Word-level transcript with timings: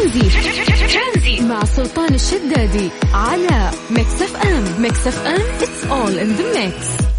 ترانزي. 0.00 1.40
مع 1.40 1.64
سلطان 1.64 2.14
الشدادي 2.14 2.90
على 3.14 3.70
Mix 3.90 4.22
FM 4.22 4.82
Mix 4.82 5.06
FM 5.06 5.40
it's 5.60 5.84
all 5.84 6.18
in 6.18 6.28
the 6.28 6.64
mix 6.64 7.10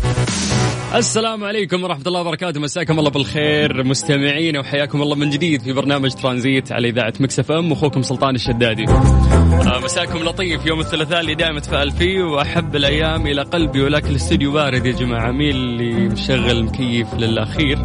السلام 0.95 1.43
عليكم 1.43 1.83
ورحمة 1.83 2.03
الله 2.07 2.21
وبركاته. 2.21 2.59
مساكم 2.59 2.99
الله 2.99 3.09
بالخير. 3.09 3.83
مستمعين 3.83 4.57
وحياكم 4.57 5.01
الله 5.01 5.15
من 5.15 5.29
جديد 5.29 5.61
في 5.61 5.73
برنامج 5.73 6.11
ترانزيت 6.13 6.71
على 6.71 6.89
إذاعة 6.89 7.13
Mix 7.19 7.51
FM 7.51 7.71
أخوكم 7.71 8.01
سلطان 8.01 8.35
الشدادي. 8.35 8.85
آه، 8.89 9.79
مساكم 9.83 10.17
لطيف. 10.17 10.65
يوم 10.65 10.79
الثلاثاء 10.79 11.19
اللي 11.19 11.35
دائما 11.35 11.57
أتفائل 11.57 11.91
فيه 11.91 12.23
وأحب 12.23 12.75
الأيام 12.75 13.27
إلى 13.27 13.41
قلبي 13.41 13.81
ولكن 13.81 14.09
الاستديو 14.09 14.51
بارد 14.51 14.85
يا 14.85 14.91
جماعة. 14.91 15.31
مين 15.31 15.49
اللي 15.49 16.09
مشغل 16.09 16.51
المكيف 16.51 17.13
للأخير. 17.13 17.77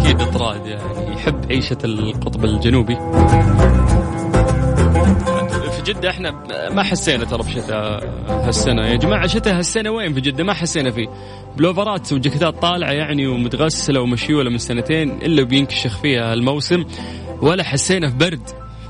أكيد 0.00 0.18
طراد 0.18 0.66
يعني 0.66 1.14
يحب 1.14 1.46
عيشة 1.50 1.78
القطب 1.84 2.44
الجنوبي. 2.44 2.96
جدة 5.84 6.10
إحنا 6.10 6.30
ما 6.70 6.82
حسينا 6.82 7.24
ترى 7.24 7.42
بشتاء 7.42 8.04
هالسنة. 8.28 8.86
يا 8.86 8.96
جماعة 8.96 9.26
شتاء 9.26 9.58
هالسنة 9.58 9.90
وين 9.90 10.14
في 10.14 10.20
جدة؟ 10.20 10.44
ما 10.44 10.52
حسينا 10.52 10.90
فيه 10.90 11.08
بلوفرات 11.56 12.12
وجاكيتات 12.12 12.62
طالعة 12.62 12.92
يعني 12.92 13.26
ومتغسلة 13.26 14.00
ومشيولة 14.00 14.50
من 14.50 14.58
سنتين 14.58 15.10
إلا 15.22 15.42
بينكشخ 15.42 15.98
فيها 16.02 16.34
الموسم 16.34 16.84
ولا 17.42 17.62
حسينا 17.62 18.10
في 18.10 18.16
برد. 18.16 18.48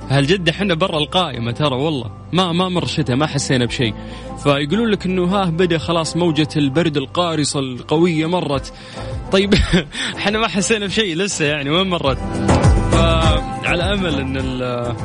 هالجدة 0.08 0.52
إحنا 0.52 0.74
برا 0.74 0.98
القائمة 0.98 1.52
ترى؟ 1.52 1.76
والله 1.76 2.10
ما 2.32 2.52
ما 2.52 2.68
مر 2.68 2.86
شتاء 2.86 3.16
ما 3.16 3.26
حسينا 3.26 3.64
بشيء 3.64 3.94
فيقولون 4.42 4.88
لك 4.88 5.06
إنه 5.06 5.24
ها 5.24 5.44
بدأ 5.44 5.78
خلاص 5.78 6.16
موجة 6.16 6.48
البرد 6.56 6.96
القارصة 6.96 7.60
القوية 7.60 8.26
مرت. 8.26 8.72
طيب 9.32 9.54
إحنا 10.18 10.38
ما 10.38 10.48
حسينا 10.48 10.86
بشيء 10.86 11.16
لسه 11.16 11.44
يعني 11.44 11.70
وين 11.70 11.88
مرت؟ 11.88 12.18
على 13.64 13.82
أمل 13.82 14.20
إن 14.20 14.54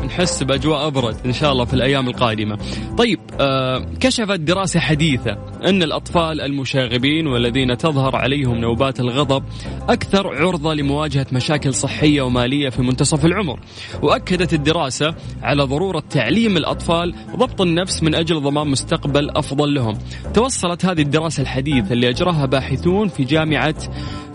نحس 0.05 0.43
بأجواء 0.43 0.87
أبرد 0.87 1.15
إن 1.25 1.33
شاء 1.33 1.51
الله 1.51 1.65
في 1.65 1.73
الأيام 1.73 2.07
القادمة. 2.07 2.57
طيب 2.97 3.19
آه، 3.39 3.85
كشفت 3.99 4.39
دراسة 4.39 4.79
حديثة 4.79 5.37
إن 5.65 5.83
الأطفال 5.83 6.41
المشاغبين 6.41 7.27
والذين 7.27 7.77
تظهر 7.77 8.15
عليهم 8.15 8.55
نوبات 8.57 8.99
الغضب 8.99 9.43
أكثر 9.89 10.27
عرضة 10.35 10.73
لمواجهة 10.73 11.25
مشاكل 11.31 11.73
صحية 11.73 12.21
ومالية 12.21 12.69
في 12.69 12.81
منتصف 12.81 13.25
العمر. 13.25 13.59
وأكدت 14.01 14.53
الدراسة 14.53 15.15
على 15.43 15.63
ضرورة 15.63 16.03
تعليم 16.09 16.57
الأطفال 16.57 17.15
ضبط 17.35 17.61
النفس 17.61 18.03
من 18.03 18.15
أجل 18.15 18.41
ضمان 18.41 18.67
مستقبل 18.67 19.29
أفضل 19.29 19.73
لهم. 19.73 19.97
توصلت 20.33 20.85
هذه 20.85 21.01
الدراسة 21.01 21.41
الحديثة 21.41 21.93
اللي 21.93 22.09
اجراها 22.09 22.45
باحثون 22.45 23.07
في 23.07 23.23
جامعة 23.23 23.75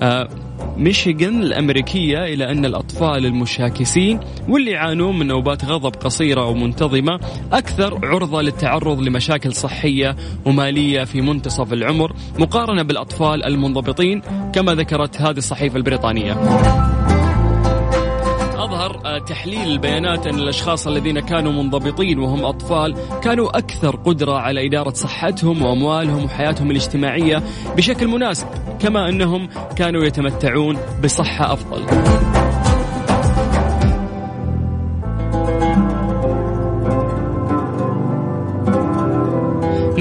آه، 0.03 0.29
ميشيغان 0.77 1.43
الأمريكية 1.43 2.25
إلى 2.25 2.51
أن 2.51 2.65
الأطفال 2.65 3.27
المشاكسين 3.27 4.14
واللي 4.49 4.71
يعانون 4.71 5.19
من 5.19 5.27
نوبات 5.27 5.65
غضب 5.65 5.95
قصيرة 5.95 6.47
ومنتظمة 6.47 7.21
أكثر 7.53 8.07
عرضة 8.07 8.43
للتعرض 8.43 9.01
لمشاكل 9.01 9.53
صحية 9.53 10.17
ومالية 10.45 11.05
في 11.05 11.21
منتصف 11.21 11.73
العمر 11.73 12.13
مقارنة 12.39 12.83
بالأطفال 12.83 13.45
المنضبطين 13.45 14.23
كما 14.53 14.75
ذكرت 14.75 15.21
هذه 15.21 15.39
الصحيفة 15.39 15.77
البريطانية. 15.77 16.33
أظهر 18.75 19.01
آه، 19.05 19.19
تحليل 19.19 19.71
البيانات 19.71 20.27
أن 20.27 20.39
الأشخاص 20.39 20.87
الذين 20.87 21.21
كانوا 21.21 21.53
منضبطين 21.53 22.19
وهم 22.19 22.45
أطفال 22.45 22.95
كانوا 23.23 23.59
أكثر 23.59 23.97
قدرة 23.97 24.33
على 24.33 24.67
إدارة 24.67 24.91
صحتهم 24.91 25.63
وأموالهم 25.63 26.25
وحياتهم 26.25 26.71
الاجتماعية 26.71 27.43
بشكل 27.77 28.07
مناسب 28.07 28.47
كما 28.79 29.09
أنهم 29.09 29.49
كانوا 29.77 30.05
يتمتعون 30.05 30.79
بصحة 31.05 31.53
أفضل. 31.53 32.34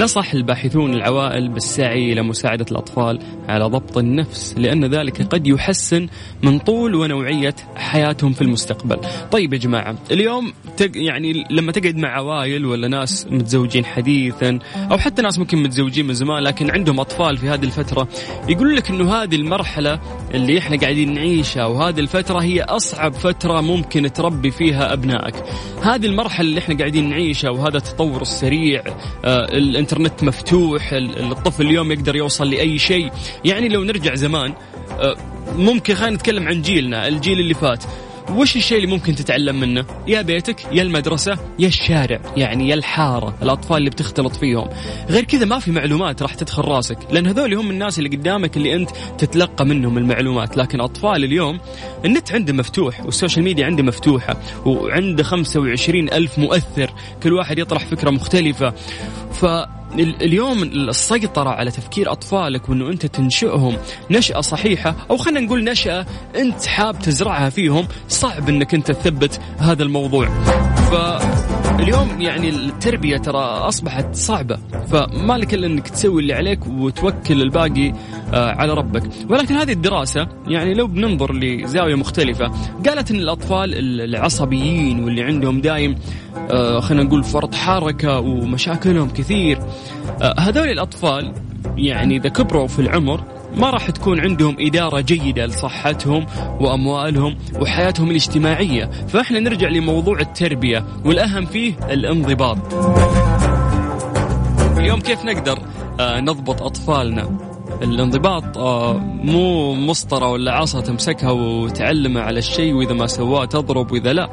نصح 0.04 0.34
الباحثون 0.34 0.94
العوائل 0.94 1.48
بالسعي 1.48 2.12
إلى 2.12 2.22
مساعدة 2.22 2.66
الأطفال 2.70 3.18
على 3.48 3.64
ضبط 3.64 3.98
النفس 3.98 4.54
لأن 4.58 4.84
ذلك 4.84 5.22
قد 5.22 5.46
يحسن 5.46 6.08
من 6.42 6.58
طول 6.58 6.94
ونوعية 6.94 7.54
حياتهم 7.76 8.32
في 8.32 8.42
المستقبل. 8.42 8.96
طيب 9.32 9.52
يا 9.52 9.58
جماعة 9.58 9.96
اليوم 10.10 10.52
تق 10.76 10.90
يعني 10.94 11.44
لما 11.50 11.72
تقعد 11.72 11.96
مع 11.96 12.08
عوائل 12.08 12.66
ولا 12.66 12.88
ناس 12.88 13.26
متزوجين 13.30 13.84
حديثا 13.84 14.58
أو 14.76 14.98
حتى 14.98 15.22
ناس 15.22 15.38
ممكن 15.38 15.62
متزوجين 15.62 16.06
من 16.06 16.14
زمان 16.14 16.42
لكن 16.42 16.70
عندهم 16.70 17.00
أطفال 17.00 17.36
في 17.36 17.48
هذه 17.48 17.64
الفترة 17.64 18.08
يقول 18.48 18.76
لك 18.76 18.90
أنه 18.90 19.12
هذه 19.14 19.34
المرحلة 19.34 20.00
اللي 20.34 20.58
إحنا 20.58 20.76
قاعدين 20.76 21.14
نعيشها 21.14 21.66
وهذه 21.66 22.00
الفترة 22.00 22.38
هي 22.38 22.62
أصعب 22.62 23.12
فترة 23.12 23.60
ممكن 23.60 24.12
تربي 24.12 24.50
فيها 24.50 24.92
أبنائك. 24.92 25.34
هذه 25.82 26.06
المرحلة 26.06 26.48
اللي 26.48 26.58
إحنا 26.60 26.78
قاعدين 26.78 27.08
نعيشها 27.10 27.50
وهذا 27.50 27.76
التطور 27.76 28.22
السريع 28.22 28.82
آه 29.24 29.44
الانترنت 29.44 29.93
مفتوح 30.00 30.90
الطفل 30.92 31.66
اليوم 31.66 31.92
يقدر 31.92 32.16
يوصل 32.16 32.50
لأي 32.50 32.78
شيء. 32.78 33.10
يعني 33.44 33.68
لو 33.68 33.84
نرجع 33.84 34.14
زمان 34.14 34.54
آه، 35.00 35.16
ممكن 35.56 35.94
خلينا 35.94 36.16
نتكلم 36.16 36.48
عن 36.48 36.62
جيلنا 36.62 37.08
الجيل 37.08 37.40
اللي 37.40 37.54
فات. 37.54 37.84
وش 38.30 38.56
الشيء 38.56 38.76
اللي 38.76 38.88
ممكن 38.88 39.14
تتعلم 39.14 39.60
منه؟ 39.60 39.84
يا 40.06 40.22
بيتك 40.22 40.64
يا 40.72 40.82
المدرسة 40.82 41.38
يا 41.58 41.68
الشارع 41.68 42.20
يعني 42.36 42.68
يا 42.68 42.74
الحارة 42.74 43.34
الأطفال 43.42 43.76
اللي 43.76 43.90
بتختلط 43.90 44.36
فيهم. 44.36 44.68
غير 45.10 45.24
كذا 45.24 45.44
ما 45.44 45.58
في 45.58 45.70
معلومات 45.70 46.22
راح 46.22 46.34
تدخل 46.34 46.62
راسك 46.62 46.98
لأن 47.10 47.26
هذول 47.26 47.54
هم 47.54 47.70
الناس 47.70 47.98
اللي 47.98 48.16
قدامك 48.16 48.56
اللي 48.56 48.74
أنت 48.74 48.90
تتلقى 49.18 49.66
منهم 49.66 49.98
المعلومات. 49.98 50.56
لكن 50.56 50.80
أطفال 50.80 51.24
اليوم 51.24 51.60
النت 52.04 52.32
عنده 52.32 52.52
مفتوح 52.52 53.04
وال 53.04 53.14
social 53.14 53.44
media 53.44 53.66
عنده 53.66 53.82
مفتوحة 53.82 54.36
وعنده 54.66 55.22
25 55.22 56.08
ألف 56.08 56.38
مؤثر 56.38 56.94
كل 57.22 57.32
واحد 57.32 57.58
يطرح 57.58 57.86
فكرة 57.86 58.10
مختلفة. 58.10 58.70
ف 59.32 59.44
اليوم 59.98 60.62
السيطرة 60.62 61.50
على 61.50 61.70
تفكير 61.70 62.12
أطفالك 62.12 62.68
وأنه 62.68 62.90
أنت 62.90 63.06
تنشئهم 63.06 63.76
نشأة 64.10 64.40
صحيحة 64.40 64.94
أو 65.10 65.16
خلينا 65.16 65.40
نقول 65.40 65.64
نشأة 65.64 66.06
أنت 66.36 66.66
حاب 66.66 66.98
تزرعها 66.98 67.50
فيهم 67.50 67.88
صعب 68.08 68.48
أنك 68.48 68.74
أنت 68.74 68.92
تثبت 68.92 69.40
هذا 69.58 69.82
الموضوع. 69.82 70.28
فاليوم 70.90 72.20
يعني 72.20 72.48
التربية 72.48 73.16
ترى 73.16 73.38
أصبحت 73.44 74.14
صعبة 74.14 74.58
فما 74.92 75.38
لك 75.38 75.54
إلا 75.54 75.66
أنك 75.66 75.88
تسوي 75.88 76.22
اللي 76.22 76.34
عليك 76.34 76.66
وتوكل 76.66 77.42
الباقي 77.42 77.92
على 78.34 78.74
ربك. 78.74 79.02
ولكن 79.30 79.54
هذه 79.54 79.72
الدراسة 79.72 80.28
يعني 80.46 80.74
لو 80.74 80.86
بننظر 80.86 81.34
لزاوية 81.34 81.94
مختلفة 81.94 82.50
قالت 82.86 83.10
أن 83.10 83.16
الأطفال 83.16 83.74
العصبيين 84.00 85.04
واللي 85.04 85.22
عندهم 85.22 85.60
دايم 85.60 85.94
آه، 86.50 86.80
خلينا 86.80 87.04
نقول 87.04 87.24
فرط 87.24 87.54
حركة 87.54 88.20
ومشاكلهم 88.20 89.08
كثير 89.08 89.58
آه، 90.22 90.34
هذول 90.40 90.68
الأطفال 90.68 91.32
يعني 91.76 92.16
إذا 92.16 92.28
كبروا 92.28 92.66
في 92.66 92.78
العمر 92.78 93.24
ما 93.56 93.70
راح 93.70 93.90
تكون 93.90 94.20
عندهم 94.20 94.56
إدارة 94.60 95.00
جيدة 95.00 95.46
لصحتهم 95.46 96.26
وأموالهم 96.60 97.36
وحياتهم 97.60 98.10
الاجتماعية. 98.10 98.90
فإحنا 99.08 99.40
نرجع 99.40 99.68
لموضوع 99.68 100.20
التربية 100.20 100.84
والأهم 101.04 101.46
فيه 101.46 101.74
الانضباط. 101.90 102.58
اليوم 104.78 105.00
كيف 105.00 105.24
نقدر 105.24 105.58
نضبط 106.00 106.62
أطفالنا؟ 106.62 107.53
الانضباط 107.82 108.58
مو 109.24 109.74
مسطرة 109.74 110.28
ولا 110.28 110.52
عصا 110.52 110.80
تمسكها 110.80 111.30
وتعلمه 111.30 112.20
على 112.20 112.38
الشيء 112.38 112.74
وإذا 112.74 112.92
ما 112.92 113.06
سواه 113.06 113.44
تضرب 113.44 113.92
وإذا 113.92 114.12
لا. 114.12 114.30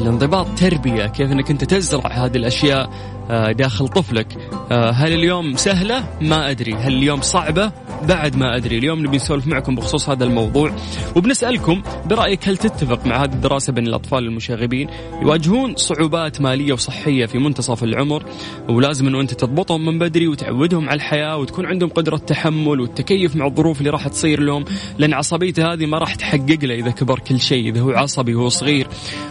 الانضباط 0.00 0.46
تربية 0.56 1.06
كيف 1.06 1.32
أنك 1.32 1.50
أنت 1.50 1.64
تزرع 1.64 2.06
هذه 2.06 2.36
الأشياء 2.36 2.82
آه، 2.82 3.15
داخل 3.30 3.88
طفلك. 3.88 4.38
آه، 4.72 4.90
هل 4.90 5.12
اليوم 5.12 5.56
سهلة؟ 5.56 6.04
ما 6.20 6.50
أدري. 6.50 6.74
هل 6.74 6.92
اليوم 6.92 7.20
صعبة؟ 7.20 7.72
بعد 8.08 8.36
ما 8.36 8.56
أدري. 8.56 8.78
اليوم 8.78 9.06
نبي 9.06 9.16
نسولف 9.16 9.46
معكم 9.46 9.74
بخصوص 9.74 10.08
هذا 10.08 10.24
الموضوع. 10.24 10.72
وبنسألكم 11.16 11.82
برأيك 12.06 12.48
هل 12.48 12.56
تتفق 12.56 13.06
مع 13.06 13.24
هذه 13.24 13.32
الدراسة 13.32 13.72
بين 13.72 13.86
الأطفال 13.86 14.24
المشاغبين؟ 14.24 14.88
يواجهون 15.22 15.76
صعوبات 15.76 16.40
مالية 16.40 16.72
وصحية 16.72 17.26
في 17.26 17.38
منتصف 17.38 17.84
العمر 17.84 18.22
ولازم 18.68 19.06
أنه 19.06 19.20
أنت 19.20 19.34
تضبطهم 19.34 19.84
من 19.86 19.98
بدري 19.98 20.28
وتعودهم 20.28 20.88
على 20.88 20.96
الحياة 20.96 21.36
وتكون 21.36 21.66
عندهم 21.66 21.90
قدرة 21.90 22.16
تحمل 22.16 22.80
والتكيف 22.80 23.36
مع 23.36 23.46
الظروف 23.46 23.78
اللي 23.78 23.90
راح 23.90 24.08
تصير 24.08 24.40
لهم. 24.40 24.64
لأن 24.98 25.14
عصبيته 25.14 25.72
هذه 25.72 25.86
ما 25.86 25.98
راح 25.98 26.14
تحقق 26.14 26.58
له 26.62 26.74
إذا 26.74 26.90
كبر 26.90 27.18
كل 27.18 27.40
شيء. 27.40 27.68
إذا 27.68 27.80
هو 27.80 27.90
عصبي 27.90 28.34
وهو 28.34 28.48
صغير 28.48 28.86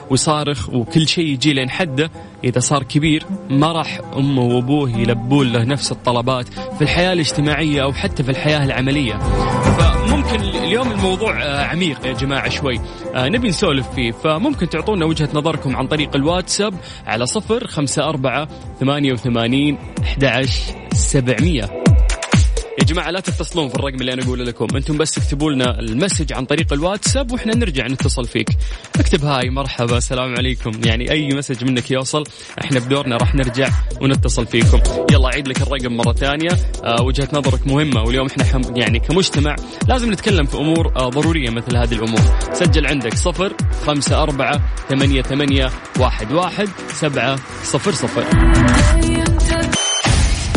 وصارخ 0.09 0.69
وكل 0.69 1.07
شيء 1.07 1.25
يجي 1.25 1.53
لين 1.53 1.69
حده. 1.69 2.12
إذا 2.44 2.59
صار 2.59 2.83
كبير 2.83 3.25
ما 3.50 3.71
راح 3.71 3.85
أمه 4.18 4.42
وأبوه 4.42 4.90
يلبون 4.90 5.52
له 5.54 5.64
نفس 5.64 5.92
الطلبات 5.92 6.48
في 6.50 6.82
الحياة 6.82 7.14
الاجتماعية 7.14 7.84
أو 7.84 7.94
حتى 7.94 8.24
في 8.24 8.32
الحياة 8.32 8.64
العملية. 8.66 9.14
فممكن 9.78 10.40
اليوم 10.40 10.92
الموضوع 10.92 11.44
آه، 11.44 11.66
عميق 11.66 12.06
يا 12.06 12.14
جماعة 12.14 12.50
شوي. 12.50 12.80
آه، 13.16 13.30
نبي 13.30 13.48
نسولف 13.48 13.90
فيه. 13.90 14.12
فممكن 14.12 14.70
تعطونا 14.70 15.06
وجهة 15.06 15.30
نظركم 15.34 15.76
عن 15.76 15.88
طريق 15.88 16.16
الواتساب 16.16 16.74
على 17.08 17.26
صفر 17.26 17.68
خمسة 17.68 18.10
أربعة 18.10 18.48
ثمانية 18.80 19.14
وثمانين 19.14 19.78
أحد 20.04 20.46
سبعمية. 20.94 21.85
يا 22.80 22.83
جماعة 22.83 23.12
لا 23.12 23.19
تتصلون 23.19 23.69
في 23.69 23.75
الرقم 23.75 23.95
اللي 24.01 24.13
أنا 24.13 24.24
أقوله 24.24 24.44
لكم. 24.44 24.68
أنتم 24.75 24.98
بس 24.98 25.18
اكتبوا 25.18 25.51
لنا 25.51 25.80
المسج 25.80 26.33
عن 26.33 26.45
طريق 26.45 26.74
الواتساب 26.74 27.31
وإحنا 27.31 27.56
نرجع 27.56 27.88
نتصل 27.88 28.25
فيك. 28.25 28.50
اكتب 29.00 29.25
hi 29.25 29.50
مرحبا 29.50 29.98
السلام 29.98 30.36
عليكم. 30.36 30.72
يعني 30.86 31.12
أي 31.12 31.30
message 31.38 31.63
منك 31.63 31.92
يوصل 31.92 32.24
إحنا 32.63 32.80
بدورنا 32.80 33.18
راح 33.18 33.36
نرجع 33.36 33.69
ونتصل 34.01 34.48
فيكم. 34.48 34.80
يلا 35.12 35.27
اعيد 35.27 35.48
لك 35.48 35.62
الرقم 35.62 35.98
مرة 35.98 36.13
ثانية. 36.13 36.50
آه 36.83 37.04
وجهة 37.04 37.30
نظرك 37.33 37.68
مهمة 37.68 38.01
واليوم 38.01 38.27
إحنا 38.27 38.44
حم 38.44 38.62
يعني 38.75 39.00
كمجتمع 39.00 39.56
لازم 39.88 40.12
نتكلم 40.12 40.45
في 40.45 40.57
أمور 40.57 40.92
آه 40.95 41.10
ضرورية 41.10 41.50
مثل 41.50 41.77
هذه 41.77 41.94
الأمور. 41.94 42.22
سجل 42.54 42.88
عندك 42.88 43.13
صفر 43.13 43.54
خمسة 43.86 44.24
أربعة 44.24 44.62
ثمانية 44.89 45.22
ثمانية 45.22 45.69
واحد 46.00 46.31
واحد 46.31 46.69
سبعة 46.89 47.39
صفر 47.63 47.92
صفر. 47.92 48.24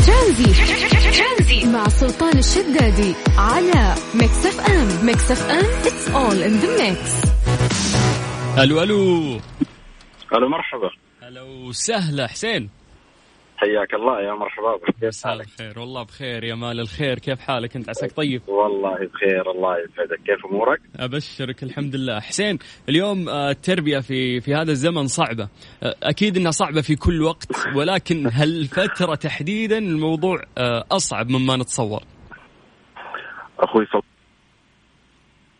ترانزي 0.06 0.87
مع 1.66 1.88
سلطان 1.88 2.38
الشدادي 2.38 3.14
على 3.38 3.94
Mix 4.14 4.46
FM 4.46 5.06
Mix 5.06 5.30
FM 5.30 5.64
it's 5.64 6.08
all 6.14 6.38
in 6.48 6.54
the 6.62 6.70
mix. 6.80 7.28
ألو 8.58 8.82
ألو. 8.82 9.40
ألو 10.32 10.48
مرحبا. 10.48 10.90
هلا 11.22 11.42
وسهلا 11.42 12.26
حسين. 12.26 12.70
حياك 13.58 13.94
الله 13.94 14.20
يا 14.20 14.32
مرحبا 14.32 14.76
بك. 14.76 14.94
كيف 15.00 15.24
حالك؟ 15.24 15.46
الخير. 15.46 15.78
والله 15.78 16.02
بخير. 16.02 16.44
يا 16.44 16.54
مال 16.54 16.80
الخير. 16.80 17.18
كيف 17.18 17.40
حالك؟ 17.40 17.76
انت 17.76 17.88
عساك 17.88 18.12
طيب؟ 18.12 18.42
والله 18.48 18.94
بخير 18.94 19.50
الله 19.50 19.76
يسعدك. 19.78 20.20
كيف 20.26 20.46
أمورك؟ 20.46 20.80
أبشرك 20.96 21.62
الحمد 21.62 21.96
لله. 21.96 22.20
حسين 22.20 22.58
اليوم 22.88 23.28
آه، 23.28 23.50
التربية 23.50 23.98
في 23.98 24.40
في 24.40 24.54
هذا 24.54 24.70
الزمن 24.70 25.06
صعبة. 25.06 25.48
آه، 25.82 25.94
أكيد 26.02 26.36
إنها 26.36 26.50
صعبة 26.50 26.80
في 26.80 26.96
كل 26.96 27.22
وقت 27.22 27.46
ولكن 27.76 28.26
هالفتره 28.26 29.14
تحديدا 29.14 29.78
الموضوع 29.78 30.42
آه، 30.58 30.84
أصعب 30.92 31.30
مما 31.30 31.56
نتصور؟ 31.56 32.02
أخوي 33.58 33.86
صل 33.86 34.02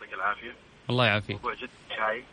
يعطيك 0.01 0.15
العافية. 0.15 0.55
الله 0.91 1.07
يعافيك. 1.07 1.37
موضوع 1.37 1.55
جد 1.55 1.69
شاي 1.97 2.25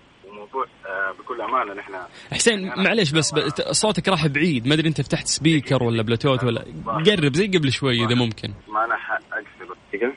وموضوع 0.46 0.66
آه 0.86 1.12
بكل 1.12 1.42
أمانة 1.42 1.74
نحن 1.74 1.94
حسين 2.32 2.68
معليش 2.78 3.12
بس 3.12 3.34
ب- 3.34 3.72
صوتك 3.72 4.08
راح 4.10 4.28
بعيد. 4.28 4.68
ما 4.68 4.74
أدري 4.74 4.88
أنت 4.90 5.02
فتحت 5.02 5.28
سبيكر 5.28 5.84
ولا 5.84 6.04
بلوتوث 6.04 6.44
ولا 6.44 6.62
قرب 6.86 7.34
زي 7.34 7.48
قبل 7.48 7.72
شوي 7.72 8.06
إذا 8.06 8.16
ممكن. 8.16 8.54
ما 8.68 8.86
أنا 8.86 8.96
اقفل 9.34 9.76
كذا 10.00 10.12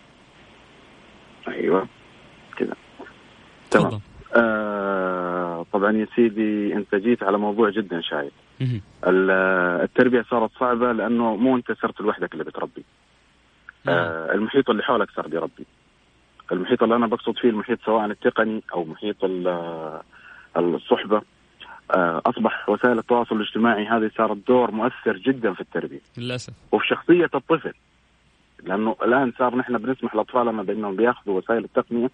أيوه. 1.48 1.88
كذا. 2.56 2.74
تمام. 3.70 4.00
آه 4.36 5.66
طبعا 5.72 5.92
يا 5.92 6.06
سيدي 6.16 6.74
أنت 6.74 6.94
جيت 6.94 7.22
على 7.22 7.38
موضوع 7.38 7.70
جدا. 7.70 8.00
ال- 9.06 9.30
التربية 9.82 10.22
صارت 10.30 10.50
صعبة 10.60 10.92
لأنه 10.92 11.36
مو 11.36 11.56
أنت 11.56 11.72
صرت 11.72 12.00
لوحدك 12.00 12.32
اللي 12.32 12.44
بتربي. 12.44 12.84
آه 13.88 14.32
المحيط 14.34 14.70
اللي 14.70 14.82
حولك 14.82 15.10
صار 15.16 15.28
بيربي. 15.28 15.66
المحيط 16.52 16.82
اللي 16.82 16.96
أنا 16.96 17.06
بقصد 17.06 17.38
فيه 17.38 17.48
المحيط 17.50 17.78
سواء 17.84 18.04
التقني 18.06 18.62
أو 18.74 18.84
محيط 18.84 19.24
ال- 19.24 20.00
الصحبة 20.56 21.22
آه، 21.94 22.22
أصبح 22.26 22.68
وسائل 22.68 22.98
التواصل 22.98 23.36
الاجتماعي 23.36 23.86
هذه 23.86 24.10
صارت 24.16 24.36
دور 24.48 24.70
مؤثر 24.70 25.16
جدا 25.16 25.52
في 25.52 25.60
التربية. 25.60 26.00
للأسف. 26.18 26.52
وفي 26.72 26.86
شخصية 26.86 27.30
الطفل 27.34 27.72
لأنه 28.64 28.96
الآن 29.02 29.32
صار 29.38 29.56
نحن 29.56 29.78
بنسمح 29.78 30.14
لاطفالنا 30.14 30.62
بأنهم 30.62 30.96
بيأخذوا 30.96 31.38
وسائل 31.38 31.64
التقنية 31.64 32.10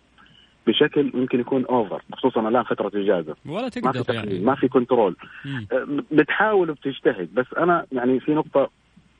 بشكل 0.66 1.10
يمكن 1.14 1.40
يكون 1.40 1.64
over 1.66 2.02
خصوصا 2.12 2.48
الآن 2.48 2.62
فترة 2.62 2.90
إجازة. 2.94 3.34
ولا 3.46 3.62
ما 3.62 3.68
في 3.70 3.80
تقدر 3.80 4.14
يعني. 4.14 4.38
ما 4.38 4.54
في 4.54 4.68
control 4.68 5.16
مم. 5.44 5.66
آه، 5.72 5.86
بتحاول 6.12 6.70
وبتجتهد 6.70 7.34
بس 7.34 7.46
أنا 7.58 7.86
يعني 7.92 8.20
في 8.20 8.34
نقطة 8.34 8.70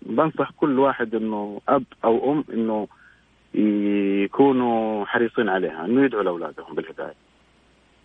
بنصح 0.03 0.51
كل 0.57 0.79
واحد 0.79 1.15
إنه 1.15 1.61
أب 1.69 1.85
أو 2.05 2.33
أم 2.33 2.45
إنه 2.53 2.89
يكونوا 3.55 5.05
حريصين 5.05 5.49
عليها 5.49 5.85
إنه 5.85 6.05
يدعوا 6.05 6.23
لأولادهم 6.23 6.75
بالهداية. 6.75 7.15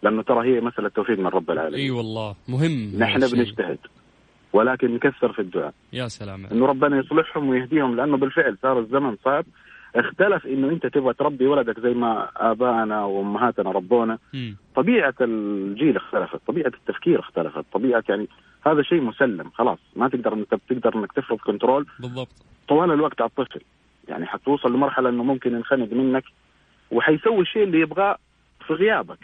لأنه 0.04 0.22
ترى 0.22 0.48
هي 0.48 0.62
مسألة 0.62 0.90
توفيق 0.90 1.20
من 1.20 1.28
رب 1.28 1.52
العالمين. 1.52 1.80
إي 1.80 1.92
والله 1.92 2.36
مهم 2.48 2.92
نحن. 2.98 3.20
بنجتهد 3.20 3.78
ولكن 4.54 4.94
نكثر 4.94 5.34
في 5.34 5.40
الدعاء. 5.40 5.74
يا 5.94 6.08
سلام. 6.08 6.46
إنه 6.46 6.66
ربنا 6.66 6.98
يصلحهم 6.98 7.50
ويهديهم 7.50 7.96
لأنه 7.96 8.18
بالفعل 8.18 8.58
صار 8.62 8.80
الزمن 8.80 9.16
صعب. 9.26 9.46
اختلف 9.96 10.46
إنه 10.46 10.70
أنت 10.70 10.86
تبغى 10.88 11.14
تربي 11.14 11.48
ولدك 11.48 11.80
زي 11.80 11.94
ما 11.94 12.30
ابائنا 12.36 13.06
وأمهاتنا 13.06 13.72
ربونا. 13.72 14.18
مم. 14.34 14.56
طبيعة 14.76 15.16
الجيل 15.22 15.96
اختلفت 15.96 16.40
طبيعة 16.48 16.72
التفكير 16.80 17.20
اختلفت 17.20 17.66
طبيعة 17.74 18.04
يعني 18.10 18.28
هذا 18.66 18.82
شيء 18.82 19.02
مسلم 19.02 19.50
خلاص. 19.50 19.80
ما 19.96 20.10
تقدر 20.10 20.34
انت 20.34 20.54
بتقدر 20.54 21.00
إنك 21.00 21.12
تفرض 21.12 21.38
كنترول 21.38 21.86
بالضبط. 22.00 22.46
طوال 22.68 22.92
الوقت 22.92 23.22
على 23.22 23.30
الطفل. 23.30 23.62
يعني 24.10 24.26
حتوصل 24.26 24.74
لمرحلة 24.74 25.10
إنه 25.10 25.24
ممكن 25.24 25.56
ينخنق 25.56 25.94
منك 25.94 26.24
وحيسوي 26.92 27.42
الشيء 27.42 27.64
اللي 27.64 27.80
يبغاه 27.80 28.18
في 28.68 28.74
غيابك. 28.74 29.20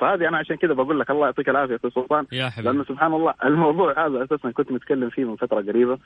فهذه 0.00 0.28
أنا 0.28 0.38
عشان 0.38 0.56
كذا 0.56 0.72
بقول 0.72 1.00
لك 1.00 1.10
الله 1.10 1.26
يعطيك 1.26 1.48
العافية 1.48 1.72
يا 1.84 1.90
سلطان. 1.94 2.26
يا 2.32 2.48
حبيبي. 2.48 2.68
لأنه 2.68 2.84
سبحان 2.84 3.14
الله 3.14 3.34
الموضوع 3.44 4.06
هذا 4.06 4.24
أساسا 4.24 4.50
كنت 4.50 4.72
متكلم 4.72 5.10
فيه 5.10 5.24
من 5.24 5.36
فترة 5.36 5.60
قريبة. 5.60 5.98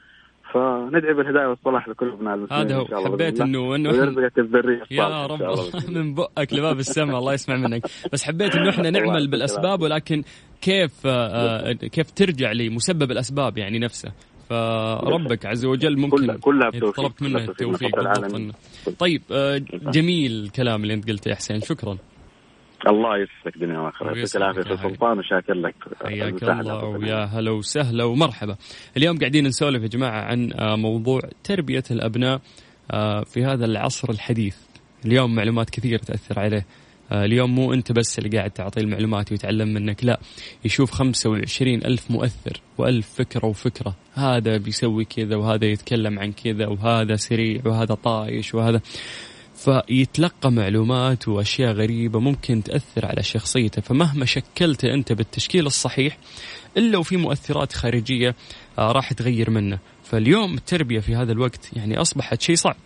فندعي 0.53 1.15
بالهداية 1.15 1.47
والصلاح 1.47 1.89
لكل 1.89 2.09
ابناء 2.09 2.35
المسلمين 2.35 2.67
هذا 2.67 2.77
هو. 2.77 3.05
حبيت. 3.05 3.41
انه 3.41 3.75
انه 3.75 3.91
ويرزقك 3.91 4.39
الذرية. 4.39 4.83
يا 4.91 5.27
رب. 5.27 5.43
من 5.97 6.15
بؤك 6.15 6.53
لباب 6.53 6.79
السماء 6.79 7.19
الله 7.19 7.33
يسمع 7.35 7.57
منك. 7.57 7.83
بس 8.13 8.25
حبيت 8.25 8.57
إنه 8.57 8.71
إحنا 8.71 8.91
نعمل 8.97 9.29
بالأسباب. 9.29 9.83
ولكن 9.83 10.23
كيف 10.61 11.07
آه، 11.07 11.73
كيف 11.73 12.11
ترجع 12.11 12.53
لمسبب 12.53 13.11
الأسباب 13.11 13.59
يعني 13.59 13.79
نفسه؟ 13.79 14.13
فربك 14.49 15.47
عز 15.47 15.65
وجل 15.65 15.99
ممكن 15.99 16.17
كلها- 16.17 16.37
كلها 16.37 16.71
بتوفيق. 16.71 16.97
طلبت 16.97 17.23
منه 17.23 17.33
كلها 17.39 17.47
بتوفيق 17.53 17.99
من 17.99 18.07
التوفيق 18.07 18.55
طيب 18.99 19.23
آه، 19.33 19.59
جميل 19.73 20.33
الكلام 20.33 20.83
اللي 20.83 20.95
أنت 20.95 21.09
قلته 21.11 21.29
يا 21.29 21.35
حسين. 21.35 21.61
شكرا. 21.61 21.99
الله 22.89 23.17
يسعدك 23.19 23.59
دنيا 23.59 23.79
وآخرة. 23.79 24.07
يعطيك 24.19 24.37
العافية 24.37 24.63
حبيبي. 24.63 24.77
سلطان. 24.83 25.19
وشاكر 25.19 25.55
لك 25.55 25.75
حياك 26.05 26.29
المساعدة. 26.29 26.61
الله 26.61 26.85
ويا 26.85 27.25
هلا 27.25 27.51
وسهلا 27.51 28.05
ومرحبا. 28.05 28.57
اليوم 28.97 29.19
قاعدين 29.19 29.47
نسولف 29.47 29.83
يا 29.83 29.89
جماعة 29.89 30.21
عن 30.25 30.53
آه، 30.53 30.77
موضوع 30.77 31.21
تربية 31.45 31.83
الأبناء 31.91 32.41
آه، 32.91 33.21
في 33.25 33.45
هذا 33.45 33.65
العصر 33.65 34.11
الحديث. 34.11 34.57
اليوم 35.05 35.35
معلومات 35.35 35.71
كثير 35.71 35.99
تأثر 35.99 36.39
عليه. 36.41 36.57
آه، 36.59 36.86
اليوم 37.13 37.55
مو 37.55 37.73
أنت 37.73 37.93
بس 37.93 38.19
اللي 38.19 38.39
قاعد 38.39 38.51
تعطيه 38.51 38.81
المعلومات 38.81 39.33
ويتعلم 39.33 39.69
منك 39.69 40.05
لا 40.05 40.21
يشوف 40.65 40.91
25 40.91 41.75
ألف 41.75 42.11
مؤثر 42.11 42.61
وألف 42.79 43.09
فكرة 43.15 43.47
وفكرة. 43.47 43.97
هذا 44.15 44.57
بيسوي 44.57 45.05
كذا 45.05 45.37
وهذا 45.37 45.65
يتكلم 45.65 46.19
عن 46.19 46.33
كذا 46.33 46.67
وهذا 46.67 47.17
سريع 47.17 47.61
وهذا 47.65 47.95
طايش 47.95 48.55
وهذا. 48.55 48.81
فيتلقى 49.55 50.53
معلومات 50.53 51.29
وأشياء 51.29 51.73
غريبة 51.73 52.21
ممكن 52.21 52.63
تأثر 52.63 53.07
على 53.07 53.23
شخصيته. 53.23 53.83
فمهما 53.83 54.25
شكلته 54.25 54.95
أنت 54.95 55.13
بالتشكيل 55.13 55.67
الصحيح 55.67 56.19
إلا 56.77 56.99
وفي 56.99 57.17
مؤثرات 57.17 57.73
خارجية 57.73 58.35
آه، 58.79 58.93
راح 58.93 59.13
تغير 59.13 59.51
منه. 59.51 59.79
فاليوم 60.05 60.55
التربية 60.55 61.01
في 61.01 61.15
هذا 61.15 61.33
الوقت 61.33 61.71
يعني 61.77 62.01
أصبحت 62.01 62.43
شيء 62.43 62.57
صعب. 62.57 62.77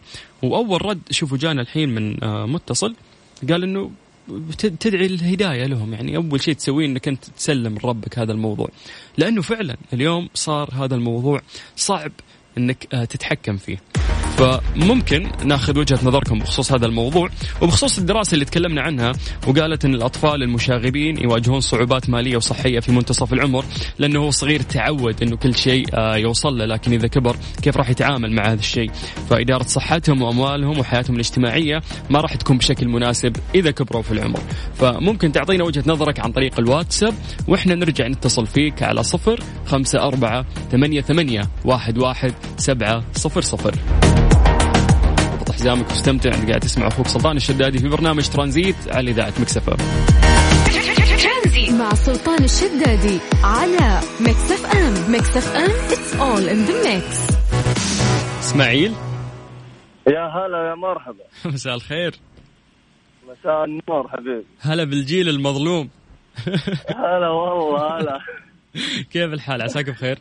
وأول 0.42 0.84
رد 0.84 1.00
شوفوا 1.10 1.38
جانا 1.38 1.62
الحين 1.62 1.88
من 1.88 2.24
آه، 2.24 2.46
متصل 2.46 2.94
قال 3.48 3.62
إنه 3.62 3.90
تدعي 4.58 5.06
الهداية 5.06 5.66
لهم. 5.66 5.94
يعني 5.94 6.16
أول 6.16 6.42
شيء 6.42 6.54
تسويه 6.54 6.86
إنك 6.86 7.08
أنت 7.08 7.24
تسلم 7.24 7.78
لربك 7.78 8.18
هذا 8.18 8.32
الموضوع. 8.32 8.68
لأنه 9.18 9.42
فعلا 9.42 9.76
اليوم 9.92 10.28
صار 10.34 10.70
هذا 10.72 10.94
الموضوع 10.94 11.40
صعب 11.76 12.12
إنك 12.58 12.94
آه، 12.94 13.04
تتحكم 13.04 13.56
فيه. 13.56 13.78
فممكن 14.38 15.30
ناخذ 15.44 15.78
وجهة 15.78 15.98
نظركم 16.02 16.38
بخصوص 16.38 16.72
هذا 16.72 16.86
الموضوع 16.86 17.28
وبخصوص 17.62 17.98
الدراسة 17.98 18.34
اللي 18.34 18.44
تكلمنا 18.44 18.82
عنها 18.82 19.12
وقالت 19.46 19.84
إن 19.84 19.94
الأطفال 19.94 20.42
المشاغبين 20.42 21.22
يواجهون 21.22 21.60
صعوبات 21.60 22.10
مالية 22.10 22.36
وصحية 22.36 22.80
في 22.80 22.92
منتصف 22.92 23.32
العمر 23.32 23.64
لأنه 23.98 24.20
هو 24.20 24.30
صغير 24.30 24.62
تعود 24.62 25.22
إنه 25.22 25.36
كل 25.36 25.54
شيء 25.54 25.86
آه، 25.94 26.16
يوصل 26.16 26.58
له 26.58 26.64
لكن 26.64 26.92
إذا 26.92 27.08
كبر 27.08 27.36
كيف 27.62 27.76
راح 27.76 27.90
يتعامل 27.90 28.32
مع 28.32 28.46
هذا 28.46 28.60
الشيء؟ 28.60 28.90
فإدارة 29.30 29.62
صحتهم 29.62 30.22
وأموالهم 30.22 30.78
وحياتهم 30.78 31.14
الاجتماعية 31.14 31.82
ما 32.10 32.20
راح 32.20 32.34
تكون 32.34 32.58
بشكل 32.58 32.88
مناسب 32.88 33.36
إذا 33.54 33.70
كبروا 33.70 34.02
في 34.02 34.12
العمر. 34.12 34.40
فممكن 34.74 35.32
تعطينا 35.32 35.64
وجهة 35.64 35.84
نظرك 35.86 36.20
عن 36.20 36.32
طريق 36.32 36.58
الواتساب 36.58 37.14
وإحنا 37.48 37.74
نرجع 37.74 38.06
نتصل 38.06 38.46
فيك 38.46 38.82
على 38.82 39.02
صفر 39.02 39.40
خمسة 39.66 40.02
أربعة 40.02 40.46
ثمانية 40.72 41.00
ثمانية 41.00 41.42
واحد 41.64 41.98
واحد 41.98 42.34
سبعة 42.56 43.04
صفر 43.14 43.40
صفر. 43.40 43.74
حزامك 45.52 45.90
واستمتع 45.90 46.34
انت 46.34 46.48
قاعد 46.48 46.60
تسمع 46.60 46.86
أخوك 46.86 47.06
سلطان 47.06 47.36
الشدادي 47.36 47.78
في 47.78 47.88
برنامج 47.88 48.28
ترانزيت 48.28 48.76
على 48.88 49.10
إذاعة 49.10 49.34
مكسفه 49.40 49.76
مع 51.80 51.94
سلطان 51.94 52.44
الشدادي 52.44 53.18
على 53.44 54.00
Mix 54.20 54.52
FM. 54.52 55.12
Mix 55.12 55.36
FM 55.36 55.70
it's 55.70 56.14
all 56.14 56.48
in 56.48 56.66
the 56.70 56.88
mix. 56.88 57.36
إسماعيل؟ 58.40 58.92
يا 60.06 60.26
هلا 60.26 60.68
يا 60.70 60.74
مرحبا. 60.74 61.24
مساء 61.54 61.74
الخير. 61.74 62.14
مساء 63.28 63.64
النور 63.64 64.08
حبيبي. 64.08 64.44
هلا 64.60 64.84
بالجيل 64.84 65.28
المظلوم. 65.28 65.90
هلا 66.88 67.28
والله 67.28 68.00
هلا. 68.00 68.20
كيف 69.12 69.32
الحال؟ 69.32 69.62
عساك 69.62 69.90
بخير؟ 69.90 70.18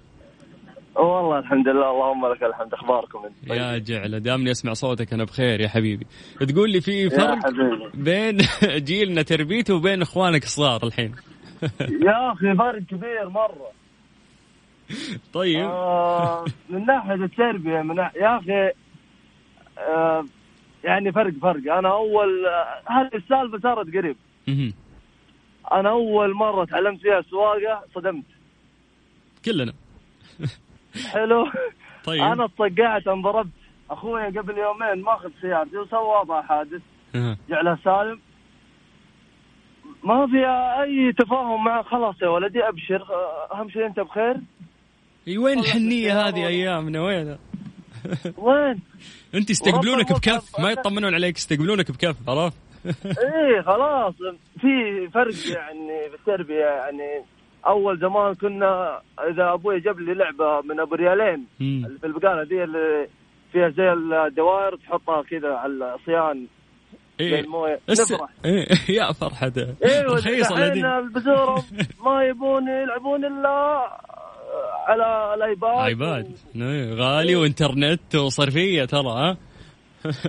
والله 0.99 1.39
الحمد 1.39 1.67
لله 1.67 1.91
اللهم 1.91 2.27
لك 2.27 2.43
الحمد. 2.43 2.73
أخباركم 2.73 3.19
أنت؟ 3.25 3.51
يا 3.51 3.77
جعله 3.77 4.17
دامني 4.17 4.51
أسمع 4.51 4.73
صوتك 4.73 5.13
أنا 5.13 5.23
بخير 5.23 5.61
يا 5.61 5.67
حبيبي. 5.67 6.07
تقول 6.39 6.69
لي 6.71 6.81
في 6.81 7.09
فرق 7.09 7.49
بين 7.93 8.37
جيلنا 8.89 9.21
تربيته 9.21 9.75
وبين 9.75 10.01
إخوانك 10.01 10.43
الصغار 10.43 10.83
الحين؟ 10.83 11.15
يا 12.07 12.31
أخي 12.33 12.55
فرق 12.55 12.79
كبير 12.81 13.29
مرة. 13.29 13.71
طيب. 15.33 15.59
آه 15.65 16.45
من 16.69 16.85
ناحية 16.85 17.13
التربية 17.13 17.81
من 17.81 17.95
ناحية 17.95 18.21
يا 18.21 18.37
أخي 18.37 18.71
آه 19.77 20.25
يعني 20.83 21.11
فرق 21.11 21.33
فرق. 21.41 21.73
أنا 21.73 21.91
أول 21.91 22.45
آه، 22.45 22.81
هذه 22.91 23.09
السالفة 23.15 23.59
صارت 23.63 23.95
قريب. 23.95 24.15
أنا 25.71 25.89
أول 25.89 26.33
مرة 26.33 26.65
تعلمت 26.65 27.01
فيها 27.01 27.19
السواقة 27.19 27.83
صدمت. 27.95 28.23
كلنا. 29.45 29.73
حلو. 31.07 31.51
طيب. 32.03 32.21
أنا 32.21 32.45
اتصقعت 32.45 33.07
انضربت 33.07 33.49
أخوي 33.91 34.25
قبل 34.25 34.57
يومين 34.57 35.03
ماخذ 35.03 35.29
سيارتي 35.41 35.77
وسوى 35.77 36.19
وضع 36.21 36.41
حادث. 36.41 36.81
جعله 37.49 37.77
سالم. 37.83 38.19
ما 40.03 40.27
في 40.27 40.45
أي 40.83 41.13
تفاهم 41.13 41.63
معه. 41.63 41.83
خلاص 41.83 42.15
يا 42.21 42.27
ولدي 42.27 42.59
أبشر. 42.67 43.05
أهم 43.53 43.69
شيء 43.69 43.85
أنت 43.85 43.99
بخير. 43.99 44.35
إي 45.27 45.37
وين 45.37 45.59
الحنية 45.59 46.27
هذه 46.27 46.47
أيامنا؟ 46.47 47.01
وينها؟ 47.01 47.39
وين؟ 48.37 48.79
أنت 49.35 49.49
يستقبلونك 49.49 50.13
بكف. 50.13 50.59
ما 50.59 50.71
يطمنون 50.71 51.13
عليك 51.13 51.37
يستقبلونك 51.37 51.91
بكف 51.91 52.29
عرفت؟ 52.29 52.57
إيه 53.05 53.61
خلاص. 53.61 54.13
في 54.61 55.07
فرق 55.13 55.33
يعني 55.55 56.09
في 56.09 56.15
التربية 56.15 56.65
يعني 56.65 57.23
أول 57.67 57.99
زمان 57.99 58.35
كنا 58.35 59.01
إذا 59.31 59.53
أبوي 59.53 59.79
جاب 59.79 59.99
لي 59.99 60.13
لعبة 60.13 60.61
من 60.61 60.79
أبو 60.79 60.95
ريالين. 60.95 61.47
اللي 61.61 61.99
في 61.99 62.07
البقالة 62.07 62.43
دي 62.43 62.63
اللي 62.63 63.07
فيها 63.51 63.69
زي 63.69 63.93
الدوائر 63.93 64.75
تحطها 64.75 65.21
كذا 65.23 65.49
على 65.53 65.95
الصيان. 65.95 66.47
إيه. 67.19 67.39
الموية. 67.39 67.79
الس... 67.89 68.11
نفرح 68.11 68.29
إيه. 68.45 68.65
يا 68.97 69.11
فرحته 69.13 69.75
أيوه 69.85 70.15
الحين 70.17 70.57
الذي. 70.57 70.85
البزورة 70.87 71.63
ما 72.05 72.23
يبون 72.23 72.67
يلعبون 72.67 73.25
إلا 73.25 73.49
على 74.87 75.33
الآيباد. 75.33 75.85
آيباد. 75.85 76.31
إيه، 76.55 76.93
غالي 76.93 77.35
وإنترنت 77.35 78.15
وصرفية 78.15 78.85
ترى 78.85 79.09
ها؟ 79.09 79.37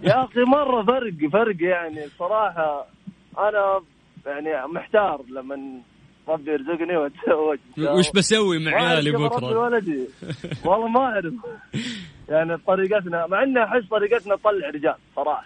يا 0.03 0.25
أخي 0.25 0.41
مرة 0.41 0.83
فرق 0.85 1.31
فرق 1.33 1.57
يعني. 1.63 2.05
الصراحه 2.05 2.87
أنا 3.39 3.81
يعني 4.27 4.73
محتار 4.73 5.23
لما 5.29 5.81
ربي 6.31 6.51
يرزقني 6.51 6.97
وأتزوج 6.97 7.59
وش. 7.99 8.11
بسوي 8.15 8.59
مع 8.59 8.73
عيالي 8.75 9.11
بكرة؟ 9.11 9.59
ولدي 9.59 10.07
والله 10.65 10.89
ما 10.89 11.01
أعرف 11.01 11.35
يعني 12.29 12.57
طريقتنا 12.57 13.27
مع 13.27 13.43
اني 13.43 13.65
أحس 13.65 13.89
طريقتنا 13.91 14.37
تطلع 14.37 14.69
رجال 14.71 14.95
صراحة 15.17 15.45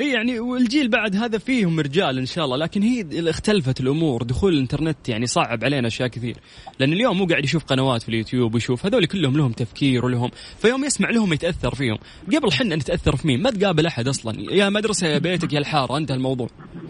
إي 0.00 0.10
يعني 0.10 0.40
والجيل 0.40 0.88
بعد 0.88 1.16
هذا 1.16 1.38
فيهم 1.38 1.80
رجال 1.80 2.18
إن 2.18 2.26
شاء 2.26 2.44
الله 2.44 2.56
لكن 2.56 2.82
هي 2.82 3.30
اختلفت 3.30 3.80
الأمور 3.80 4.22
دخول 4.22 4.54
الإنترنت 4.54 5.08
يعني 5.08 5.26
صعب 5.26 5.64
علينا 5.64 5.88
أشياء 5.88 6.08
كثير. 6.08 6.36
لأن 6.78 6.92
اليوم 6.92 7.18
مو 7.18 7.26
قاعد 7.26 7.44
يشوف 7.44 7.64
قنوات 7.64 8.02
في 8.02 8.08
اليوتيوب 8.08 8.54
ويشوف 8.54 8.86
هذول 8.86 9.06
كلهم 9.06 9.36
لهم 9.36 9.52
تفكير 9.52 10.04
ولهم 10.04 10.30
فيوم 10.58 10.84
يسمع 10.84 11.10
لهم 11.10 11.32
يتأثر 11.32 11.74
فيهم. 11.74 11.98
قبل 12.34 12.52
حنا 12.52 12.76
نتأثر 12.76 13.16
في 13.16 13.26
مين؟ 13.26 13.42
ما 13.42 13.50
تقابل 13.50 13.86
أحد 13.86 14.08
أصلا. 14.08 14.52
يا 14.52 14.68
مدرسة 14.68 15.06
يا 15.06 15.18
بيتك 15.18 15.52
يا 15.52 15.58
الحارة 15.58 15.96
انتهى 15.96 16.16
الموضوع. 16.16 16.48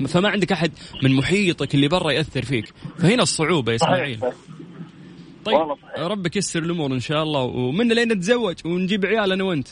فما 0.09 0.29
عندك 0.29 0.53
أحد 0.53 0.73
من 1.03 1.15
محيطك 1.15 1.75
اللي 1.75 1.89
برا 1.89 2.13
يأثر 2.13 2.43
فيك. 2.43 2.73
فهنا 2.99 3.23
الصعوبة 3.23 3.73
يا 3.73 3.77
إسماعيل. 3.77 4.21
طيب. 5.45 5.57
ربك 5.99 6.37
يسر 6.37 6.63
الأمور 6.63 6.93
إن 6.93 7.01
شاء 7.01 7.23
الله 7.23 7.43
ومن 7.43 7.93
لين 7.93 8.13
نتزوج 8.13 8.57
ونجيب 8.65 9.07
عيال 9.07 9.33
أنا 9.33 9.45
وأنت. 9.45 9.69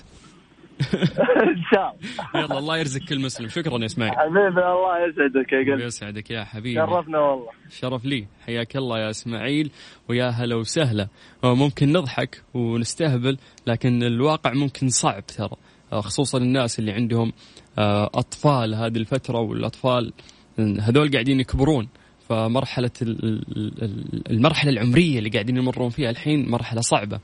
إن 0.80 1.62
شاء 1.74 1.96
الله. 2.34 2.44
يلا 2.44 2.58
الله 2.58 2.78
يرزق 2.78 3.00
كل 3.00 3.20
مسلم. 3.20 3.48
شكرا 3.48 3.78
يا 3.78 3.86
إسماعيل. 3.86 4.14
حبيبي 4.18 4.38
الله 4.48 5.08
يسعدك 5.08 5.52
يا 5.52 5.72
قلبي. 5.72 5.84
يسعدك 5.84 6.30
يا 6.30 6.44
حبيبي. 6.44 6.74
شرفنا 6.74 7.18
والله. 7.18 7.48
شرف 7.70 8.04
لي. 8.04 8.26
حياك 8.46 8.76
الله 8.76 8.98
يا 8.98 9.10
إسماعيل 9.10 9.70
ويا 10.08 10.28
هلا 10.28 10.56
وسهلا. 10.56 11.08
ممكن 11.44 11.92
نضحك 11.92 12.42
ونستهبل 12.54 13.38
لكن 13.66 14.02
الواقع 14.02 14.52
ممكن 14.52 14.88
صعب 14.88 15.26
ترى. 15.26 15.56
خصوصا 15.92 16.38
الناس 16.38 16.78
اللي 16.78 16.92
عندهم 16.92 17.32
آه، 17.78 18.10
أطفال 18.14 18.74
هذه 18.74 18.96
الفترة 18.96 19.38
والأطفال 19.40 20.12
هذول 20.58 21.10
قاعدين 21.10 21.40
يكبرون. 21.40 21.88
فمرحلة 22.28 22.90
ال- 23.02 23.24
ال- 23.24 23.82
ال- 23.82 24.30
المرحلة 24.30 24.70
العمرية 24.70 25.18
اللي 25.18 25.30
قاعدين 25.30 25.56
يمرون 25.56 25.90
فيها 25.90 26.10
الحين 26.10 26.50
مرحلة 26.50 26.80
صعبة. 26.80 27.20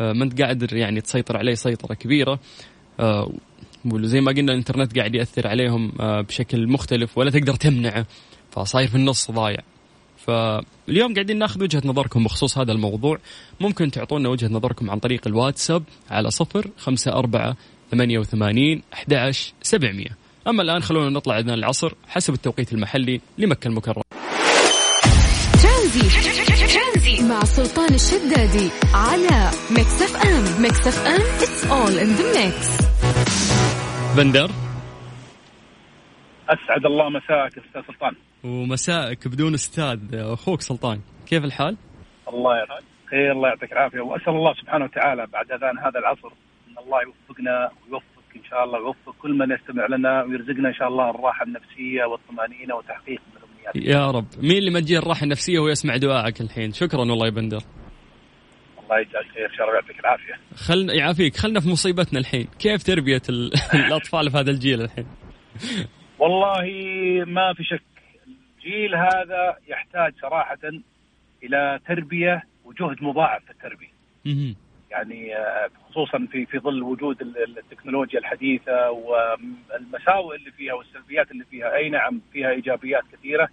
آه، 0.00 0.12
ما 0.12 0.24
أنت 0.24 0.42
قادر 0.42 0.76
يعني 0.76 1.00
تسيطر 1.00 1.36
عليه 1.36 1.54
سيطرة 1.54 1.94
كبيرة. 1.94 2.40
وزي 3.84 4.20
ما 4.20 4.32
قلنا 4.32 4.52
الإنترنت 4.52 4.98
قاعد 4.98 5.14
يأثر 5.14 5.46
عليهم 5.46 5.92
آه، 6.00 6.20
بشكل 6.20 6.68
مختلف 6.68 7.18
ولا 7.18 7.30
تقدر 7.30 7.54
تمنعه 7.54 8.06
فصاير 8.50 8.88
في 8.88 8.94
النص 8.94 9.30
ضايع. 9.30 9.58
فاليوم 10.16 11.14
قاعدين 11.14 11.38
ناخذ 11.38 11.62
وجهة 11.62 11.82
نظركم 11.84 12.24
بخصوص 12.24 12.58
هذا 12.58 12.72
الموضوع. 12.72 13.18
ممكن 13.60 13.90
تعطونا 13.90 14.28
وجهة 14.28 14.48
نظركم 14.48 14.90
عن 14.90 14.98
طريق 14.98 15.26
الواتساب 15.26 15.82
على 16.10 16.30
صفر 16.30 16.70
خمسة 16.78 17.12
أربعة 17.12 17.56
ثمانية 17.90 18.18
وثمانين 18.18 18.82
أحد 18.92 19.32
سبعمية. 19.62 20.16
أما 20.48 20.62
الآن 20.62 20.82
خلونا 20.82 21.10
نطلع 21.10 21.38
أذان 21.38 21.54
العصر 21.54 21.92
حسب 22.08 22.34
التوقيت 22.34 22.72
المحلي 22.72 23.20
لمكة 23.38 23.68
المكرمة. 23.68 24.02
مع 27.30 27.44
سلطان 27.44 27.94
الشدادي 27.94 28.70
على 28.94 29.50
Mix 29.70 30.02
FM. 30.02 30.62
Mix 30.62 30.86
FM 30.86 31.20
it's 31.20 31.64
all 31.70 31.98
in 31.98 32.16
the 32.16 32.38
mix. 32.38 32.89
بندر. 34.16 34.50
أسعد 36.48 36.86
الله 36.86 37.08
مساك 37.08 37.58
أستاذ 37.58 37.82
سلطان. 37.86 38.14
ومسائك 38.44 39.28
بدون 39.28 39.54
أستاذ 39.54 39.98
أخوك 40.14 40.60
سلطان. 40.60 41.00
كيف 41.26 41.44
الحال؟ 41.44 41.76
الله 42.28 42.60
يرحمك. 42.60 42.84
خير 43.10 43.32
الله 43.32 43.48
يعطيك 43.48 43.72
العافية. 43.72 44.00
وأسأل 44.00 44.28
الله 44.28 44.54
سبحانه 44.54 44.84
وتعالى 44.84 45.26
بعد 45.26 45.52
أذان 45.52 45.78
هذا 45.78 45.98
العصر 45.98 46.28
أن 46.68 46.78
الله 46.84 46.98
يوفقنا 47.02 47.70
ويوفق 47.86 48.04
إن 48.36 48.44
شاء 48.50 48.64
الله 48.64 48.78
ويوفق 48.78 49.14
كل 49.22 49.38
من 49.38 49.50
يستمع 49.50 49.86
لنا 49.86 50.22
ويرزقنا 50.22 50.68
إن 50.68 50.74
شاء 50.74 50.88
الله 50.88 51.10
الراحة 51.10 51.44
النفسية 51.44 52.04
والطمأنينة 52.04 52.74
وتحقيق 52.74 53.20
من 53.20 53.42
الأمنيات. 53.42 53.96
يا 53.96 54.10
رب. 54.10 54.26
مين 54.42 54.58
اللي 54.58 54.70
ما 54.70 54.80
تجيه 54.80 54.98
الراحة 54.98 55.24
النفسية 55.24 55.58
ويسمع 55.58 55.96
دعائك 55.96 56.40
الحين؟ 56.40 56.72
شكرا 56.72 57.00
والله 57.00 57.26
يا 57.26 57.30
بندر. 57.30 57.60
الله 58.90 59.00
يجزاك 59.00 59.24
خير 59.34 59.50
الله 59.60 59.72
ويعطيك 59.72 60.00
العافية. 60.00 60.34
خلنا 60.54 60.94
يعافيك 60.94 61.36
خلنا 61.36 61.60
في 61.60 61.68
مصيبتنا 61.68 62.18
الحين. 62.18 62.48
كيف 62.58 62.82
تربية 62.82 63.22
ال- 63.28 63.52
الأطفال 63.86 64.30
في 64.30 64.36
هذا 64.38 64.50
الجيل 64.50 64.80
الحين؟ 64.82 65.06
والله 66.18 66.64
ما 67.26 67.52
في 67.54 67.64
شك. 67.64 67.82
الجيل 68.58 68.94
هذا 68.94 69.56
يحتاج 69.68 70.12
صراحة 70.22 70.58
إلى 71.42 71.78
تربية 71.88 72.42
وجهد 72.64 73.02
مضاعف 73.02 73.44
في 73.44 73.50
التربية. 73.50 73.90
يعني 74.90 75.36
آه، 75.36 75.70
خصوصا 75.90 76.26
في 76.32 76.46
في 76.46 76.58
ظل 76.58 76.82
وجود 76.82 77.20
ال- 77.22 77.42
ال- 77.42 77.58
التكنولوجيا 77.58 78.18
الحديثة 78.18 78.90
والمساوئ 78.90 80.36
اللي 80.36 80.50
فيها 80.50 80.74
والسلبيات 80.74 81.30
اللي 81.30 81.44
فيها. 81.50 81.76
أي 81.76 81.88
نعم 81.88 82.20
فيها 82.32 82.50
إيجابيات 82.50 83.02
كثيرة. 83.12 83.48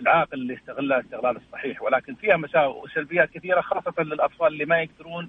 للعاقل 0.00 0.40
اللي 0.40 0.54
يستغلها 0.54 1.00
استغلال 1.00 1.36
الصحيح 1.36 1.82
ولكن 1.82 2.14
فيها 2.14 2.36
مساوئ 2.36 2.84
وسلبيات 2.84 3.30
كثيرة 3.30 3.60
خاصة 3.60 4.02
للأطفال 4.02 4.46
اللي 4.46 4.64
ما 4.64 4.82
يقدرون 4.82 5.28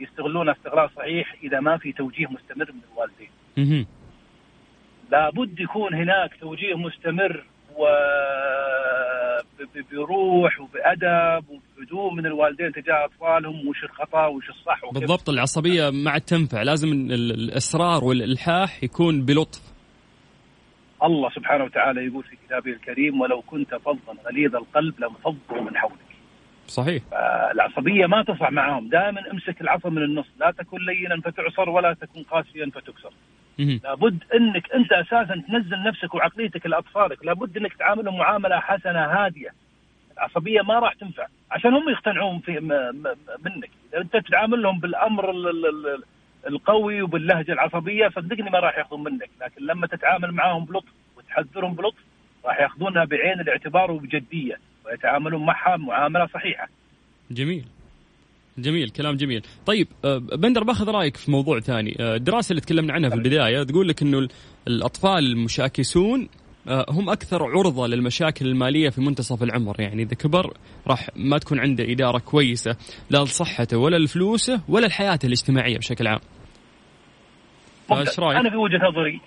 يستغلونها 0.00 0.52
استغلال 0.54 0.90
صحيح 0.96 1.34
إذا 1.42 1.60
ما 1.60 1.76
في 1.76 1.92
توجيه 1.92 2.26
مستمر 2.26 2.72
من 2.72 2.80
الوالدين. 2.92 3.86
لابد 5.10 5.60
يكون 5.60 5.94
هناك 5.94 6.30
توجيه 6.40 6.74
مستمر 6.74 7.44
و 7.76 7.84
بروح 9.92 10.60
وبأدب 10.60 11.44
وبهدوء 11.48 12.12
من 12.14 12.26
الوالدين 12.26 12.72
تجاه 12.72 13.04
أطفالهم 13.04 13.68
وش 13.68 13.84
الخطأ 13.84 14.26
وش 14.26 14.48
الصح 14.50 14.84
وكيف. 14.84 14.98
بالضبط 14.98 15.28
العصبية 15.28 15.90
ما 15.90 16.10
عاد 16.10 16.20
تنفع 16.20 16.62
لازم 16.62 16.88
ال- 16.88 17.12
ال- 17.12 17.32
الإصرار 17.32 18.04
والإلحاح 18.04 18.84
يكون 18.84 19.24
بلطف. 19.24 19.73
الله 21.04 21.30
سبحانه 21.30 21.64
وتعالى 21.64 22.06
يقول 22.06 22.24
في 22.24 22.36
كتابه 22.46 22.70
الكريم 22.70 23.20
ولو 23.20 23.42
كنت 23.42 23.74
فظا 23.74 24.14
غليظ 24.26 24.56
القلب 24.56 25.00
لانفضوا 25.00 25.60
من 25.60 25.76
حولك. 25.76 25.94
صحيح. 26.66 27.02
العصبيه 27.52 28.06
ما 28.06 28.22
تصلح 28.22 28.50
معهم. 28.50 28.88
دائما 28.88 29.30
امسك 29.30 29.60
العصا 29.60 29.88
من 29.88 30.02
النص. 30.02 30.26
لا 30.40 30.50
تكن 30.50 30.78
لينا 30.78 31.20
فتعصر 31.20 31.70
ولا 31.70 31.92
تكن 31.92 32.22
قاسيا 32.22 32.70
فتكسر. 32.74 33.12
لابد 33.58 34.24
إنك 34.34 34.72
أنت 34.72 34.92
أساسا 34.92 35.42
تنزل 35.48 35.82
نفسك 35.82 36.14
وعقليتك 36.14 36.66
لأطفالك. 36.66 37.24
لابد 37.24 37.56
إنك 37.56 37.72
تعاملهم 37.74 38.18
معاملة 38.18 38.60
حسنة 38.60 39.04
هادية. 39.04 39.50
العصبية 40.12 40.62
ما 40.62 40.78
راح 40.78 40.92
تنفع. 40.92 41.26
عشان 41.50 41.74
هم 41.74 41.88
يقتنعون 41.88 42.38
في 42.38 42.60
منك. 43.44 43.70
إذا 43.92 44.00
أنت 44.00 44.16
تتعاملهم 44.16 44.80
بالأمر 44.80 45.30
ال- 45.30 45.48
ال- 45.48 45.66
ال- 45.66 46.04
القوي 46.48 47.02
وباللهجة 47.02 47.52
العصبية 47.52 48.08
صدقني 48.16 48.50
ما 48.50 48.58
راح 48.58 48.78
ياخذون 48.78 49.04
منك. 49.04 49.30
لكن 49.40 49.66
لما 49.66 49.86
تتعامل 49.86 50.32
معهم 50.32 50.64
بلطف 50.64 50.92
وتحذرهم 51.16 51.74
بلطف 51.74 51.98
راح 52.44 52.60
ياخذونها 52.60 53.04
بعين 53.04 53.40
الاعتبار 53.40 53.90
وبجدية 53.90 54.54
ويتعاملون 54.86 55.46
معها 55.46 55.76
معاملة 55.76 56.26
صحيحة. 56.26 56.68
جميل. 57.30 57.64
جميل 58.58 58.90
كلام 58.90 59.16
جميل. 59.16 59.42
طيب 59.66 59.88
آه، 60.04 60.18
بندر 60.18 60.64
باخذ 60.64 60.90
رأيك 60.90 61.16
في 61.16 61.30
موضوع 61.30 61.60
ثاني. 61.60 61.96
آه، 62.00 62.16
الدراسة 62.16 62.50
اللي 62.50 62.60
تكلمنا 62.60 62.92
عنها 62.92 63.10
في 63.10 63.16
البداية 63.16 63.62
تقول 63.62 63.88
لك 63.88 64.02
إنه 64.02 64.28
الأطفال 64.68 65.18
المشاكسون 65.18 66.28
هم 66.68 67.10
أكثر 67.10 67.42
عرضة 67.42 67.86
للمشاكل 67.86 68.46
المالية 68.46 68.88
في 68.88 69.00
منتصف 69.00 69.42
العمر. 69.42 69.80
يعني 69.80 70.02
إذا 70.02 70.14
كبر 70.14 70.54
راح 70.86 71.08
ما 71.16 71.38
تكون 71.38 71.60
عنده 71.60 71.84
إدارة 71.92 72.18
كويسة 72.18 72.76
لا 73.10 73.18
لصحته 73.18 73.78
ولا 73.78 73.96
لفلوسه 73.96 74.60
ولا 74.68 74.86
لحياته 74.86 75.26
الاجتماعية 75.26 75.78
بشكل 75.78 76.06
عام. 76.06 76.20
إيش 77.92 78.20
رأيك؟ 78.20 78.38
أنا 78.38 78.50
في 78.50 78.56
وجهة 78.56 78.88
نظري 78.88 79.20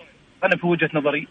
أنا 0.44 0.56
في 0.58 0.68
وجهة 0.68 0.90
نظري 0.94 1.28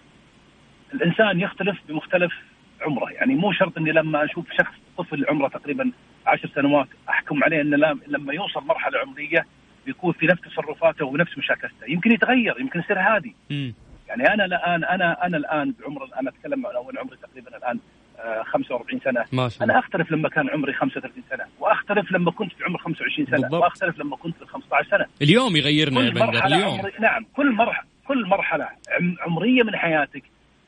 الإنسان 0.94 1.40
يختلف 1.40 1.76
بمختلف 1.88 2.32
عمره. 2.80 3.10
يعني 3.12 3.34
مو 3.34 3.52
شرط 3.52 3.78
إني 3.78 3.92
لما 3.92 4.25
أشوف 4.25 4.46
شخص 4.58 4.75
طفل 4.98 5.25
عمره 5.28 5.48
تقريبا 5.48 5.92
عشر 6.26 6.50
سنوات 6.54 6.88
أحكم 7.08 7.44
عليه 7.44 7.60
إنه 7.60 7.76
لما 8.06 8.32
يوصل 8.32 8.66
مرحلة 8.66 8.98
عمرية 8.98 9.46
بيكون 9.86 10.12
في 10.12 10.26
نفس 10.26 10.40
تصرفاته 10.42 11.04
ونفس 11.04 11.38
مشاكسته 11.38 11.86
يمكن 11.88 12.12
يتغير 12.12 12.60
يمكن 12.60 12.80
يصير 12.80 12.98
هادي. 12.98 13.34
يعني 14.08 14.34
أنا 14.34 14.44
الان 14.44 14.84
أنا 14.84 15.26
أنا 15.26 15.36
الآن 15.36 15.75
بعمر 15.80 16.08
أنا 16.20 16.30
أتكلم 16.30 16.64
وأنا 16.64 17.00
عمري 17.00 17.16
تقريبا 17.16 17.56
الآن 17.56 17.78
45 18.44 19.00
سنة. 19.00 19.25
ما 19.32 19.48
شاء 19.48 19.62
الله. 19.62 19.75
أنا 19.75 19.84
أختلف 19.84 20.12
لما 20.12 20.28
كان 20.28 20.50
عمري 20.50 20.72
35 20.72 21.25
سنة 21.30 21.44
وأختلف 21.60 22.12
لما 22.12 22.30
كنت 22.30 22.52
في 22.52 22.64
عمر 22.64 22.78
25 22.78 23.26
سنة 23.26 23.40
بالضبط. 23.40 23.62
وأختلف 23.62 23.98
لما 23.98 24.16
كنت 24.16 24.36
في 24.36 24.46
15 24.46 24.90
سنة. 24.90 25.06
اليوم 25.22 25.56
يغيرنا 25.56 26.00
يا 26.00 26.10
بندر 26.10 26.46
اليوم. 26.46 26.78
عمري 26.78 26.92
نعم 27.00 27.26
كل 27.36 27.52
مرحله 27.52 27.86
كل 28.08 28.26
مرحلة 28.26 28.68
عمرية 29.20 29.62
من 29.62 29.76
حياتك 29.76 30.22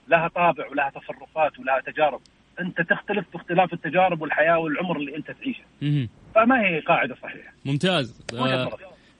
لها 0.08 0.28
طابع 0.28 0.68
ولها 0.70 0.90
تصرفات 0.90 1.58
ولها 1.58 1.80
تجارب. 1.86 2.20
أنت 2.60 2.80
تختلف 2.80 3.26
باختلاف 3.32 3.72
التجارب 3.72 4.22
والحياة 4.22 4.58
والعمر 4.58 4.96
اللي 4.96 5.16
أنت 5.16 5.30
تعيشه. 5.30 5.64
فما 6.34 6.60
هي 6.60 6.80
قاعدة 6.80 7.14
صحيحة. 7.22 7.52
ممتاز. 7.64 8.24
آه 8.34 8.70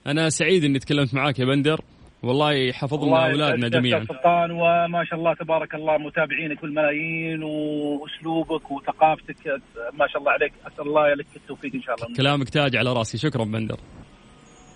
أنا 0.07 0.29
سعيد 0.29 0.65
إني 0.65 0.79
تكلمت 0.79 1.15
معاك 1.15 1.39
يا 1.39 1.45
بندر. 1.45 1.81
والله 2.23 2.53
يحفظ 2.53 3.05
لنا 3.05 3.27
أولادنا 3.27 3.69
جميعا. 3.69 4.05
سلطان 4.05 4.51
وما 4.51 5.05
شاء 5.05 5.19
الله 5.19 5.35
تبارك 5.35 5.75
الله 5.75 5.99
متابعينك 5.99 6.63
بالملايين 6.63 7.43
وأسلوبك 7.43 8.71
وثقافتك. 8.71 9.47
ما 9.93 10.07
شاء 10.07 10.19
الله 10.19 10.33
عليك. 10.33 10.53
أسأل 10.67 10.87
الله 10.87 11.15
لك 11.15 11.27
التوفيق 11.37 11.75
إن 11.75 11.83
شاء 11.83 11.95
الله. 11.95 12.17
كلامك 12.17 12.49
تاج 12.49 12.77
على 12.77 12.93
راسي. 12.93 13.19
شكرا 13.19 13.45
بندر. 13.45 13.77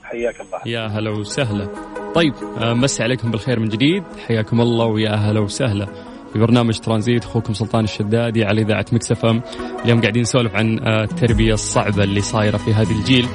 حياك 0.05 0.41
الله. 0.41 0.61
يا 0.67 0.87
هلا 0.87 1.11
وسهلا. 1.11 1.69
طيب 2.15 2.35
آه، 2.61 2.75
مسي 2.75 3.03
عليكم 3.03 3.31
بالخير 3.31 3.61
من 3.61 3.69
جديد. 3.69 4.05
حياكم 4.29 4.61
الله 4.61 4.87
ويا 4.87 5.11
هلا 5.11 5.41
وسهلا. 5.41 6.12
في 6.33 6.39
برنامج 6.39 6.79
ترانزيت 6.79 7.25
أخوكم 7.25 7.55
سلطان 7.55 7.85
الشدادي 7.85 8.45
على 8.45 8.63
إذاعة 8.63 8.87
Mix 8.93 9.13
FM. 9.13 9.43
اليوم 9.85 10.01
قاعدين 10.01 10.23
نسولف 10.23 10.55
عن 10.55 10.79
آه، 10.79 11.05
التربية 11.05 11.55
الصعبة 11.55 12.05
اللي 12.05 12.21
صايرة 12.21 12.57
في 12.57 12.75
هذا 12.75 12.91
الجيل. 12.91 13.27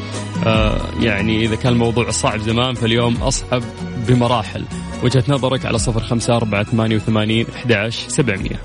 آه، 0.46 0.82
يعني 1.02 1.46
إذا 1.46 1.56
كان 1.56 1.74
الموضوع 1.74 2.10
صعب 2.10 2.40
زمان 2.40 2.74
فاليوم 2.74 3.16
أصعب 3.16 3.64
بمراحل. 4.08 4.66
وجهة 5.04 5.24
نظرك 5.28 5.66
على 5.66 5.78
صفر 5.78 6.00
خمسة 6.00 6.36
أربعة 6.36 6.64
ثمانية 6.64 6.96
وثمانين 6.96 7.46
أحد 7.56 7.90
سبعمية. 7.90 8.62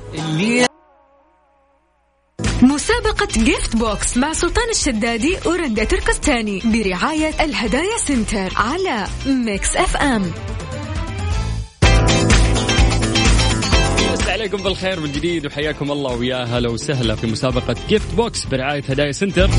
مسابقة 2.62 3.28
Gift 3.44 3.76
Box 3.76 4.16
مع 4.16 4.32
سلطان 4.32 4.70
الشدادي 4.70 5.36
ورندا 5.46 5.84
تركستاني 5.84 6.62
برعاية 6.64 7.44
الهدايا 7.44 7.98
center 7.98 8.52
على 8.56 9.06
Mix 9.26 9.76
FM. 9.76 10.22
عليكم 14.42 14.62
بالخير 14.62 15.00
من 15.00 15.12
جديد 15.12 15.46
وحياكم 15.46 15.92
الله 15.92 16.16
ويا 16.16 16.44
هلا 16.44 16.70
وسهلا 16.70 17.14
في 17.14 17.26
مسابقة 17.26 17.76
Gift 17.88 18.14
Box 18.14 18.44
برعاية 18.44 18.82
هدايا 18.82 19.12
center. 19.12 19.50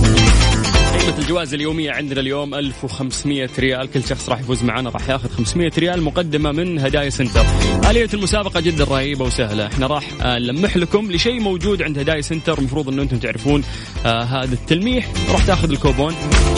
قيمة 1.00 1.17
الجوائز 1.17 1.53
اليومية 1.53 1.91
عندنا 1.91 2.21
اليوم 2.21 2.55
1500 2.55 3.50
ريال. 3.59 3.91
كل 3.91 4.03
شخص 4.03 4.29
راح 4.29 4.39
يفوز 4.39 4.63
معنا 4.63 4.89
راح 4.89 5.09
ياخذ 5.09 5.29
500 5.29 5.71
ريال 5.77 6.01
مقدمة 6.01 6.51
من 6.51 6.79
هدايا 6.79 7.09
center. 7.10 7.45
آلية 7.89 8.09
المسابقة 8.13 8.59
جدا 8.59 8.83
رهيبة 8.83 9.25
وسهلة. 9.25 9.67
إحنا 9.67 9.88
راح 9.88 10.03
آه، 10.21 10.39
نلمح 10.39 10.77
لكم 10.77 11.12
لشيء 11.12 11.39
موجود 11.39 11.81
عند 11.81 12.00
هدايا 12.00 12.21
center. 12.22 12.57
المفروض 12.57 12.89
إنه 12.89 13.01
أنتم 13.01 13.17
تعرفون 13.17 13.63
آه 14.05 14.23
هذا 14.23 14.53
التلميح. 14.53 15.07
راح 15.29 15.45
تاخذ 15.45 15.71
الكوبون. 15.71 16.15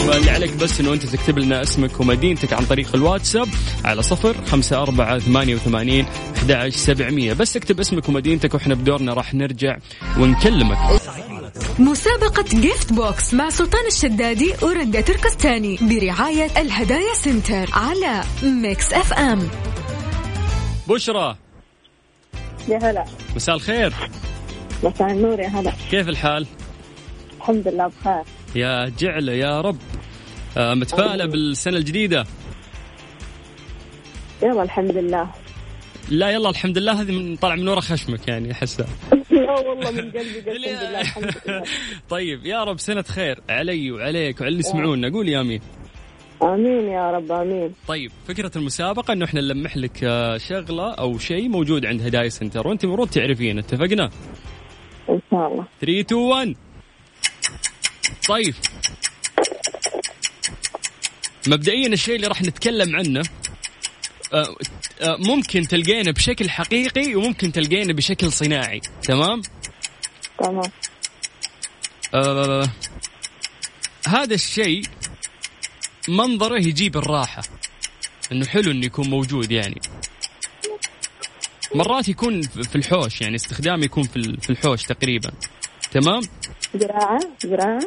واللي 0.08 0.30
عليك 0.30 0.56
بس 0.56 0.80
إنه 0.80 0.92
أنت 0.92 1.06
تكتب 1.06 1.38
لنا 1.38 1.62
اسمك 1.62 2.00
ومدينتك 2.00 2.52
عن 2.52 2.64
طريق 2.64 2.88
الواتساب 2.94 3.48
على 3.84 4.02
صفر 4.02 4.36
خمسة 4.46 4.82
أربعة 4.82 5.18
ثمانية 5.18 5.54
وثمانين 5.54 6.06
700 6.70 7.32
بس 7.32 7.56
اكتب 7.56 7.80
اسمك 7.80 8.08
ومدينتك 8.08 8.54
وإحنا 8.54 8.74
بدورنا 8.74 9.14
راح 9.14 9.34
نرجع 9.34 9.78
ونكلمك. 10.18 10.78
مسابقة 11.78 12.42
Gift 12.42 12.92
Box 12.92 13.34
مع 13.34 13.50
سلطان 13.50 13.86
الشدادي 13.86 14.54
ورندا 14.62 15.00
تركستاني 15.00 15.78
برعاية 15.82 16.50
الهدايا 16.60 17.14
سنتر 17.14 17.70
على 17.72 18.22
Mix 18.42 18.92
FM 18.92 19.48
بشرى. 20.88 21.36
يا 22.68 22.78
هلا. 22.78 23.04
مساء 23.36 23.54
الخير. 23.54 23.94
مساء 24.82 25.10
النور 25.10 25.40
يا 25.40 25.48
هلا. 25.48 25.72
كيف 25.90 26.08
الحال؟ 26.08 26.46
الحمد 27.36 27.68
لله 27.68 27.86
بخير. 27.86 28.22
يا 28.54 28.92
جعله 28.98 29.32
يا 29.32 29.60
رب. 29.60 29.78
آه 30.56 30.74
متفائلة 30.74 31.26
بالسنة 31.26 31.76
الجديدة؟ 31.76 32.24
يلا 34.42 34.62
الحمد 34.62 34.90
لله. 34.90 35.30
لا 36.10 36.30
يلا 36.30 36.50
الحمد 36.50 36.78
لله 36.78 37.00
هذه 37.00 37.12
من 37.12 37.36
طالع 37.36 37.54
من 37.54 37.68
ورا 37.68 37.80
خشمك 37.80 38.28
يعني 38.28 38.52
أحسها. 38.52 38.86
لا 39.30 39.52
والله 39.52 39.90
من 39.90 40.10
قلبي 40.10 40.38
الحمد 40.38 40.48
لله 40.48 41.00
الحمد 41.00 41.34
لله. 41.46 41.62
طيب 42.10 42.46
يا 42.46 42.64
رب 42.64 42.78
سنة 42.78 43.02
خير 43.02 43.40
علي 43.48 43.90
وعليك 43.90 44.40
وعلى 44.40 44.48
اللي 44.48 44.60
يسمعونا 44.60 45.08
قول 45.12 45.28
يا 45.28 45.40
أمين. 45.40 45.60
آمين 46.42 46.88
يا 46.88 47.10
رب 47.10 47.32
آمين. 47.32 47.74
طيب 47.88 48.10
فكرة 48.28 48.50
المسابقة 48.56 49.12
إنه 49.12 49.24
إحنا 49.24 49.40
نلمح 49.40 49.76
لك 49.76 50.04
آه، 50.04 50.36
شغلة 50.38 50.94
أو 50.94 51.18
شيء 51.18 51.48
موجود 51.48 51.86
عند 51.86 52.02
هدايا 52.02 52.28
سنتر. 52.28 52.68
وأنت 52.68 52.84
المفروض 52.84 53.08
تعرفين 53.08 53.58
اتفقنا؟ 53.58 54.10
إن 55.10 55.20
شاء 55.30 55.46
الله. 55.46 55.66
3 55.80 56.00
2 56.00 56.20
1 56.20 56.56
طيب. 58.28 58.54
مبدئيا 61.48 61.88
الشيء 61.88 62.16
اللي 62.16 62.26
راح 62.26 62.42
نتكلم 62.42 62.96
عنه 62.96 63.22
آه، 64.32 64.36
آه، 64.36 64.56
ممكن 65.02 65.62
تلقينه 65.62 66.10
بشكل 66.10 66.50
حقيقي 66.50 67.14
وممكن 67.14 67.52
تلقينه 67.52 67.92
بشكل 67.92 68.32
صناعي. 68.32 68.80
تمام؟ 69.02 69.42
تمام. 70.38 70.70
آه 72.14 72.68
هذا 74.08 74.34
الشيء 74.34 74.82
منظره 76.08 76.58
يجيب 76.58 76.96
الراحة. 76.96 77.42
إنه 78.32 78.46
حلو 78.46 78.70
إنه 78.70 78.86
يكون 78.86 79.10
موجود 79.10 79.52
يعني. 79.52 79.80
مرات 81.74 82.08
يكون 82.08 82.42
في 82.42 82.76
الحوش 82.76 83.20
يعني 83.20 83.36
استخدامه 83.36 83.84
يكون 83.84 84.02
في 84.40 84.50
الحوش 84.50 84.82
تقريبا. 84.82 85.30
تمام؟ 85.92 86.22
زراعة؟ 86.74 87.20
زراعة؟ 87.44 87.80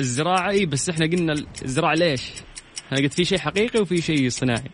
الزراعة 0.00 0.50
إي 0.50 0.66
بس 0.66 0.88
إحنا 0.88 1.06
قلنا 1.06 1.46
الزراعة 1.64 1.94
ليش؟ 1.94 2.22
أنا 2.92 3.00
قلت 3.00 3.14
في 3.14 3.24
شيء 3.24 3.38
حقيقي 3.38 3.80
وفي 3.80 4.02
شيء 4.02 4.28
صناعي. 4.28 4.70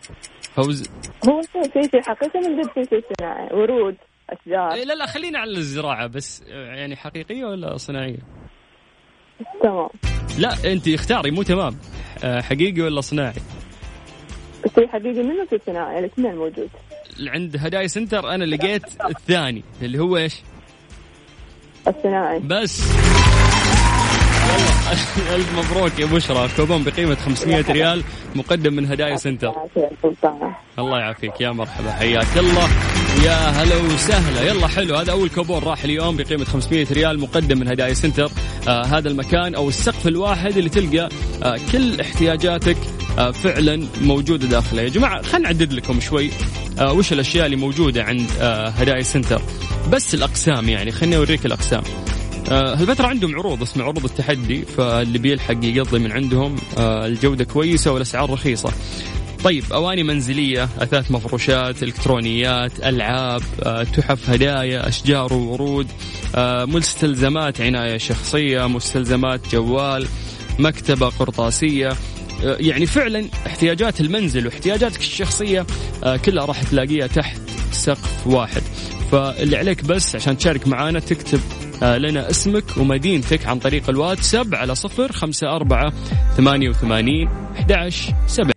فوز. 0.63 0.89
هو 1.29 1.41
في 1.41 1.89
شيء 1.91 2.01
حقيقي 2.01 2.39
من 2.39 2.61
قد 2.61 2.69
في 2.71 2.85
شيء 2.89 3.03
صناعي. 3.19 3.53
ورود 3.53 3.95
أشجار. 4.29 4.73
إيه 4.73 4.83
لا 4.83 4.93
لا 4.93 5.05
خلينا 5.05 5.39
على 5.39 5.51
الزراعة 5.51 6.07
بس 6.07 6.43
يعني 6.49 6.95
حقيقية 6.95 7.45
ولا 7.45 7.77
صناعية؟ 7.77 8.19
تمام. 9.63 9.89
لا 10.37 10.71
أنت 10.73 10.87
اختاري 10.87 11.31
مو 11.31 11.43
تمام. 11.43 11.77
آه، 12.23 12.41
حقيقي 12.41 12.81
ولا 12.81 13.01
صناعي؟ 13.01 13.41
في 14.75 14.87
حقيقي 14.87 15.23
منه 15.23 15.45
في 15.45 15.59
صناعي 15.65 15.99
الاثنين 15.99 16.35
موجود. 16.35 16.69
عند 17.19 17.57
هدايا 17.59 17.87
سنتر 17.87 18.29
أنا 18.29 18.43
لقيت 18.43 18.83
الثاني 19.09 19.63
اللي 19.81 19.99
هو 19.99 20.17
إيش؟ 20.17 20.41
الصناعي. 21.87 22.39
بس. 22.39 22.81
ألف 25.35 25.47
مبروك 25.57 25.99
يا 25.99 26.05
بشرى. 26.05 26.49
كوبون 26.57 26.83
بقيمة 26.83 27.15
500 27.15 27.65
ريال 27.69 28.03
مقدم 28.35 28.73
من 28.73 28.85
هدايا 28.91 29.15
سنتر. 29.15 29.53
الله 30.79 30.99
يعافيك. 30.99 31.41
يا 31.41 31.51
مرحبا. 31.51 31.91
حياك 31.91 32.37
الله. 32.37 32.69
يا 33.25 33.35
هلا 33.35 33.75
وسهلا. 33.75 34.41
يلا 34.41 34.67
حلو. 34.67 34.95
هذا 34.95 35.11
أول 35.11 35.29
كوبون 35.29 35.63
راح 35.63 35.83
اليوم 35.83 36.17
بقيمة 36.17 36.45
500 36.45 36.87
ريال 36.91 37.19
مقدم 37.19 37.59
من 37.59 37.67
هدايا 37.67 37.93
سنتر. 37.93 38.31
آه 38.67 38.83
هذا 38.85 39.09
المكان 39.09 39.55
أو 39.55 39.69
السقف 39.69 40.07
الواحد 40.07 40.57
اللي 40.57 40.69
تلقى 40.69 41.09
آه 41.43 41.59
كل 41.71 42.01
احتياجاتك 42.01 42.77
آه 43.19 43.31
فعلا 43.31 43.87
موجودة 44.01 44.47
داخله. 44.47 44.81
يا 44.81 44.89
جماعة 44.89 45.21
خلينا 45.21 45.47
نعدد 45.47 45.73
لكم 45.73 45.99
شوي 45.99 46.29
آه 46.79 46.93
وش 46.93 47.13
الأشياء 47.13 47.45
اللي 47.45 47.57
موجودة 47.57 48.03
عند 48.03 48.29
آه 48.41 48.67
هدايا 48.67 49.01
سنتر. 49.03 49.41
بس 49.91 50.13
الأقسام 50.13 50.69
يعني 50.69 50.91
خليني 50.91 51.17
أوريك 51.17 51.45
الأقسام. 51.45 51.83
آه، 51.83 52.18
هالفترة 52.51 53.07
عندهم 53.07 53.35
عروض 53.35 53.61
اسمها 53.61 53.85
عروض 53.85 54.03
التحدي 54.03 54.61
فاللي 54.61 55.19
بيلحق 55.19 55.57
يقضي 55.63 55.99
من 55.99 56.11
عندهم 56.11 56.55
آه، 56.77 57.05
الجودة 57.05 57.43
كويسة 57.43 57.91
والأسعار 57.91 58.29
رخيصة. 58.29 58.73
طيب 59.43 59.63
أواني 59.73 60.03
منزلية 60.03 60.69
أثاث 60.79 61.11
مفروشات 61.11 61.83
إلكترونيات 61.83 62.79
ألعاب 62.79 63.41
آه، 63.63 63.83
تحف 63.83 64.29
هدايا 64.29 64.87
أشجار 64.87 65.33
وورود 65.33 65.87
مستلزمات 66.67 67.61
عناية 67.61 67.97
شخصية 67.97 68.67
مستلزمات 68.67 69.55
جوال 69.55 70.07
مكتبة 70.59 71.09
قرطاسية. 71.09 71.89
آه، 72.43 72.57
يعني 72.59 72.85
فعلا 72.85 73.27
احتياجات 73.47 74.01
المنزل 74.01 74.45
واحتياجاتك 74.45 74.99
الشخصية 74.99 75.65
آه، 76.03 76.17
كلها 76.17 76.45
راح 76.45 76.63
تلاقيها 76.63 77.07
تحت 77.07 77.41
سقف 77.71 78.27
واحد. 78.27 78.61
فاللي 79.11 79.57
عليك 79.57 79.83
بس 79.83 80.15
عشان 80.15 80.37
تشارك 80.37 80.67
معنا 80.67 80.99
تكتب 80.99 81.39
آه، 81.39 81.58
لنا 81.81 82.29
اسمك 82.29 82.77
ومدينتك 82.77 83.47
عن 83.47 83.59
طريق 83.59 83.89
الواتساب 83.89 84.55
على 84.55 84.75
صفر 84.75 85.11
خمسة 85.11 85.55
أربعة 85.55 85.93
ثمانية 86.37 86.69
وثمانين 86.69 87.29
أحد 87.55 87.71
سبعة. 88.27 88.53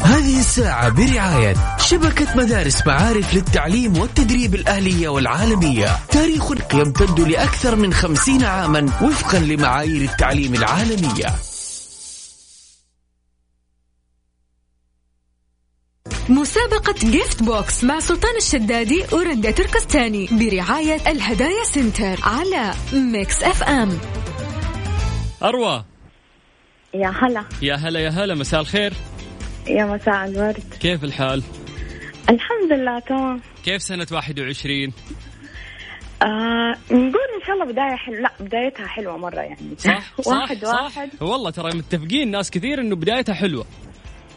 هذه 0.00 0.38
الساعة 0.38 0.88
برعاية 0.88 1.54
شبكة 1.78 2.36
مدارس 2.36 2.86
معارف 2.86 3.34
للتعليم 3.34 3.98
والتدريب 3.98 4.54
الأهلية 4.54 5.08
والعالمية. 5.08 5.88
تاريخ 6.08 6.50
يمتد 6.74 7.20
لأكثر 7.20 7.76
من 7.76 7.92
خمسين 7.92 8.44
عاما 8.44 8.80
وفقا 9.02 9.38
لمعايير 9.38 10.02
التعليم 10.02 10.54
العالمية. 10.54 11.26
مسابقة 16.28 16.94
Gift 17.10 17.42
Box 17.42 17.84
مع 17.84 17.98
سلطان 17.98 18.36
الشدادي 18.36 19.04
ورندا 19.12 19.50
تركستاني 19.50 20.28
برعاية 20.32 20.96
الهدايا 21.06 21.64
سنتر 21.64 22.18
على 22.22 22.74
Mix 22.92 23.42
FM 23.42 23.98
أروى. 25.42 25.84
يا 26.94 27.08
هلا. 27.22 27.44
يا 27.62 27.74
هلا 27.74 28.00
يا 28.00 28.08
هلا 28.08 28.34
مساء 28.34 28.60
الخير. 28.60 28.92
يا 29.66 29.84
مساء 29.84 30.24
الورد. 30.24 30.74
كيف 30.80 31.04
الحال؟ 31.04 31.42
الحمد 32.30 32.72
لله 32.72 32.98
تمام. 32.98 33.40
كيف 33.64 33.82
سنة 33.82 34.06
21؟ 34.12 34.92
آه 36.22 36.76
نقول 36.90 37.28
إن 37.40 37.46
شاء 37.46 37.54
الله 37.54 37.64
بداية 37.64 37.96
حلوة. 37.96 38.20
لا 38.20 38.32
بدايتها 38.40 38.86
حلوة 38.86 39.16
مرة 39.16 39.40
يعني. 39.40 39.76
صح 39.78 40.12
واحد 40.26 40.64
صح. 40.64 40.82
واحد. 40.82 41.10
صح 41.16 41.22
والله 41.22 41.50
ترى 41.50 41.78
متفقين 41.78 42.30
ناس 42.30 42.50
كثير 42.50 42.80
إنه 42.80 42.96
بدايتها 42.96 43.34
حلوة. 43.34 43.66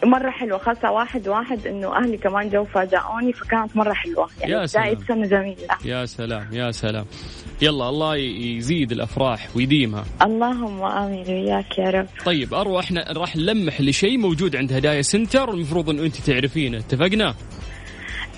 مرة 0.03 0.29
حلوة. 0.29 0.57
خاصة 0.57 0.91
واحد 0.91 1.27
واحد 1.27 1.67
إنه 1.67 1.97
أهلي 1.97 2.17
كمان 2.17 2.49
جو 2.49 2.65
فاجئوني 2.65 3.33
فكانت 3.33 3.75
مرة 3.77 3.93
حلوة. 3.93 4.29
يعني 4.39 4.53
يا 4.53 4.65
سلام. 4.65 4.97
سنه 5.07 5.27
جميلة. 5.27 5.67
يا 5.85 6.05
سلام 6.05 6.47
يا 6.53 6.71
سلام. 6.71 7.05
يلا 7.61 7.89
الله 7.89 8.15
يزيد 8.15 8.91
الأفراح 8.91 9.47
ويديمها. 9.55 10.05
اللهم 10.21 10.83
آمين 10.83 11.25
وياك 11.27 11.77
يا 11.77 11.89
رب. 11.89 12.07
طيب 12.25 12.53
اروى 12.53 12.79
إحنا 12.79 13.05
راح 13.11 13.35
نلمح 13.35 13.81
لشيء 13.81 14.17
موجود 14.17 14.55
عند 14.55 14.73
هدايا 14.73 15.01
سنتر 15.01 15.49
المفروض 15.53 15.89
إنه 15.89 16.03
أنت 16.03 16.15
تعرفينه. 16.15 16.77
اتفقنا؟ 16.77 17.35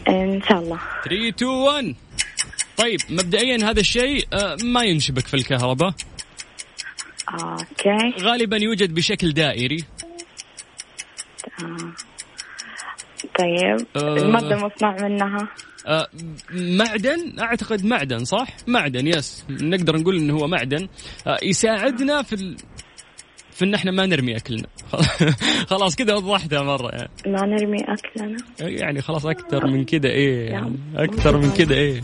إن 0.10 0.42
شاء 0.50 0.60
الله. 0.60 0.80
3 1.06 1.30
2 1.30 1.52
1 1.52 1.96
طيب 2.78 3.00
مبدئيا 3.10 3.70
هذا 3.70 3.80
الشيء 3.80 4.26
آه، 4.34 4.58
ما 4.64 4.84
ينشبك 4.84 5.28
في 5.28 5.34
الكهرباء. 5.34 5.94
أوكي. 7.34 8.14
غالبا 8.22 8.58
يوجد 8.58 8.94
بشكل 8.94 9.32
دائري. 9.34 9.78
طيب. 13.40 13.88
آه. 13.96 14.18
الماده 14.18 14.56
المصنوع 14.56 14.96
منها؟ 15.02 15.48
آه، 15.88 16.08
معدن 16.52 17.40
أعتقد 17.40 17.86
معدن 17.86 18.26
صح؟ 18.26 18.48
معدن 18.68 19.08
yes. 19.08 19.46
نقدر 19.50 19.98
نقول 19.98 20.18
إنه 20.18 20.34
هو 20.34 20.48
معدن. 20.48 20.88
آه، 21.28 21.38
يساعدنا 21.44 22.22
في 22.22 22.34
ال... 22.34 22.58
في 23.52 23.66
إن 23.66 23.74
إحنا 23.74 23.92
ما 23.92 24.06
نرمي 24.06 24.38
أكلنا. 24.38 24.68
خلاص 25.72 25.96
كذا 25.96 26.14
وضحتها 26.14 26.64
مرة 26.64 26.90
يعني. 26.90 27.10
ما 27.28 27.46
نرمي 27.46 27.78
أكلنا. 27.88 28.38
يعني 28.60 29.02
خلاص 29.02 29.26
أكثر 29.26 29.68
من 29.68 29.86
كذا 29.86 30.10
إيه؟ 30.10 30.50
يعني. 30.50 30.80
أكثر 30.96 31.38
من 31.38 31.52
كذا 31.52 31.74
إيه؟ 31.76 32.02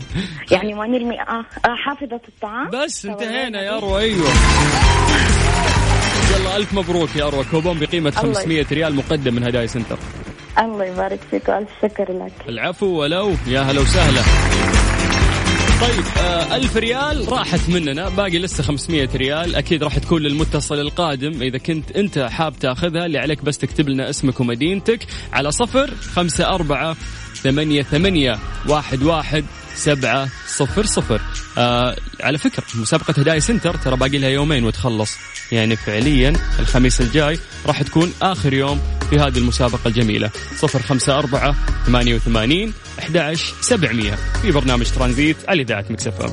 يعني 0.50 0.74
ما 0.74 0.86
نرمي 0.86 1.20
آه. 1.20 1.44
آه 1.64 1.74
حافظة 1.84 2.20
الطعام؟ 2.28 2.70
بس 2.70 3.06
طب 3.06 3.10
انتهينا 3.10 3.62
يا 3.62 3.78
اروى 3.78 4.00
أيوه. 4.00 4.28
يلا 6.36 6.56
ألف 6.56 6.74
مبروك 6.74 7.16
يا 7.16 7.24
أروى. 7.24 7.44
كوبون 7.44 7.78
بقيمة 7.78 8.12
الله 8.24 8.34
500 8.34 8.66
ريال 8.72 8.94
مقدم 8.94 9.34
من 9.34 9.44
هدايا 9.44 9.66
سنتر. 9.66 9.98
الله 10.58 10.84
يبارك 10.84 11.20
فيك 11.30 11.48
وألف 11.48 11.68
شكر 11.82 12.12
لك. 12.12 12.32
العفو 12.48 12.86
ولو. 12.86 13.34
يا 13.46 13.60
هلا 13.60 13.80
وسهلا. 13.80 14.22
طيب 15.80 16.04
آه 16.18 16.56
ألف 16.56 16.76
ريال 16.76 17.32
راحت 17.32 17.68
مننا. 17.68 18.08
باقي 18.08 18.38
لسه 18.38 18.62
500 18.62 19.08
ريال. 19.14 19.54
أكيد 19.54 19.82
راح 19.84 19.98
تكون 19.98 20.22
للمتصل 20.22 20.80
القادم. 20.80 21.42
إذا 21.42 21.58
كنت 21.58 21.90
أنت 21.90 22.18
حاب 22.18 22.58
تاخذها 22.58 23.06
اللي 23.06 23.18
عليك 23.18 23.44
بس 23.44 23.58
تكتب 23.58 23.88
لنا 23.88 24.10
اسمك 24.10 24.40
ومدينتك. 24.40 25.06
على 25.32 25.50
صفر 25.50 25.90
خمسة 26.14 26.54
أربعة 26.54 26.96
ثمانية 27.42 27.82
ثمانية 27.82 28.38
واحد 28.66 29.02
واحد 29.02 29.44
سبعة 29.74 30.28
صفر 30.46 30.86
صفر. 30.86 31.20
آه 31.58 31.96
على 32.20 32.38
فكرة 32.38 32.64
مسابقة 32.74 33.14
هدايا 33.18 33.38
سنتر 33.38 33.76
ترى 33.76 33.96
باقي 33.96 34.18
لها 34.18 34.28
يومين 34.28 34.64
وتخلص. 34.64 35.16
يعني 35.52 35.76
فعليا 35.76 36.32
الخميس 36.58 37.00
الجاي 37.00 37.38
راح 37.66 37.82
تكون 37.82 38.12
آخر 38.22 38.52
يوم 38.52 38.80
في 39.10 39.16
هذه 39.16 39.38
المسابقة 39.38 39.88
الجميلة. 39.88 40.30
صفر 40.56 40.82
خمسة 40.82 41.18
أربعة 41.18 41.54
ثمانية 41.86 42.14
وثمانين 42.14 42.72
أحد 42.98 43.36
سبعمية. 43.60 44.18
في 44.42 44.52
برنامج 44.52 44.90
ترانزيت 44.90 45.36
على 45.48 45.62
إذاعة 45.62 45.84
Mix 45.90 46.20
FM. 46.20 46.32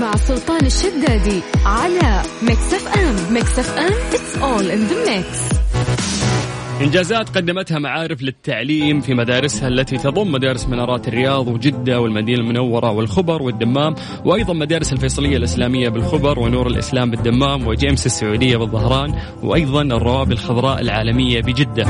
مع 0.00 0.16
سلطان 0.16 0.66
الشدادي 0.66 1.40
على 1.64 2.22
Mix 2.42 2.72
FM. 2.72 3.34
Mix 3.34 3.58
FM 3.58 3.92
it's 4.12 4.42
all 4.42 4.70
in 4.70 4.88
the 4.90 5.10
mix. 5.10 5.55
إنجازات 6.80 7.28
قدمتها 7.28 7.78
معارف 7.78 8.22
للتعليم 8.22 9.00
في 9.00 9.14
مدارسها 9.14 9.68
التي 9.68 9.96
تضم 9.98 10.32
مدارس 10.32 10.68
منارات 10.68 11.08
الرياض 11.08 11.48
وجدة 11.48 12.00
والمدينة 12.00 12.40
المنورة 12.40 12.90
والخبر 12.90 13.42
والدمام 13.42 13.94
وأيضا 14.24 14.52
مدارس 14.54 14.92
الفيصلية 14.92 15.36
الإسلامية 15.36 15.88
بالخبر 15.88 16.38
ونور 16.38 16.66
الإسلام 16.66 17.10
بالدمام 17.10 17.66
وجيمس 17.66 18.06
السعودية 18.06 18.56
بالظهران 18.56 19.14
وأيضا 19.42 19.82
الروابي 19.82 20.32
الخضراء 20.32 20.80
العالمية 20.80 21.40
بجدة. 21.42 21.84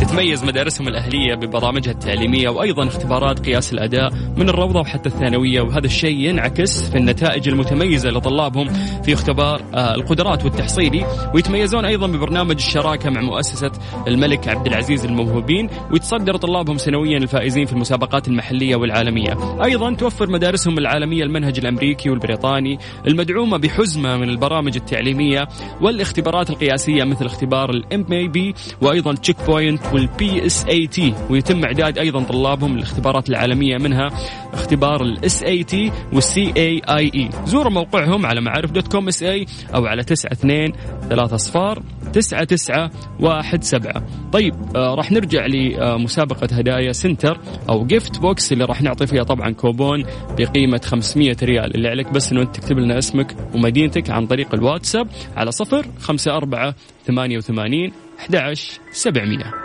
تتميز 0.00 0.44
مدارسهم 0.44 0.88
الأهلية 0.88 1.34
ببرامجها 1.34 1.92
التعليمية 1.92 2.48
وأيضا 2.48 2.86
اختبارات 2.86 3.46
قياس 3.46 3.72
الأداء 3.72 4.12
من 4.36 4.48
الروضة 4.48 4.80
وحتى 4.80 5.08
الثانوية 5.08 5.60
وهذا 5.60 5.86
الشيء 5.86 6.18
ينعكس 6.18 6.90
في 6.90 6.98
النتائج 6.98 7.48
المتميزة 7.48 8.10
لطلابهم 8.10 8.68
في 9.02 9.12
اختبار 9.12 9.62
آه، 9.74 9.94
القدرات 9.94 10.44
والتحصيلي 10.44 11.06
ويتميزون 11.34 11.84
أيضا 11.84 12.06
ببرنامج 12.06 12.54
الشراكة 12.54 13.10
مع 13.10 13.20
مؤسسة 13.20 13.72
الملك 14.08 14.48
عبد 14.48 14.66
العزيز 14.66 15.04
للموهوبين 15.04 15.68
ويتصدر 15.90 16.36
طلابهم 16.36 16.78
سنويا 16.78 17.18
الفائزين 17.18 17.66
في 17.66 17.72
المسابقات 17.72 18.28
المحلية 18.28 18.76
والعالمية. 18.76 19.64
أيضا 19.64 19.94
توفر 19.94 20.30
مدارسهم 20.30 20.78
العالمية 20.78 21.22
المنهج 21.22 21.58
الأمريكي 21.58 22.10
والبريطاني 22.10 22.78
المدعومة 23.06 23.56
بحزمة 23.56 24.16
من 24.16 24.28
البرامج 24.28 24.76
التعليمية 24.76 25.48
والاختبارات 25.80 26.50
القياسية 26.50 27.04
مثل 27.04 27.24
اختبار 27.26 27.70
ال 27.70 28.28
MAP 28.28 28.54
وأيضا 28.80 29.14
Checkpoint 29.14 29.83
وال 29.92 30.46
PSAT 30.46 31.14
ويتم 31.30 31.64
إعداد 31.64 31.98
أيضا 31.98 32.22
طلابهم 32.22 32.76
للاختبارات 32.76 33.28
العالمية 33.30 33.78
منها 33.78 34.10
اختبار 34.52 35.02
ال 35.02 35.42
SAT 35.42 35.92
وال 36.12 36.52
CAIE 36.56 37.30
زوروا 37.44 37.72
موقعهم 37.72 38.26
على 38.26 38.40
معارف 38.40 38.70
dot 38.70 38.92
com 38.92 39.08
SA 39.08 39.46
أو 39.74 39.86
على 39.86 40.00
92 40.00 40.72
3 41.08 41.34
اصفار 41.34 41.82
99 42.12 42.90
واحد 43.20 43.64
سبعة. 43.64 44.02
طيب 44.32 44.54
آه 44.76 44.94
راح 44.94 45.12
نرجع 45.12 45.46
لمسابقة 45.46 46.48
هدايا 46.52 46.92
سنتر 46.92 47.38
أو 47.68 47.86
Gift 47.86 48.18
Box 48.18 48.52
اللي 48.52 48.64
راح 48.64 48.82
نعطي 48.82 49.06
فيها 49.06 49.22
طبعا 49.22 49.50
كوبون 49.50 50.04
بقيمة 50.38 50.80
500 50.84 51.36
ريال. 51.42 51.74
اللي 51.74 51.88
عليك 51.88 52.12
بس 52.12 52.32
أنه 52.32 52.42
أنت 52.42 52.56
تكتب 52.56 52.78
لنا 52.78 52.98
اسمك 52.98 53.36
ومدينتك 53.54 54.10
عن 54.10 54.26
طريق 54.26 54.54
الواتساب 54.54 55.08
على 55.36 55.52
صفر 55.52 55.86
خمسة 56.00 56.36
أربعة 56.36 56.74
ثمانية 57.06 57.36
وثمانين 57.36 57.92
11 58.18 58.80
700 58.92 59.63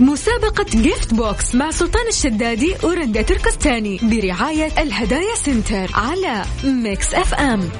مسابقة 0.00 0.64
Gift 0.64 1.14
Box 1.14 1.54
مع 1.54 1.70
سلطان 1.70 2.06
الشدادي 2.08 2.74
ورندا 2.84 3.22
تركستاني 3.22 4.00
برعاية 4.02 4.82
الهدايا 4.82 5.34
سنتر 5.34 5.90
على 5.94 6.44
Mix 6.64 7.14
FM 7.14 7.70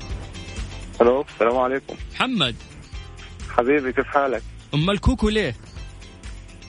ألو 1.01 1.25
السلام 1.33 1.57
عليكم. 1.57 1.95
محمد. 2.13 2.55
حبيبي 3.49 3.93
كيف 3.93 4.05
حالك؟ 4.05 4.41
أم 4.73 4.89
الكوكو 4.89 5.29
ليه؟ 5.29 5.55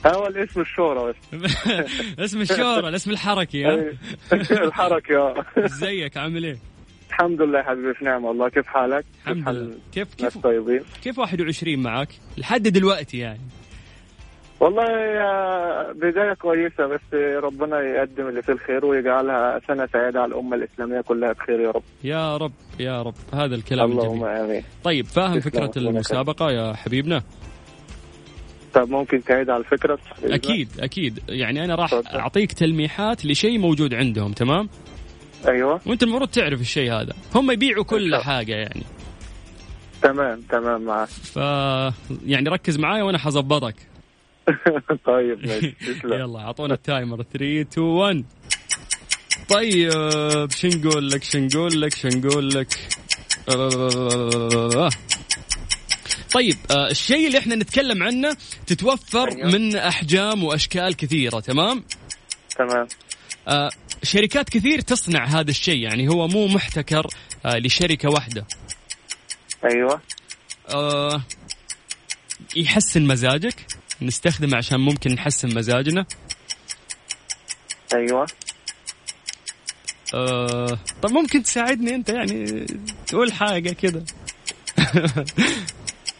هو 0.05 0.27
الاسم 0.27 0.61
الشهرة 0.61 1.09
بس 1.09 1.15
اسم 2.25 2.41
الشهرة 2.41 2.89
الاسم 2.89 3.11
الحركي 3.11 3.65
ها 3.65 3.71
إيه. 3.71 3.93
الحركة 4.67 5.45
ازيك 5.57 6.17
عامل 6.23 6.45
إيه؟ 6.45 6.57
الحمد 7.09 7.41
لله 7.41 7.61
حبيبي 7.63 7.93
في 7.93 8.05
نعمة 8.05 8.27
والله 8.27 8.49
كيف 8.49 8.67
حالك؟ 8.67 9.05
الحمد 9.27 9.49
لله 9.55 9.75
كيف 9.93 10.13
كيف 10.15 10.37
طيبين؟ 10.37 10.81
كيف 11.03 11.19
21 11.19 11.79
معك؟ 11.79 12.09
لحد 12.37 12.63
دلوقتي 12.67 13.17
يعني 13.17 13.39
والله 14.59 14.83
يا 14.91 15.91
بداية 15.91 16.33
كويسة 16.33 16.85
بس 16.87 17.13
ربنا 17.43 17.79
يقدم 17.81 18.27
اللي 18.27 18.41
فيه 18.41 18.53
الخير 18.53 18.85
ويجعلها 18.85 19.61
سنة 19.67 19.87
سعيدة 19.93 20.21
على 20.21 20.29
الأمة 20.29 20.55
الإسلامية 20.55 21.01
كلها 21.01 21.31
بخير 21.33 21.59
يا 21.59 21.71
رب 21.71 21.83
يا 22.03 22.37
رب 22.37 22.51
يا 22.79 23.01
رب 23.01 23.13
هذا 23.33 23.55
الكلام 23.55 23.91
اللهم 23.91 24.23
الجميل 24.25 24.37
آمين 24.37 24.63
طيب 24.83 25.05
فاهم 25.05 25.39
فكرة 25.39 25.71
المسابقة 25.77 26.51
يا 26.51 26.73
حبيبنا؟ 26.73 27.23
طب 28.75 28.89
ممكن 28.89 29.23
تعيد 29.23 29.49
على 29.49 29.59
الفكرة؟ 29.59 29.99
أكيد 30.23 30.69
أكيد 30.79 31.19
يعني 31.29 31.63
أنا 31.65 31.75
راح 31.75 31.91
تفضل. 31.91 32.07
أعطيك 32.19 32.51
تلميحات 32.53 33.25
لشيء 33.25 33.57
موجود 33.59 33.93
عندهم 33.93 34.31
تمام؟ 34.33 34.69
أيوه 35.47 35.81
وأنت 35.85 36.03
المفروض 36.03 36.27
تعرف 36.29 36.61
الشيء 36.61 36.91
هذا 36.93 37.13
هم 37.35 37.51
يبيعوا 37.51 37.83
كل 37.83 38.05
الله. 38.05 38.19
حاجة 38.19 38.53
يعني 38.55 38.83
تمام 40.01 40.41
تمام 40.41 40.81
معك 40.81 41.07
ف 41.07 41.35
يعني 42.25 42.49
ركز 42.49 42.77
معايا 42.79 43.03
وأنا 43.03 43.17
حظبطك 43.17 43.75
طيب 45.05 45.47
ماشي 45.47 45.75
يلا 46.03 46.39
أعطونا 46.39 46.73
التايمر 46.73 47.23
3 47.23 47.61
2 47.61 47.87
1 47.87 48.23
طيب 49.49 49.89
شو 50.51 50.67
نقول 50.67 51.09
لك 51.09 51.23
شو 51.23 51.39
نقول 51.39 51.81
لك 51.81 51.93
شو 51.93 52.07
نقول 52.07 52.49
لك. 52.49 52.67
طيب 56.35 56.57
آه، 56.71 56.91
الشيء 56.91 57.27
اللي 57.27 57.37
إحنا 57.37 57.55
نتكلم 57.55 58.03
عنه 58.03 58.37
تتوفر 58.67 59.31
أيوه. 59.31 59.51
من 59.51 59.75
أحجام 59.75 60.43
وأشكال 60.43 60.95
كثيرة 60.95 61.39
تمام؟ 61.39 61.83
تمام. 62.57 62.87
آه، 63.47 63.69
شركات 64.03 64.49
كثير 64.49 64.81
تصنع 64.81 65.25
هذا 65.25 65.49
الشيء 65.49 65.77
يعني 65.77 66.09
هو 66.09 66.27
مو 66.27 66.47
محتكر 66.47 67.07
آه، 67.45 67.57
لشركة 67.57 68.09
واحدة. 68.09 68.45
أيوه. 69.65 70.01
آه، 70.69 71.21
يحسن 72.55 73.07
مزاجك؟ 73.07 73.65
نستخدمه 74.01 74.57
عشان 74.57 74.79
ممكن 74.79 75.11
نحسن 75.11 75.55
مزاجنا؟ 75.55 76.05
أيوه. 77.93 78.27
آه، 80.13 80.79
طب 81.01 81.11
ممكن 81.11 81.43
تساعدني 81.43 81.95
أنت 81.95 82.09
يعني 82.09 82.65
تقول 83.07 83.33
حاجة 83.33 83.69
كده. 83.73 84.03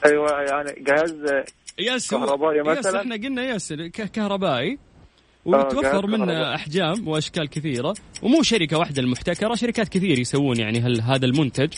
أيوه 0.06 0.42
يعني 0.42 0.84
جهاز 0.84 1.44
yes 1.80 2.12
كهربائي 2.12 2.60
yes 2.60 2.78
مثلاً؟ 2.78 3.02
إحنا 3.02 3.16
قلنا 3.16 3.44
yes 3.56 3.74
كهربائي. 4.14 4.70
جهاز 5.48 5.66
ويتوفر 5.76 6.08
منه. 6.08 6.56
أحجام 6.56 7.08
وأشكال 7.08 7.50
كثيرة. 7.50 7.94
ومو 8.22 8.44
شركة 8.44 8.78
واحدة 8.78 9.02
المحتكرة 9.02 9.56
شركات 9.56 9.90
كثير 9.90 10.20
يسوون 10.20 10.60
يعني 10.60 10.80
هال- 10.80 11.02
هذا 11.02 11.26
المنتج. 11.26 11.74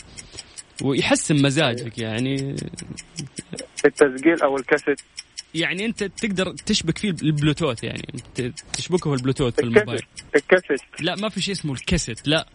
ويحسن 0.84 1.42
مزاجك 1.42 1.98
يعني. 1.98 2.56
التسجيل 3.84 4.42
أو 4.42 4.56
الكاسيت. 4.56 5.00
يعني 5.54 5.84
أنت 5.84 6.04
تقدر 6.04 6.52
تشبك 6.66 6.98
فيه 6.98 7.10
البلوتوث 7.22 7.84
يعني. 7.84 8.02
تشبكه 8.72 9.14
البلوتوث 9.14 9.54
في 9.54 9.62
الموبايل. 9.62 10.02
الكاسيت. 10.36 10.80
لا 11.00 11.16
ما 11.16 11.28
في 11.28 11.40
شيء 11.40 11.54
اسمه 11.54 11.72
الكاسيت 11.72 12.28
لا. 12.28 12.46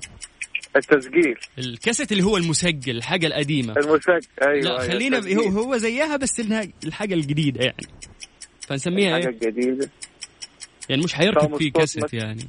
التسجيل. 0.76 1.36
الكاسيت 1.60 2.12
اللي 2.12 2.24
هو 2.24 2.38
المسجل 2.38 2.98
الحاجة 2.98 3.28
القديمة. 3.28 3.74
المسجل 3.74 4.20
أيوه 4.42 4.62
لا 4.62 4.82
أيوة، 4.82 4.88
خلينا 4.88 5.18
التسجيل. 5.18 5.40
هو 5.40 5.48
هو 5.48 5.78
زيها 5.78 6.18
بس 6.18 6.40
إنها 6.40 6.64
الحاجة 6.86 7.14
الجديدة 7.14 7.64
يعني. 7.64 7.88
فنسميها 8.68 9.18
الحاجة 9.18 9.38
إيه؟ 9.44 9.50
الجديدة. 9.50 9.90
يعني 10.90 11.04
مش 11.04 11.14
حيركب 11.14 11.56
فيه 11.56 11.72
الصوت 11.78 12.02
كاسيت. 12.02 12.14
يعني. 12.14 12.48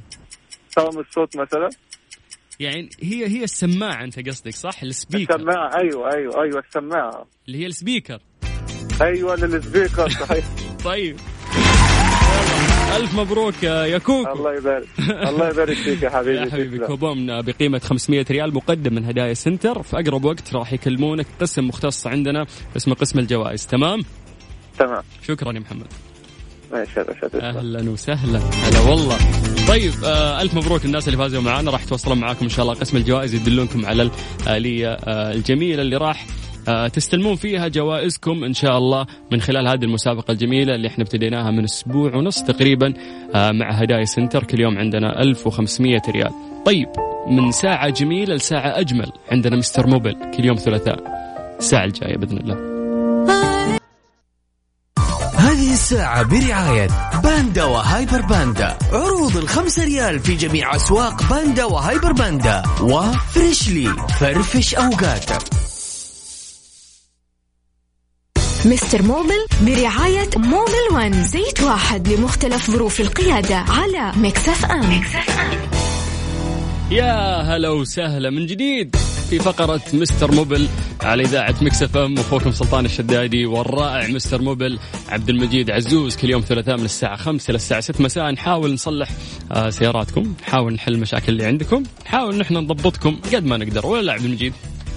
طعم 0.75 0.99
الصوت 0.99 1.37
مثلا؟ 1.37 1.69
يعني 2.59 2.89
هي 3.01 3.27
هي 3.27 3.43
السماعة 3.43 4.03
أنت 4.03 4.29
قصدك 4.29 4.55
صح؟ 4.55 4.83
ال 4.83 4.89
speaker. 4.89 5.35
السماعة 5.35 5.77
أيوه 5.77 6.13
أيوه 6.13 6.43
أيوه 6.43 6.63
السماعة. 6.67 7.27
اللي 7.47 7.59
هي 7.59 7.65
ال 7.65 7.71
speaker. 7.71 8.19
أيوه 9.01 9.35
لل 9.35 9.51
speaker 9.51 10.09
صحيح. 10.09 10.45
طيب. 10.85 11.17
ألف 12.95 13.15
مبروك 13.15 13.63
يا 13.63 13.97
كوكو 13.97 14.33
الله 14.33 14.53
يبارك. 14.53 14.87
الله 14.99 15.49
يبارك 15.49 15.77
فيك 15.77 16.01
يا 16.03 16.09
حبيبي. 16.09 16.37
يا 16.45 16.51
حبيبي. 16.51 16.79
كوبون 16.79 17.41
بقيمة 17.41 17.79
500 17.79 18.25
ريال 18.31 18.53
مقدم 18.53 18.93
من 18.93 19.05
هدايا 19.05 19.33
سنتر. 19.33 19.83
في 19.83 19.99
أقرب 19.99 20.25
وقت 20.25 20.53
راح 20.53 20.73
يكلمونك 20.73 21.25
قسم 21.41 21.67
مختص 21.67 22.07
عندنا 22.07 22.45
اسمه 22.77 22.95
قسم 22.95 23.19
الجوائز. 23.19 23.67
تمام؟ 23.67 24.01
تمام. 24.79 25.03
شكرا 25.27 25.53
يا 25.53 25.59
محمد. 25.59 25.87
أهلا 27.35 27.89
وسهلا. 27.89 28.39
هلا 28.39 28.79
والله. 28.79 29.17
طيب 29.67 29.93
آه 30.05 30.41
ألف 30.41 30.53
مبروك 30.53 30.85
الناس 30.85 31.07
اللي 31.07 31.17
فازوا 31.17 31.41
معنا 31.41 31.71
راح 31.71 31.83
يتواصلون 31.83 32.19
معاكم 32.19 32.43
إن 32.45 32.49
شاء 32.49 32.63
الله 32.63 32.75
قسم 32.75 32.97
الجوائز 32.97 33.33
يدلونكم 33.33 33.85
على 33.85 34.11
الاليه 34.47 34.87
آه 34.87 35.31
الجميله 35.33 35.81
اللي 35.81 35.97
راح 35.97 36.25
آه 36.25 36.44
تستلمون 36.93 37.35
فيها 37.35 37.67
جوائزكم 37.67 38.43
إن 38.43 38.53
شاء 38.53 38.77
الله 38.77 39.05
من 39.31 39.41
خلال 39.41 39.67
هذه 39.67 39.83
المسابقة 39.83 40.31
الجميلة 40.31 40.75
اللي 40.75 40.87
إحنا 40.87 41.03
ابتديناها 41.03 41.51
من 41.51 41.63
أسبوع 41.63 42.15
ونص 42.15 42.43
تقريبا 42.43 42.93
آه 43.35 43.51
مع 43.51 43.71
هدايا 43.71 44.05
سنتر. 44.05 44.43
كل 44.43 44.59
يوم 44.59 44.77
عندنا 44.77 45.21
1500 45.21 46.01
ريال. 46.09 46.31
طيب 46.65 46.87
من 47.27 47.51
ساعة 47.51 47.89
جميلة 47.89 48.35
لساعة 48.35 48.79
أجمل 48.79 49.11
عندنا 49.31 49.55
Mister 49.55 49.87
Mobile. 49.87 50.15
كل 50.37 50.45
يوم 50.45 50.55
ثلاثاء. 50.57 50.99
الساعة 51.59 51.85
الجاية 51.85 52.17
بإذن 52.17 52.37
الله. 52.37 52.75
هذه 55.37 55.73
الساعة 55.73 56.23
برعاية 56.23 56.87
باندا 57.23 57.63
وهايبر 57.63 58.21
باندا. 58.21 58.77
عروض 58.93 59.37
الخمسة 59.37 59.83
ريال 59.85 60.19
في 60.19 60.35
جميع 60.35 60.75
أسواق 60.75 61.29
باندا 61.29 61.65
وهايبر 61.65 62.11
باندا. 62.11 62.63
و 62.81 62.93
Freshly. 62.93 63.93
فرفش 64.19 64.75
أوقاتك. 64.75 65.41
Mister 68.65 69.01
Mobil 69.01 69.45
برعاية 69.61 70.29
Mobil 70.37 70.93
One 70.93 71.23
زيت 71.23 71.61
واحد 71.61 72.07
لمختلف 72.07 72.71
ظروف 72.71 73.01
القيادة 73.01 73.55
على 73.55 74.11
Mix 74.17 74.65
FM. 74.65 75.01
يا 76.91 77.41
هلا 77.41 77.69
وسهلا 77.69 78.29
من 78.29 78.45
جديد 78.45 78.95
في 79.29 79.39
فقرة 79.39 79.81
Mister 79.93 80.31
Mobil 80.31 80.67
على 81.01 81.23
إذاعة 81.23 81.55
Mix 81.61 81.97
FM 81.97 82.17
أخوكم 82.17 82.51
سلطان 82.51 82.85
الشدادي 82.85 83.45
والرائع 83.45 84.07
Mister 84.07 84.41
Mobil 84.41 84.79
عبد 85.09 85.29
المجيد 85.29 85.71
عزوز. 85.71 86.15
كل 86.15 86.29
يوم 86.29 86.41
ثلاثاء 86.41 86.77
من 86.77 86.85
الساعة 86.85 87.15
5 87.15 87.49
إلى 87.49 87.55
الساعة 87.55 87.81
6 87.81 88.03
مساء. 88.03 88.31
نحاول 88.31 88.73
نصلح 88.73 89.09
آه 89.51 89.69
سياراتكم 89.69 90.33
نحاول 90.41 90.73
نحل 90.73 90.93
المشاكل 90.93 91.31
اللي 91.31 91.45
عندكم 91.45 91.83
نحاول 92.05 92.37
نحن 92.37 92.53
نضبطكم 92.53 93.19
قد 93.33 93.45
ما 93.45 93.57
نقدر. 93.57 93.85
ولا 93.85 94.01
لا 94.01 94.13
عبد 94.13 94.25
المجيد؟ 94.25 94.53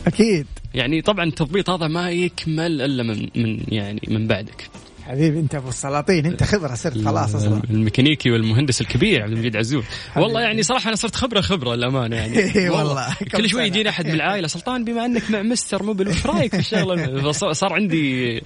أكيد. 0.08 0.46
يعني 0.74 1.02
طبعا 1.02 1.24
التضبيط 1.24 1.70
هذا 1.70 1.86
ما 1.86 2.10
يكمل 2.10 2.82
إلا 2.82 3.02
من 3.02 3.28
من 3.36 3.60
يعني 3.68 4.00
من 4.08 4.26
بعدك. 4.26 4.68
حبيبي 5.08 5.40
أنت 5.40 5.54
أبو 5.54 5.68
السلاطين 5.68 6.26
أنت 6.26 6.42
خبرة 6.42 6.74
صرت 6.74 7.04
خلاص 7.04 7.34
أصلا. 7.34 7.62
الميكانيكي 7.70 8.30
والمهندس 8.30 8.80
الكبير 8.80 9.22
عبد 9.22 9.32
المجيد 9.32 9.56
عزوز. 9.56 9.84
والله 10.16 10.40
يعني 10.40 10.62
صراحة 10.62 10.88
أنا 10.88 10.96
صرت 10.96 11.16
خبره 11.16 11.40
خبرة 11.40 11.74
الامانه 11.74 12.16
يعني. 12.16 12.38
إيه 12.56 12.70
والله. 12.70 13.16
كل 13.36 13.48
شوي. 13.48 13.66
يجيني 13.66 13.88
أحد 13.88 14.06
من 14.06 14.14
العائلة 14.14 14.48
سلطان 14.48 14.84
بما 14.84 15.06
أنك 15.06 15.30
مع 15.30 15.42
مستر 15.42 15.82
موبل 15.82 16.08
وش 16.08 16.26
رأيك 16.26 16.50
في 16.50 16.58
الشغلة؟ 16.58 17.32
صار 17.52 17.72
عندي 17.72 18.42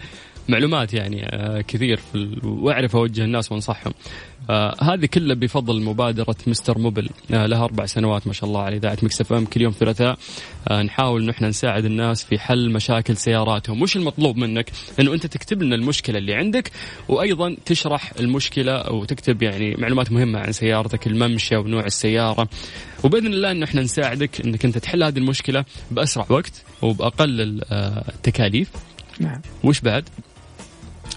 معلومات 0.48 0.94
يعني 0.94 1.26
آه، 1.26 1.60
كثير 1.60 1.96
في 1.96 2.14
ال... 2.14 2.46
وأعرف 2.46 2.96
أوجه 2.96 3.24
الناس 3.24 3.52
وأنصحهم. 3.52 3.92
آه 4.50 4.76
هذه 4.80 5.06
كلها 5.06 5.34
بفضل 5.34 5.82
مبادرة 5.82 6.36
مستر 6.46 6.78
موبل. 6.78 7.08
آه 7.30 7.46
لها 7.46 7.64
أربع 7.64 7.86
سنوات 7.86 8.26
ما 8.26 8.32
شاء 8.32 8.48
الله 8.48 8.62
على 8.62 8.76
إذاعة 8.76 8.98
مكسف 9.02 9.32
أم. 9.32 9.44
كل 9.44 9.60
يوم 9.60 9.72
ثلاثاء. 9.72 10.18
آه 10.68 10.82
نحاول 10.82 11.26
نحن 11.26 11.44
نساعد 11.44 11.84
الناس 11.84 12.24
في 12.24 12.38
حل 12.38 12.70
مشاكل 12.70 13.16
سياراتهم. 13.16 13.82
وش 13.82 13.96
المطلوب 13.96 14.36
منك؟ 14.36 14.70
أنه 15.00 15.14
أنت 15.14 15.26
تكتب 15.26 15.62
لنا 15.62 15.74
المشكلة 15.74 16.18
اللي 16.18 16.34
عندك 16.34 16.70
وأيضا 17.08 17.56
تشرح 17.64 18.12
المشكلة 18.20 18.92
وتكتب 18.92 19.42
يعني 19.42 19.74
معلومات 19.78 20.12
مهمة 20.12 20.38
عن 20.38 20.52
سيارتك 20.52 21.06
الممشى 21.06 21.56
ونوع 21.56 21.84
السيارة. 21.84 22.48
وبإذن 23.04 23.26
الله 23.26 23.50
أنه 23.50 23.64
إحنا 23.64 23.82
نساعدك 23.82 24.40
أنك 24.40 24.64
أنت 24.64 24.78
تحل 24.78 25.02
هذه 25.02 25.18
المشكلة 25.18 25.64
بأسرع 25.90 26.26
وقت 26.28 26.62
وبأقل 26.82 27.60
آه، 27.70 28.04
التكاليف. 28.08 28.70
نعم. 29.20 29.40
وش 29.64 29.80
بعد؟ 29.80 30.08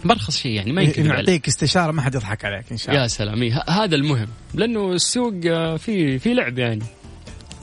برخص 0.05 0.37
شيء 0.37 0.51
يعني 0.51 0.71
ما 0.71 0.81
عليك 0.81 0.97
يعطيك 0.97 1.47
استشارة 1.47 1.91
ما 1.91 2.01
حد 2.01 2.15
يضحك 2.15 2.45
عليك 2.45 2.65
إن 2.71 2.77
شاء 2.77 2.89
الله. 2.89 3.03
يا 3.03 3.07
سلام. 3.07 3.41
إيه، 3.41 3.63
هذا 3.69 3.95
المهم. 3.95 4.27
لأنه 4.53 4.93
السوق 4.93 5.33
آه، 5.45 5.77
في 5.77 6.19
في 6.19 6.33
لعب 6.33 6.59
يعني. 6.59 6.83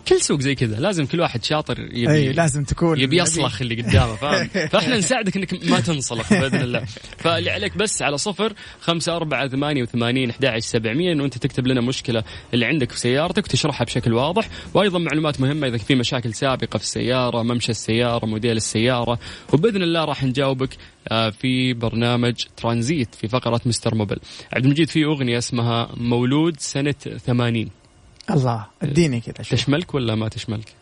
كل 0.08 0.20
سوق 0.20 0.40
زي 0.40 0.54
كذا 0.54 0.80
لازم 0.80 1.06
كل 1.06 1.20
واحد 1.20 1.44
شاطر 1.44 1.80
يبي 1.80 2.12
اي 2.12 2.32
لازم 2.32 2.64
تكون 2.64 3.00
يبي 3.00 3.16
يصلخ 3.16 3.62
اللي 3.62 3.82
قدامه 3.82 4.14
فاهم؟ 4.14 4.48
فإحنا 4.72 4.98
نساعدك 4.98 5.36
إنك 5.36 5.64
ما 5.64 5.80
تنصلخ 5.80 6.32
بإذن 6.32 6.60
الله. 6.60 6.84
فاللي 7.18 7.50
عليك 7.50 7.76
بس 7.76 8.02
على 8.02 8.18
صفر 8.18 8.52
خمسة 8.80 9.16
أربعة 9.16 9.48
ثمانية 9.48 9.82
وثمانين 9.82 10.30
أحد 10.30 10.58
سبعمية 10.58 11.12
إنه 11.12 11.24
أنت 11.24 11.38
تكتب 11.38 11.66
لنا 11.66 11.80
مشكلة 11.80 12.24
اللي 12.54 12.66
عندك 12.66 12.90
في 12.90 12.98
سيارتك 12.98 13.44
وتشرحها 13.44 13.84
بشكل 13.84 14.12
واضح. 14.12 14.48
وأيضا 14.74 14.98
معلومات 14.98 15.40
مهمة 15.40 15.66
إذا 15.66 15.76
في 15.76 15.94
مشاكل 15.94 16.34
سابقة 16.34 16.76
في 16.76 16.84
السيارة 16.84 17.42
ممشى 17.42 17.70
السيارة 17.70 18.26
موديل 18.26 18.56
السيارة. 18.56 19.18
وبإذن 19.52 19.82
الله 19.82 20.04
راح 20.04 20.24
نجاوبك 20.24 20.76
آه، 21.08 21.30
في 21.30 21.72
برنامج 21.72 22.34
ترانزيت 22.56 23.14
في 23.14 23.28
فقرة 23.28 23.60
Mister 23.66 23.94
Mobil. 23.94 24.18
عبد 24.52 24.64
المجيد 24.64 24.88
في 24.88 25.04
أغنية 25.04 25.38
اسمها 25.38 25.90
مولود 25.96 26.60
سنة 26.60 26.94
80 27.26 27.81
الله 28.30 28.66
اديني 28.82 29.20
كذا 29.20 29.34
تشملك 29.34 29.94
ولا 29.94 30.14
ما 30.14 30.28
تشملك؟ 30.28 30.72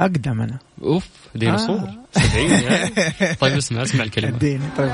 أقدم 0.00 0.40
أنا. 0.40 0.58
أوف 0.82 1.08
ديناصور 1.34 1.76
آه. 1.76 2.20
70 2.20 2.50
يعني. 2.50 2.90
طيب 3.40 3.56
اسمع 3.56 3.82
اسمع 3.82 4.04
الكلمات 4.04 4.34
اديني 4.34 4.64
طيب. 4.78 4.90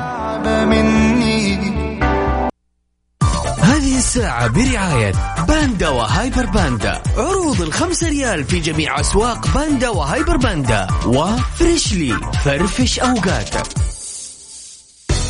هذه 3.58 3.98
الساعة 3.98 4.48
برعاية 4.48 5.12
باندا 5.48 5.88
وهايبر 5.88 6.46
باندا. 6.46 7.02
عروض 7.16 7.62
الخمسة 7.62 8.08
ريال 8.08 8.44
في 8.44 8.60
جميع 8.60 9.00
أسواق 9.00 9.54
باندا 9.54 9.88
وهايبر 9.88 10.36
باندا. 10.36 10.86
و 11.06 11.19
Freshly 11.20 12.12
فرفش 12.44 13.00
أوقاتك. 13.00 13.62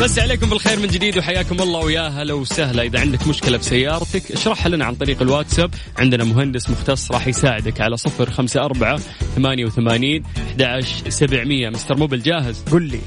نمسي 0.00 0.18
عليكم 0.18 0.50
بالخير 0.50 0.78
من 0.80 0.86
جديد 0.86 1.18
وحياكم 1.18 1.60
الله 1.60 1.80
ويا 1.80 2.08
هلا 2.08 2.34
وسهلا. 2.34 2.82
إذا 2.82 3.00
عندك 3.00 3.26
مشكلة 3.26 3.58
في 3.58 3.64
سيارتك 3.64 4.32
اشرحها 4.32 4.68
لنا 4.68 4.84
عن 4.84 4.94
طريق 4.94 5.22
الواتساب. 5.22 5.74
عندنا 5.98 6.24
مهندس 6.24 6.70
مختص 6.70 7.12
راح 7.12 7.26
يساعدك 7.26 7.80
على 7.80 7.96
صفر 7.96 8.30
خمسة 8.30 8.64
أربعة 8.64 9.00
ثمانية 9.36 9.64
وثمانين 9.64 10.22
سبعمية. 11.08 11.68
Mister 11.68 11.96
Mobil 11.96 12.22
جاهز؟ 12.22 12.62
قل 12.72 12.82
لي. 12.82 13.00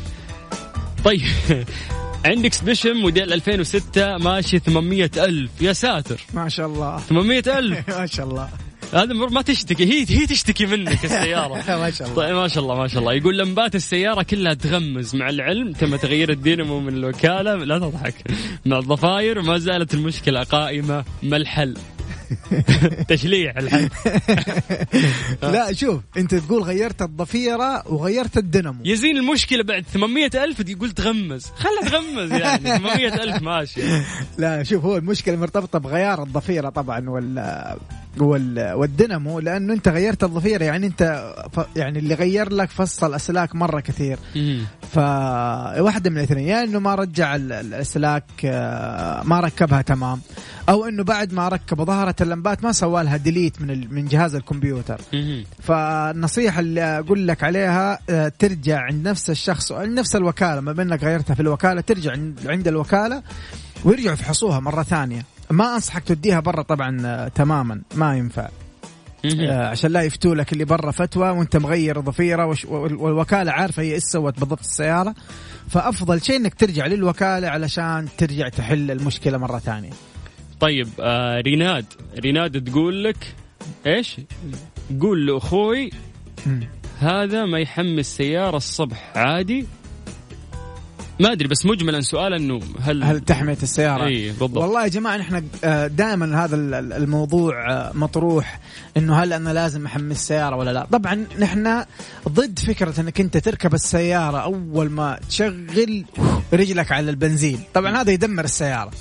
طيب. 1.06 1.22
عندك 2.26 2.54
Expedition 2.54 2.94
موديل 2.94 3.34
2006 3.34 4.18
ماشي 4.18 4.60
800 4.60 5.12
ألف. 5.18 5.52
يا 5.62 5.74
ساتر. 5.74 6.22
ما 6.34 6.50
شاء 6.50 6.68
الله. 6.68 7.00
800 7.00 7.44
ألف. 7.48 7.90
ما 8.00 8.06
شاء 8.06 8.28
الله. 8.28 8.50
هذا 8.94 9.14
ما 9.14 9.42
تشتكي. 9.42 9.84
هي 9.84 10.06
هي 10.10 10.26
تشتكي 10.28 10.66
منك 10.66 11.06
السيارة. 11.06 11.54
ما 11.80 11.92
شاء 11.92 12.08
الله. 12.08 12.16
طيب 12.16 12.36
ما 12.36 12.48
شاء 12.48 12.64
الله 12.64 12.76
ما 12.76 12.88
شاء 12.88 13.00
الله. 13.00 13.14
يقول 13.14 13.38
لمبات 13.38 13.76
السيارة 13.76 14.24
كلها 14.24 14.54
تغمز 14.54 15.16
مع 15.16 15.30
العلم. 15.30 15.72
تم 15.72 15.96
تغيير 15.96 16.32
الدينامو 16.32 16.80
من 16.80 16.94
الوكالة. 16.94 17.56
لا 17.56 17.80
تضحك. 17.80 18.16
مع 18.66 18.80
الضفاير 18.80 19.40
وما 19.40 19.58
زالت 19.58 19.94
المشكلة 19.94 20.44
قائمة. 20.44 21.04
ما 21.24 21.38
الحل؟ 21.38 21.74
تشليع 23.10 23.54
الحل 23.58 23.90
لا 25.54 25.74
شوف 25.74 26.02
انت 26.18 26.36
تقول 26.36 26.64
غيرت 26.64 27.02
الضفيرة 27.02 27.88
وغيرت 27.94 28.38
الدينامو. 28.38 28.80
يزين 28.86 29.18
المشكلة 29.18 29.64
بعد 29.64 29.84
800 29.94 30.30
ألف 30.36 30.70
يقول 30.70 30.92
تغمز. 30.92 31.46
خلها 31.46 31.90
تغمز 31.90 32.32
يعني 32.32 32.64
800 32.78 33.08
ألف 33.24 33.42
ماشي. 33.42 33.82
لا 34.38 34.64
شوف 34.64 34.86
هو 34.86 34.98
المشكلة 34.98 35.36
مرتبطة 35.36 35.80
بغيار 35.80 36.24
الضفيرة 36.24 36.70
طبعا 36.70 37.10
وال 37.10 37.54
وال 38.18 38.74
والدينامو 38.74 39.40
لأنه 39.40 39.74
انت 39.74 39.88
غيرت 39.88 40.24
الضفيرة 40.24 40.64
يعني 40.64 40.88
انت 40.88 41.34
ف 41.54 41.60
يعني 41.76 42.00
اللي 42.00 42.14
غير 42.16 42.54
لك 42.54 42.70
فصل 42.70 43.14
اسلاك 43.14 43.56
مرة 43.56 43.80
كثير. 43.80 44.18
فواحده 44.92 46.10
من 46.10 46.18
الاثنين 46.18 46.48
يا 46.48 46.64
إنه 46.64 46.80
ما 46.80 46.96
رجع 46.96 47.36
ال- 47.36 47.52
الأسلاك 47.52 48.24
آه، 48.46 49.24
ما 49.24 49.40
ركبها 49.40 49.82
تمام. 49.82 50.22
أو 50.70 50.86
إنه 50.86 51.04
بعد 51.04 51.34
ما 51.34 51.48
ركب 51.50 51.82
ظهرت 51.84 52.22
اللمبات 52.22 52.64
ما 52.64 52.72
سوى 52.72 53.04
لها 53.04 53.18
ديليت 53.18 53.62
من 53.62 53.94
من 53.94 54.06
جهاز 54.06 54.36
الكمبيوتر. 54.36 55.02
فالنصيحة 55.62 56.60
اللي 56.60 56.82
أقول 56.82 57.28
لك 57.28 57.44
عليها 57.44 58.00
آه، 58.10 58.32
ترجع 58.40 58.80
عند 58.80 59.08
نفس 59.08 59.30
الشخص 59.30 59.72
عند 59.72 60.00
نفس 60.00 60.16
الوكالة 60.16 60.62
ما 60.62 60.72
بينك 60.72 61.04
غيرتها 61.04 61.34
في 61.34 61.40
الوكالة 61.40 61.82
ترجع 61.82 62.12
عند 62.46 62.68
الوكالة 62.68 63.24
ويرجعوا 63.86 64.14
يفحصوها 64.14 64.60
مرة 64.60 64.84
ثانية. 64.84 65.26
ما 65.52 65.76
أنصحك 65.76 66.04
تديها 66.04 66.40
برا 66.40 66.62
طبعا 66.62 66.98
آه، 67.06 67.28
تماما 67.28 67.82
ما 67.96 68.18
ينفع. 68.18 68.50
آه، 69.26 69.68
عشان 69.68 69.92
لا 69.92 70.02
يفتوا 70.02 70.36
لك 70.36 70.54
اللي 70.54 70.66
برا 70.66 70.92
فتوى 70.92 71.30
وأنت 71.30 71.58
مغير 71.58 72.00
ضفيره 72.00 72.56
والوكالة 72.70 73.52
عارفة 73.52 73.84
هي 73.84 73.94
إيش 73.94 74.04
سوت 74.04 74.40
بالضبط 74.40 74.60
السيارة. 74.60 75.16
فأفضل 75.70 76.22
شيء 76.22 76.36
إنك 76.36 76.54
ترجع 76.54 76.86
للوكالة 76.86 77.48
علشان 77.48 78.08
ترجع 78.18 78.50
تحل 78.50 78.92
المشكلة 78.92 79.38
مرة 79.38 79.60
ثانية. 79.60 79.90
طيب 80.64 80.88
آه 81.00 81.42
ريناد. 81.42 81.86
ريناد 82.20 82.64
تقول 82.64 83.04
لك 83.04 83.36
إيش؟ 83.86 84.18
قول 85.02 85.28
لأخوي 85.28 85.90
هذا 87.00 87.46
ما 87.46 87.60
يحمس 87.60 88.18
سيارة 88.18 88.58
الصبح. 88.58 89.18
عادي؟ 89.18 89.66
ما 91.24 91.32
أدري 91.32 91.48
بس 91.48 91.66
مجملا 91.66 92.02
سؤال 92.02 92.34
إنه 92.34 92.60
هل 92.82 93.04
هل 93.04 93.20
تحمية 93.20 93.58
السيارة؟ 93.64 94.06
اي 94.06 94.28
بالضبط. 94.28 94.58
والله 94.58 94.84
يا 94.84 94.88
جماعة 94.88 95.18
نحن 95.18 95.44
دائما 95.96 96.44
هذا 96.46 96.56
ال- 96.56 96.74
ال- 96.74 96.94
الموضوع 96.94 97.72
آه، 97.72 97.92
مطروح 97.94 98.60
إنه 98.98 99.16
هل 99.24 99.34
أنا 99.34 99.50
لازم 99.54 99.86
احمل 99.86 100.12
السيارة 100.12 100.56
ولا 100.56 100.74
لا؟ 100.74 100.86
طبعا 100.92 101.26
نحن 101.40 101.84
ضد 102.30 102.60
فكرة 102.60 103.02
إنك 103.02 103.20
أنت 103.22 103.38
تركب 103.38 103.74
السيارة 103.74 104.38
أول 104.38 104.90
ما 104.90 105.20
تشغل 105.30 106.06
رجلك 106.54 106.92
على 106.92 107.10
البنزين. 107.10 107.60
طبعا 107.74 108.02
هذا 108.02 108.12
يدمر 108.12 108.44
السيارة. 108.44 108.92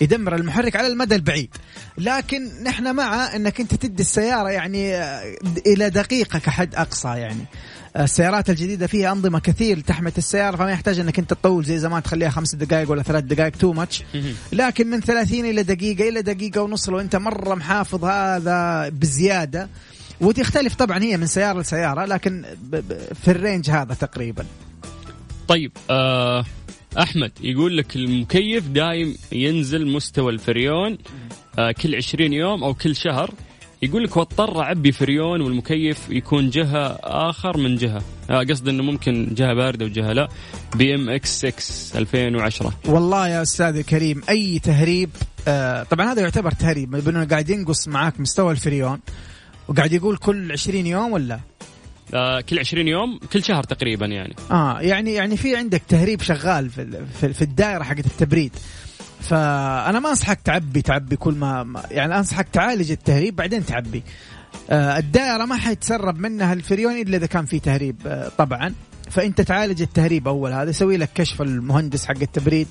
يدمر 0.00 0.34
المحرك 0.34 0.76
على 0.76 0.86
المدى 0.86 1.14
البعيد. 1.14 1.50
لكن 1.98 2.48
نحن 2.64 2.94
مع 2.94 3.36
إنك 3.36 3.60
أنت 3.60 3.74
تدي 3.74 4.02
السيارة 4.02 4.48
يعني 4.48 4.94
آه، 4.94 5.36
إلى 5.66 5.90
دقيقة 5.90 6.38
كحد 6.38 6.74
أقصى 6.74 7.08
يعني. 7.08 7.44
السيارات 8.00 8.50
الجديدة 8.50 8.86
فيها 8.86 9.12
أنظمة 9.12 9.38
كثير 9.38 9.80
تحمية 9.80 10.12
السيارة 10.18 10.56
فما 10.56 10.70
يحتاج 10.70 10.98
أنك 10.98 11.18
أنت 11.18 11.30
تطول 11.30 11.64
زي 11.64 11.78
زمان 11.78 12.02
تخليها 12.02 12.30
خمس 12.30 12.54
دقائق 12.54 12.90
ولا 12.90 13.02
ثلاث 13.02 13.24
دقائق 13.24 13.56
تو 13.56 13.72
ماتش. 13.72 14.02
لكن 14.52 14.86
من 14.86 15.00
30 15.00 15.44
إلى 15.44 15.62
دقيقة 15.62 16.08
إلى 16.08 16.22
دقيقة 16.22 16.62
ونص 16.62 16.88
لو 16.88 17.00
أنت 17.00 17.16
مرة 17.16 17.54
محافظ 17.54 18.04
هذا 18.04 18.88
بزيادة. 18.88 19.68
وتختلف 20.20 20.74
طبعا 20.74 21.02
هي 21.02 21.16
من 21.16 21.26
سيارة 21.26 21.60
لسيارة 21.60 22.04
لكن 22.04 22.44
في 23.22 23.30
ال 23.30 23.37
range 23.37 23.70
هذا 23.70 23.94
تقريبا. 23.94 24.46
طيب 25.48 25.72
آه 25.90 26.44
أحمد 26.98 27.32
يقول 27.40 27.76
لك 27.76 27.96
المكيف 27.96 28.68
دايم 28.68 29.16
ينزل 29.32 29.86
مستوى 29.86 30.32
الفريون 30.32 30.98
آه 31.58 31.72
كل 31.72 31.94
20 31.94 32.32
يوم 32.32 32.64
أو 32.64 32.74
كل 32.74 32.96
شهر. 32.96 33.34
يقول 33.82 34.04
لك 34.04 34.16
واضطر 34.16 34.60
أعبي 34.60 34.92
فريون 34.92 35.40
والمكيف 35.40 35.98
يكون 36.10 36.50
جهة 36.50 36.98
أحر 37.02 37.56
من 37.56 37.76
جهة. 37.76 38.02
آه 38.30 38.42
قصد 38.50 38.68
إنه 38.68 38.82
ممكن 38.82 39.34
جهة 39.34 39.54
باردة 39.54 39.84
وجهة 39.84 40.12
لا. 40.12 40.28
BM 40.76 41.08
X 41.10 41.46
6 41.46 41.98
2010 41.98 42.72
والله 42.86 43.28
يا 43.28 43.42
أستاذ 43.42 43.76
الكريم 43.76 44.22
أي 44.28 44.58
تهريب 44.58 45.10
آه 45.48 45.82
طبعا 45.82 46.12
هذا 46.12 46.22
يعتبر 46.22 46.50
تهريب 46.50 46.90
بأنه 46.90 47.24
قاعد 47.24 47.50
ينقص 47.50 47.88
معاك 47.88 48.20
مستوى 48.20 48.52
الفريون. 48.52 49.00
وقاعد 49.68 49.92
يقول 49.92 50.16
كل 50.16 50.52
20 50.52 50.86
يوم 50.86 51.12
ولا؟ 51.12 51.40
آه 52.14 52.40
كل 52.40 52.58
20 52.58 52.88
يوم 52.88 53.18
كل 53.32 53.44
شهر 53.44 53.62
تقريبا 53.62 54.06
يعني. 54.06 54.34
آه 54.50 54.80
يعني 54.80 55.14
يعني 55.14 55.36
في 55.36 55.56
عندك 55.56 55.82
تهريب 55.88 56.22
شغال 56.22 56.70
في 56.70 57.04
في, 57.20 57.32
في 57.32 57.42
الدائرة 57.42 57.82
حقت 57.82 58.06
التبريد. 58.06 58.52
فأنا 59.28 60.00
ما 60.00 60.10
أنصحك 60.10 60.40
تعبي 60.40 60.82
تعبي 60.82 61.16
كل 61.16 61.34
ما 61.34 61.82
يعني 61.90 62.18
أنصحك 62.18 62.48
تعالج 62.52 62.90
التهريب 62.90 63.36
بعدين 63.36 63.66
تعبي. 63.66 64.02
آه 64.70 64.98
الدائرة 64.98 65.44
ما 65.44 65.56
حيتسرب 65.56 66.18
منها 66.18 66.52
الفريون 66.52 66.92
إلا 67.00 67.16
إذا 67.16 67.26
كان 67.26 67.44
في 67.44 67.58
تهريب 67.58 67.96
آه 68.06 68.30
طبعا. 68.38 68.74
فانت 69.10 69.40
تعالج 69.40 69.82
التهريب 69.82 70.28
أول 70.28 70.52
هذا 70.52 70.70
يسوي 70.70 70.96
لك 70.96 71.10
كشف 71.14 71.42
المهندس 71.42 72.06
حق 72.06 72.20
التبريد. 72.22 72.66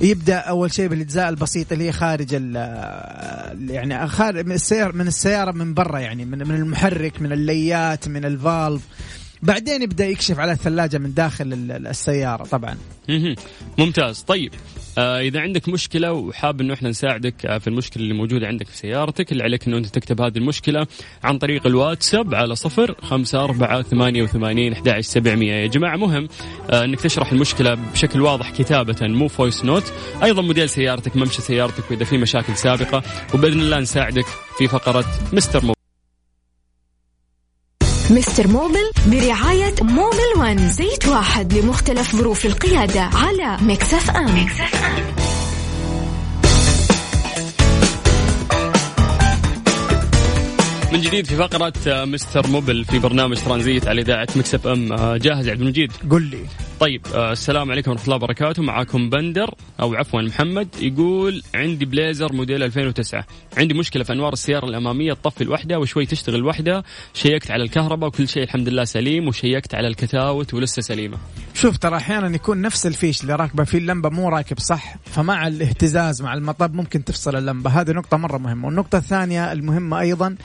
يبدأ 0.00 0.36
أول 0.36 0.72
شيء 0.72 0.88
بالإجزاء 0.88 1.28
البسيطه 1.28 1.74
اللي 1.74 1.84
هي 1.84 1.92
خارج 1.92 2.28
ال 2.32 2.54
يعني 3.70 4.08
خارج 4.08 4.46
من 4.46 4.52
السيارة 4.52 4.92
من 4.92 5.06
السيارة 5.06 5.52
من 5.52 5.74
برا 5.74 5.98
يعني 5.98 6.24
من 6.24 6.38
من 6.48 6.54
المحرك 6.54 7.22
من 7.22 7.32
الليات 7.32 8.08
من 8.08 8.24
ال 8.24 8.32
valve. 8.32 8.82
بعدين 9.42 9.82
يبدأ 9.82 10.06
يكشف 10.06 10.38
على 10.38 10.52
الثلاجة 10.52 10.98
من 10.98 11.14
داخل 11.14 11.52
ال- 11.52 11.72
ال- 11.72 11.86
السيارة 11.86 12.44
طبعا. 12.44 12.76
ممتاز. 13.78 14.20
طيب. 14.20 14.52
آه 14.54 14.83
إذا 14.98 15.40
عندك 15.40 15.68
مشكلة 15.68 16.12
وحاب 16.12 16.60
إنه 16.60 16.74
إحنا 16.74 16.88
نساعدك 16.88 17.46
آه، 17.46 17.58
في 17.58 17.68
المشكلة 17.68 18.02
اللي 18.02 18.14
موجودة 18.14 18.46
عندك 18.46 18.66
في 18.66 18.76
سيارتك 18.76 19.32
اللي 19.32 19.42
عليك 19.42 19.66
إنه 19.66 19.78
أنت 19.78 19.86
تكتب 19.86 20.20
هذه 20.20 20.38
المشكلة 20.38 20.86
عن 21.24 21.38
طريق 21.38 21.66
الواتساب 21.66 22.34
على 22.34 22.54
صفر 22.54 22.94
خمسة 23.02 23.44
أربعة 23.44 23.82
ثمانية 23.82 24.22
وثمانين 24.22 24.72
أحد 24.72 25.00
سبعمية. 25.00 25.52
يا 25.52 25.66
جماعة 25.66 25.96
مهم 25.96 26.28
آه 26.70 26.84
إنك 26.84 27.00
تشرح 27.00 27.32
المشكلة 27.32 27.74
بشكل 27.74 28.20
واضح 28.20 28.50
كتابة 28.50 28.96
مو 29.08 29.28
voice 29.28 29.64
note 29.64 29.92
أيضا 30.22 30.42
موديل 30.42 30.68
سيارتك 30.68 31.16
ممشى 31.16 31.42
سيارتك 31.42 31.90
وإذا 31.90 32.04
في 32.04 32.18
مشاكل 32.18 32.56
سابقة 32.56 33.02
وبإذن 33.34 33.60
الله 33.60 33.80
نساعدك 33.80 34.26
في 34.58 34.68
فقرة 34.68 35.04
مستر 35.32 35.64
مو 35.64 35.73
Mister 38.10 38.48
Mobil 38.48 38.90
برعاية 39.06 39.74
Mobil 39.82 40.32
One 40.38 40.68
زيت 40.68 41.08
واحد 41.08 41.52
لمختلف 41.54 42.16
ظروف 42.16 42.46
القيادة 42.46 43.00
على 43.00 43.58
Mix 43.62 44.10
FM, 44.10 44.42
Mix 44.42 44.84
FM. 44.84 45.04
من 50.92 51.00
جديد 51.00 51.26
في 51.26 51.36
فقرة 51.36 51.72
Mister 52.04 52.46
Mobil 52.46 52.84
في 52.84 52.98
برنامج 52.98 53.36
ترانزيت 53.36 53.88
على 53.88 54.00
إذاعة 54.00 54.28
Mix 54.36 54.66
FM. 54.66 54.92
آه، 54.92 55.16
جاهز 55.16 55.48
عبد 55.48 55.60
المجيد. 55.60 55.92
قل 56.10 56.22
لي. 56.22 56.44
طيب 56.80 57.06
آه، 57.14 57.32
السلام 57.32 57.70
عليكم 57.70 57.90
ورحمة 57.90 58.04
الله 58.04 58.16
وبركاته. 58.16 58.62
معاكم 58.62 59.10
بندر 59.10 59.54
أو 59.80 59.94
عفوا 59.94 60.22
محمد 60.22 60.68
يقول 60.80 61.42
عندي 61.54 61.84
بليزر 61.84 62.32
موديل 62.32 62.62
2009 62.62 63.24
عندي 63.56 63.74
مشكلة 63.74 64.04
في 64.04 64.12
أنوار 64.12 64.32
السيارة 64.32 64.66
الأمامية 64.66 65.12
تطفي 65.12 65.44
الوحدة 65.44 65.78
وشوي 65.78 66.06
تشتغل 66.06 66.34
الوحدة. 66.34 66.84
شيكت 67.14 67.50
على 67.50 67.62
الكهرباء 67.62 68.08
وكل 68.08 68.28
شيء 68.28 68.42
الحمد 68.42 68.68
لله 68.68 68.84
سليم 68.84 69.28
وشيكت 69.28 69.74
على 69.74 69.88
ال 69.88 69.97
cutout 69.97 70.54
ولسه 70.54 70.82
سليمة. 70.82 71.18
شوف 71.54 71.76
ترى 71.76 71.96
أحيانا 71.96 72.34
يكون 72.34 72.60
نفس 72.60 72.86
الفيش 72.86 73.22
اللي 73.22 73.34
راكبة 73.34 73.64
فيه 73.64 73.78
اللمبة 73.78 74.08
مو 74.08 74.28
راكب 74.28 74.58
صح 74.58 74.96
فمع 75.04 75.46
الاهتزاز 75.46 76.22
مع 76.22 76.34
المطب 76.34 76.74
ممكن 76.74 77.04
تفصل 77.04 77.36
اللمبة. 77.36 77.70
هذه 77.70 77.90
نقطة 77.90 78.16
مرة 78.16 78.38
مهمة. 78.38 78.66
والنقطة 78.66 78.98
الثانية 78.98 79.52
المهمة 79.52 80.00
أيضا 80.00 80.36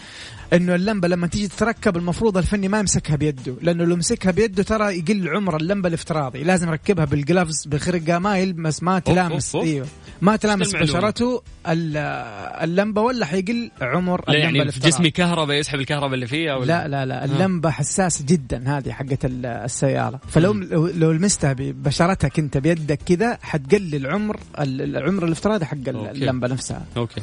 إنه 0.53 0.75
اللمبة 0.75 1.07
لما 1.07 1.27
تيجي 1.27 1.47
تتركب 1.47 1.97
المفروض 1.97 2.37
الفني 2.37 2.67
ما 2.67 2.79
يمسكها 2.79 3.15
بيده 3.15 3.55
لأنه 3.61 3.83
لو 3.83 3.95
مسكها 3.95 4.31
بيده 4.31 4.63
ترى 4.63 4.97
يقل 4.97 5.29
عمر 5.29 5.57
اللمبة 5.57 5.87
الافتراضي. 5.87 6.43
لازم 6.43 6.69
يركبها 6.69 7.05
بال 7.05 7.21
gloves 7.21 7.67
بخرقة 7.67 8.19
ما 8.19 8.37
يلمس 8.37 8.83
ما 8.83 8.99
تلامس 8.99 9.55
إيوه. 9.55 9.87
ما 10.21 10.35
تلامس 10.35 10.75
بشرته 10.75 11.41
اللمبة 11.67 13.01
ولا 13.01 13.25
حيقل 13.25 13.71
عمر 13.81 14.23
لا 14.27 14.33
اللمبة 14.33 14.57
يعني 14.57 14.71
في 14.71 14.79
جسمي 14.79 15.11
كهرباء 15.11 15.57
يسحب 15.57 15.79
الكهرباء 15.79 16.13
اللي 16.13 16.27
فيها 16.27 16.55
ولا؟ 16.55 16.65
لا 16.65 16.87
لا 16.87 17.05
لا. 17.05 17.25
اللمبة 17.25 17.69
حساسه 17.69 18.25
جدا 18.25 18.77
هذه 18.77 18.91
حقت 18.91 19.25
السيارة. 19.25 20.19
فلو 20.27 20.53
لو 20.93 21.11
لمستها 21.11 21.53
ببشرتك 21.53 22.39
انت 22.39 22.57
بيدك 22.57 22.99
كذا 23.05 23.37
حتقلل 23.41 24.07
عمر 24.07 24.39
العمر 24.59 25.25
الافتراضي 25.25 25.65
حق 25.65 25.77
اللمبة 25.87 26.47
نفسها. 26.47 26.85
أوكي. 26.97 27.21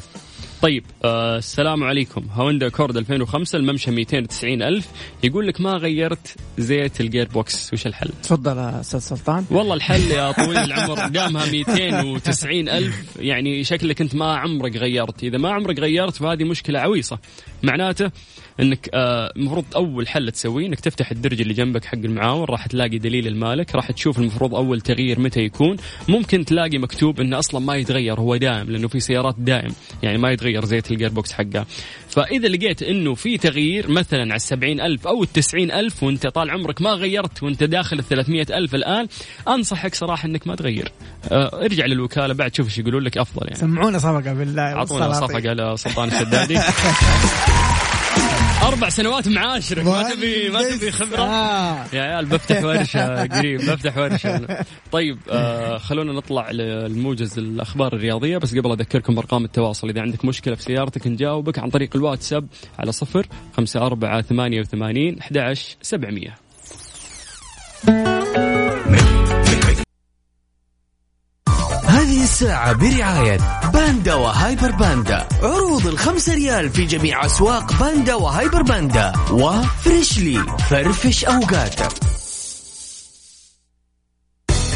طيب 0.62 0.84
آه 1.04 1.38
السلام 1.38 1.84
عليكم. 1.84 2.26
Honda 2.32 2.68
Accord 2.68 2.96
2005 2.96 3.58
الممشى 3.58 3.90
290 3.90 4.62
ألف. 4.62 4.88
يقول 5.24 5.46
لك 5.48 5.60
ما 5.60 5.70
غيرت 5.70 6.36
زيت 6.58 7.00
ال 7.00 7.06
gear 7.06 7.28
box. 7.28 7.72
وش 7.72 7.86
الحل؟ 7.86 8.08
تفضل 8.22 8.58
أستاذ 8.58 9.00
سلطان. 9.00 9.44
والله 9.50 9.74
الحل 9.74 10.10
يا 10.10 10.32
طويل 10.32 10.58
العمر 10.58 11.08
دامها 11.08 11.46
290 11.46 12.68
ألف. 12.68 13.16
يعني 13.18 13.64
شكلك 13.64 14.00
أنت 14.00 14.14
ما 14.14 14.36
عمرك 14.36 14.76
غيرت. 14.76 15.24
إذا 15.24 15.38
ما 15.38 15.50
عمرك 15.50 15.78
غيرت 15.78 16.16
فهذه 16.16 16.44
مشكلة 16.44 16.78
عويصة. 16.78 17.18
معناته 17.62 18.10
إنك 18.60 18.88
آه، 18.94 19.32
المفروض 19.36 19.64
أول 19.76 20.08
حل 20.08 20.32
تسويه 20.32 20.66
إنك 20.66 20.80
تفتح 20.80 21.10
الدرج 21.10 21.40
اللي 21.40 21.54
جنبك 21.54 21.84
حق 21.84 21.94
المعاون 21.94 22.44
راح 22.44 22.66
تلاقي 22.66 22.98
دليل 22.98 23.26
المالك 23.26 23.74
راح 23.74 23.90
تشوف 23.90 24.18
المفروض 24.18 24.54
أول 24.54 24.80
تغيير 24.80 25.20
متى 25.20 25.40
يكون. 25.40 25.76
ممكن 26.08 26.44
تلاقي 26.44 26.78
مكتوب 26.78 27.20
إنه 27.20 27.38
أصلا 27.38 27.60
ما 27.60 27.76
يتغير 27.76 28.20
هو 28.20 28.36
دائم 28.36 28.70
لأنه 28.70 28.88
في 28.88 29.00
سيارات 29.00 29.34
دائم 29.38 29.72
يعني 30.02 30.18
ما 30.18 30.30
يتغير 30.30 30.64
زيت 30.64 30.90
ال 30.90 30.94
gear 30.94 31.08
box 31.08 31.32
حقها. 31.32 31.66
فإذا 32.08 32.48
لقيت 32.48 32.82
إنه 32.82 33.14
في 33.14 33.38
تغيير 33.38 33.90
مثلا 33.90 34.22
على 34.22 34.36
السبعين 34.36 34.80
ألف 34.80 35.06
أو 35.06 35.22
التسعين 35.22 35.70
ألف 35.70 36.02
وأنت 36.02 36.26
طال 36.26 36.50
عمرك 36.50 36.82
ما 36.82 36.90
غيرت 36.90 37.42
وأنت 37.42 37.64
داخل 37.64 37.98
الثلاثمية 37.98 38.46
ألف 38.50 38.74
الآن 38.74 39.06
أنصحك 39.48 39.94
صراحة 39.94 40.26
إنك 40.26 40.46
ما 40.46 40.56
تغير. 40.56 40.92
آه 41.30 41.64
ارجع 41.64 41.86
للوكالة 41.86 42.34
بعد 42.34 42.54
شوف 42.54 42.66
إيش 42.66 42.78
يقولون 42.78 43.02
لك 43.02 43.18
أفضل 43.18 43.46
يعني. 43.46 43.58
سمعونا 43.58 43.98
صفقة 43.98 44.32
بالله 44.32 44.62
أعطونا 44.62 45.12
صفقة 45.12 45.52
لسلطان 45.52 46.08
الشدادي. 46.08 46.58
أربع 48.62 48.88
سنوات 48.88 49.28
معاشرك. 49.28 49.84
ما 49.84 50.14
تبي 50.14 50.48
ما 50.48 50.76
تبي 50.76 50.90
خبرة؟ 50.90 51.20
آه. 51.20 51.86
يا 51.92 52.02
عيال 52.02 52.26
بفتح 52.26 52.64
ورشة 52.64 53.26
قريب 53.26 53.60
بفتح 53.60 53.98
ورشة. 53.98 54.64
طيب 54.92 55.18
آه 55.30 55.78
خلونا 55.78 56.12
نطلع 56.12 56.50
للموجز 56.50 57.38
الأخبار 57.38 57.92
الرياضية. 57.92 58.38
بس 58.38 58.54
قبل 58.54 58.72
أذكركم 58.72 59.14
بأرقام 59.14 59.44
التواصل. 59.44 59.88
إذا 59.88 60.00
عندك 60.00 60.24
مشكلة 60.24 60.54
في 60.54 60.62
سيارتك 60.62 61.06
نجاوبك 61.06 61.58
عن 61.58 61.70
طريق 61.70 61.96
الواتساب 61.96 62.46
على 62.78 62.92
صفر 62.92 63.26
خمسة 63.56 63.86
أربعة 63.86 64.22
ثمانية 64.22 64.60
وثمانين 64.60 65.18
أحد 65.18 65.54
سبعمية. 65.82 66.34
هذه 72.06 72.22
الساعة 72.24 72.72
برعاية 72.72 73.38
باندا 73.74 74.14
وهايبر 74.14 74.70
باندا. 74.70 75.28
عروض 75.42 75.86
الخمسة 75.86 76.34
ريال 76.34 76.70
في 76.70 76.84
جميع 76.84 77.26
أسواق 77.26 77.72
باندا 77.80 78.14
وهايبر 78.14 78.62
باندا. 78.62 79.12
و 79.30 79.45
Freshly 79.45 80.46
فرفش 80.70 81.24
أوقاتك. 81.24 81.88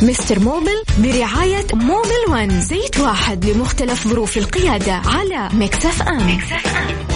Mister 0.03 0.39
Mobil 0.39 0.83
برعاية 0.99 1.67
Mobil 1.75 2.25
One 2.29 2.61
زيت 2.61 3.01
واحد 3.01 3.45
لمختلف 3.45 4.09
ظروف 4.09 4.37
القيادة 4.37 4.93
على 4.93 5.49
Mix 5.53 6.03
FM, 6.03 6.35
Mix 6.35 6.67
FM. 6.77 7.10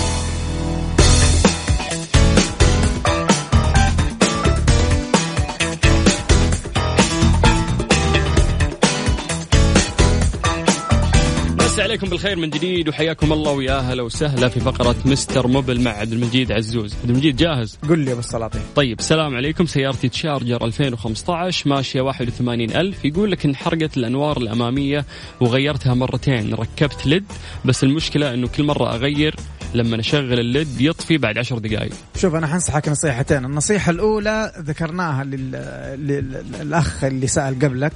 مسي 11.74 11.82
عليكم 11.82 12.08
بالخير 12.08 12.36
من 12.36 12.50
جديد 12.50 12.88
وحياكم 12.88 13.32
الله 13.32 13.52
ويا 13.52 13.78
أهلا 13.78 14.02
وسهلا 14.02 14.48
في 14.48 14.60
فقرة 14.60 14.96
مستر 15.04 15.46
موبل 15.46 15.80
مع 15.80 15.90
عبد 15.90 16.12
المجيد 16.12 16.52
عزوز، 16.52 16.94
عبد 16.94 17.10
المجيد 17.10 17.36
جاهز؟ 17.36 17.78
قل 17.88 17.98
لي 17.98 18.12
أبو 18.12 18.20
السلاطين. 18.20 18.62
طيب 18.76 18.98
السلام 18.98 19.36
عليكم 19.36 19.66
سيارتي 19.66 20.08
تشارجر 20.08 20.64
2015 20.64 21.70
ماشية 21.70 22.00
81000 22.00 23.04
يقول 23.04 23.30
لك 23.30 23.44
انحرقت 23.44 23.96
الأنوار 23.96 24.36
الأمامية 24.36 25.04
وغيرتها 25.40 25.94
مرتين، 25.94 26.54
ركبت 26.54 27.06
LED 27.06 27.24
بس 27.64 27.84
المشكلة 27.84 28.34
إنه 28.34 28.48
كل 28.48 28.62
مرة 28.64 28.94
أغير 28.94 29.34
لما 29.74 29.96
نشغل 29.96 30.40
ال 30.40 30.50
LED 30.50 30.80
يطفي 30.80 31.18
بعد 31.18 31.38
عشر 31.38 31.58
دقائق 31.58 31.92
شوف 32.16 32.34
أنا 32.34 32.46
حنصحك 32.46 32.88
نصيحتين. 32.88 33.44
النصيحة 33.44 33.90
الأولى 33.90 34.52
ذكرناها 34.58 35.24
للأخ 35.24 37.04
اللي 37.04 37.26
سأل 37.26 37.58
قبلك 37.58 37.92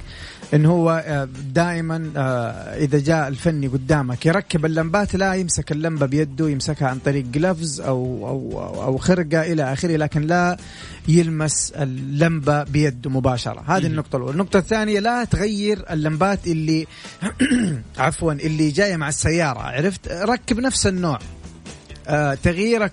إن 0.53 0.65
هو 0.65 1.03
آه، 1.05 1.29
دائما 1.53 2.11
آه، 2.17 2.51
إذا 2.77 2.99
جاء 2.99 3.27
الفني 3.27 3.67
قدامك 3.67 4.25
يركب 4.25 4.65
اللمبات 4.65 5.15
لا 5.15 5.33
يمسك 5.33 5.71
اللمبة 5.71 6.05
بيده 6.05 6.49
يمسكها 6.49 6.87
عن 6.87 6.99
طريق 6.99 7.25
جلافز 7.25 7.81
أو 7.81 8.27
أو 8.27 8.83
أو 8.83 8.97
خرقة 8.97 9.41
إلى 9.41 9.73
آخره 9.73 9.97
لكن 9.97 10.21
لا 10.21 10.57
يلمس 11.07 11.71
اللمبة 11.71 12.63
بيده 12.63 13.09
مباشرة. 13.09 13.63
هذه 13.67 13.85
النقطة 13.85 14.15
الأولى. 14.15 14.33
النقطة 14.33 14.59
الثانية 14.59 14.99
لا 14.99 15.23
تغير 15.23 15.85
اللمبات 15.91 16.47
اللي 16.47 16.87
عفوا 17.97 18.33
اللي 18.33 18.69
جاية 18.69 18.95
مع 18.95 19.07
السيارة 19.09 19.59
عرفت؟ 19.59 20.07
ركب 20.07 20.59
نفس 20.59 20.87
النوع. 20.87 21.19
تغييرك 22.43 22.91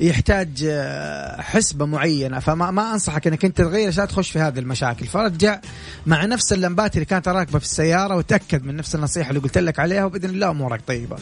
يحتاج 0.00 0.48
آه، 0.68 1.40
حسبة 1.40 1.84
معينة. 1.86 2.38
فما 2.38 2.70
ما 2.70 2.92
أنصحك 2.92 3.26
إنك 3.26 3.44
أنت 3.44 3.58
تغير 3.58 3.88
عشان 3.88 4.08
تخش 4.08 4.30
في 4.30 4.38
هذه 4.38 4.58
المشاكل. 4.58 5.06
فرجع 5.06 5.60
مع 6.06 6.24
نفس 6.24 6.52
اللمبات 6.52 6.94
اللي 6.94 7.04
كانت 7.04 7.28
راكبة 7.28 7.58
في 7.58 7.64
السيارة 7.64 8.16
وتأكد 8.16 8.64
من 8.64 8.76
نفس 8.76 8.94
النصيحة 8.94 9.28
اللي 9.28 9.40
قلت 9.40 9.58
لك 9.58 9.78
عليها 9.78 10.04
وبإذن 10.04 10.30
الله 10.30 10.50
أمورك 10.50 10.80
طيبة. 10.86 11.16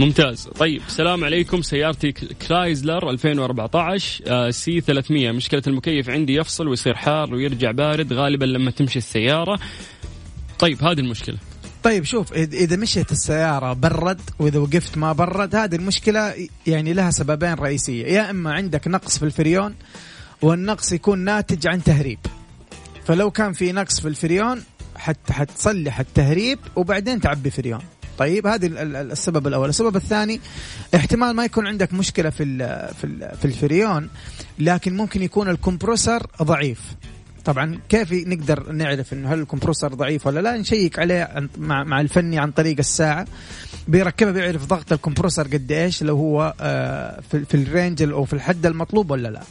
ممتاز. 0.00 0.48
طيب 0.58 0.82
السلام 0.88 1.24
عليكم. 1.24 1.62
سيارتي 1.62 2.12
كرايزلر 2.12 3.10
2014 3.10 4.24
آه 4.26 4.50
C 4.50 4.80
300 4.80 5.30
مشكلة 5.32 5.62
المكيف 5.66 6.10
عندي 6.10 6.34
يفصل 6.34 6.68
ويصير 6.68 6.94
حار 6.94 7.34
ويرجع 7.34 7.70
بارد 7.70 8.12
غالبا 8.12 8.44
لما 8.44 8.70
تمشي 8.70 8.98
السيارة. 8.98 9.58
طيب 10.58 10.84
هذه 10.84 11.00
المشكلة. 11.00 11.36
طيب 11.82 12.04
شوف 12.04 12.32
إذا 12.32 12.76
مشيت 12.76 13.12
السيارة 13.12 13.72
برد 13.72 14.20
وإذا 14.38 14.58
وقفت 14.58 14.98
ما 14.98 15.12
برد 15.12 15.56
هذه 15.56 15.74
المشكلة 15.74 16.34
يعني 16.66 16.92
لها 16.92 17.10
سببين 17.10 17.54
رئيسية. 17.54 18.06
يا 18.06 18.30
إما 18.30 18.52
عندك 18.52 18.88
نقص 18.88 19.18
في 19.18 19.24
الفريون 19.24 19.74
والنقص 20.42 20.92
يكون 20.92 21.18
ناتج 21.18 21.66
عن 21.66 21.82
تهريب. 21.82 22.18
فلو 23.04 23.30
كان 23.30 23.52
في 23.52 23.72
نقص 23.72 24.00
في 24.00 24.08
الفريون 24.08 24.62
حتى 24.96 25.32
حتصلح 25.32 26.00
التهريب 26.00 26.58
وبعدين 26.76 27.20
تعبي 27.20 27.50
فريون. 27.50 27.80
طيب 28.18 28.46
هذه 28.46 28.66
السبب 28.72 29.46
الأول. 29.46 29.68
السبب 29.68 29.96
الثاني 29.96 30.40
احتمال 30.94 31.36
ما 31.36 31.44
يكون 31.44 31.66
عندك 31.66 31.92
مشكلة 31.94 32.30
في 32.30 32.44
في 33.00 33.32
في 33.40 33.44
الفريون 33.44 34.08
لكن 34.58 34.96
ممكن 34.96 35.22
يكون 35.22 35.48
ال 35.48 35.55
compressor 35.55 36.26
ضعيف. 36.42 36.80
طبعا 37.44 37.78
كيف 37.88 38.12
نقدر 38.12 38.72
نعرف 38.72 39.12
إنه 39.12 39.34
هل 39.34 39.40
ال 39.40 39.45
compressor 39.45 39.94
ضعيف 39.94 40.26
ولا 40.26 40.40
لا؟ 40.40 40.56
نشيك 40.56 40.98
عليه 40.98 41.48
مع 41.58 41.84
مع 41.84 42.00
الفني 42.00 42.38
عن 42.38 42.50
طريق 42.50 42.76
الساعة. 42.78 43.26
بيركبها 43.88 44.32
بيعرف 44.32 44.66
ضغط 44.66 44.92
ال 44.92 44.97
compressor 44.97 45.46
قد 45.46 45.72
إيش 45.72 46.02
لو 46.02 46.16
هو 46.16 46.54
آه، 46.60 47.20
في, 47.30 47.44
في 47.44 47.54
ال 47.54 47.62
range 47.62 48.02
أو 48.02 48.24
في 48.24 48.32
الحد 48.32 48.66
المطلوب 48.66 49.10
ولا 49.10 49.28
لا. 49.28 49.42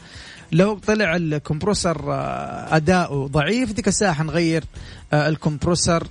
لو 0.51 0.79
طلع 0.87 1.15
ال 1.15 1.24
compressor 1.24 2.13
آه، 2.13 2.75
اداؤه 2.75 3.27
ضعيف 3.27 3.73
ديك 3.73 3.87
الساعة 3.87 4.13
حنغير 4.13 4.63
آه، 5.13 5.29
ال 5.29 5.37
compressor 5.37 6.07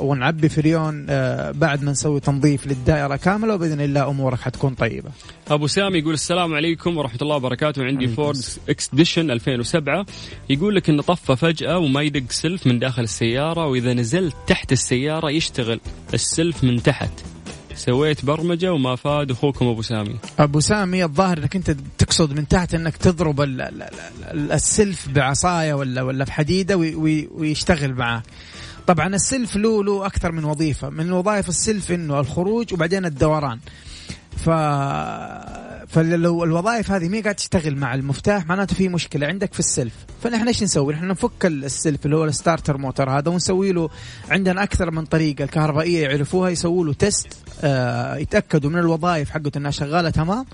ونعبي 0.00 0.48
فريون 0.48 1.06
آه، 1.08 1.50
بعد 1.50 1.82
ما 1.82 1.90
نسوي 1.90 2.20
تنظيف 2.20 2.66
للدائرة 2.66 3.16
كاملة 3.16 3.54
وبإذن 3.54 3.80
الله 3.80 4.10
أمورك 4.10 4.40
حتكون 4.40 4.74
طيبة. 4.74 5.10
أبو 5.50 5.66
سامي 5.66 5.98
يقول 5.98 6.14
السلام 6.14 6.54
عليكم 6.54 6.96
ورحمة 6.96 7.18
الله 7.22 7.36
وبركاته 7.36 7.84
عندي 7.84 8.08
فورد 8.08 8.44
اكسبيديشن 8.68 9.30
2007 9.30 10.06
يقول 10.50 10.76
لك 10.76 10.90
انه 10.90 11.02
طفى 11.02 11.36
فجأة 11.36 11.78
وما 11.78 12.02
يدق 12.02 12.30
سلف 12.30 12.66
من 12.66 12.78
داخل 12.78 13.02
السيارة 13.02 13.66
وإذا 13.66 13.94
نزلت 13.94 14.36
تحت 14.46 14.72
السيارة 14.72 15.30
يشتغل 15.30 15.80
السلف 16.14 16.64
من 16.64 16.82
تحت. 16.82 17.33
سويت 17.76 18.24
برمجة 18.24 18.72
وما 18.72 18.96
فاد 18.96 19.30
أخوكم 19.30 19.66
أبو 19.66 19.82
سامي. 19.82 20.16
أبو 20.38 20.60
سامي 20.60 21.04
الظاهر 21.04 21.38
إنك 21.38 21.56
أنت 21.56 21.70
تقصد 21.98 22.32
من 22.32 22.48
تحت 22.48 22.74
إنك 22.74 22.96
تضرب 22.96 23.40
السلف 24.32 25.08
بعصاية 25.08 25.74
ولا 25.74 26.02
ولا 26.02 26.24
بحديدة 26.24 26.76
ويشتغل 26.76 27.94
معاك 27.94 28.22
طبعا 28.86 29.06
السلف 29.06 29.56
له 29.56 29.84
له 29.84 30.06
أكثر 30.06 30.32
من 30.32 30.44
وظيفة 30.44 30.90
من 30.90 31.12
وظائف 31.12 31.48
السلف 31.48 31.92
إنه 31.92 32.20
الخروج 32.20 32.74
وبعدين 32.74 33.04
الدوران. 33.04 33.58
ف 34.36 34.50
فلو 35.94 36.44
الوظائف 36.44 36.90
هذه 36.90 37.08
ما 37.08 37.20
قاعد 37.20 37.34
تشتغل 37.34 37.76
مع 37.76 37.94
المفتاح 37.94 38.46
معناته 38.46 38.76
في 38.76 38.88
مشكلة 38.88 39.26
عندك 39.26 39.52
في 39.52 39.58
السلف. 39.58 39.92
فنحن 40.22 40.48
إيش 40.48 40.62
نسوي؟ 40.62 40.94
نحن 40.94 41.08
نفك 41.08 41.46
السلف 41.46 42.04
اللي 42.04 42.16
هو 42.16 42.24
ال 42.24 42.31
starter 42.31 42.78
motor 42.78 43.10
هذا 43.10 43.30
ونسوي 43.30 43.72
له 43.72 43.90
عندنا 44.30 44.62
أكثر 44.62 44.90
من 44.90 45.04
طريقة. 45.04 45.44
الكهربائية 45.44 46.02
يعرفوها 46.02 46.50
يسووا 46.50 46.84
له 46.84 46.92
test 46.92 47.28
آه 47.62 48.16
يتأكدوا 48.16 48.70
من 48.70 48.78
الوظائف 48.78 49.30
حقته 49.30 49.58
إنها 49.58 49.70
شغالة 49.70 50.10
تمام. 50.10 50.46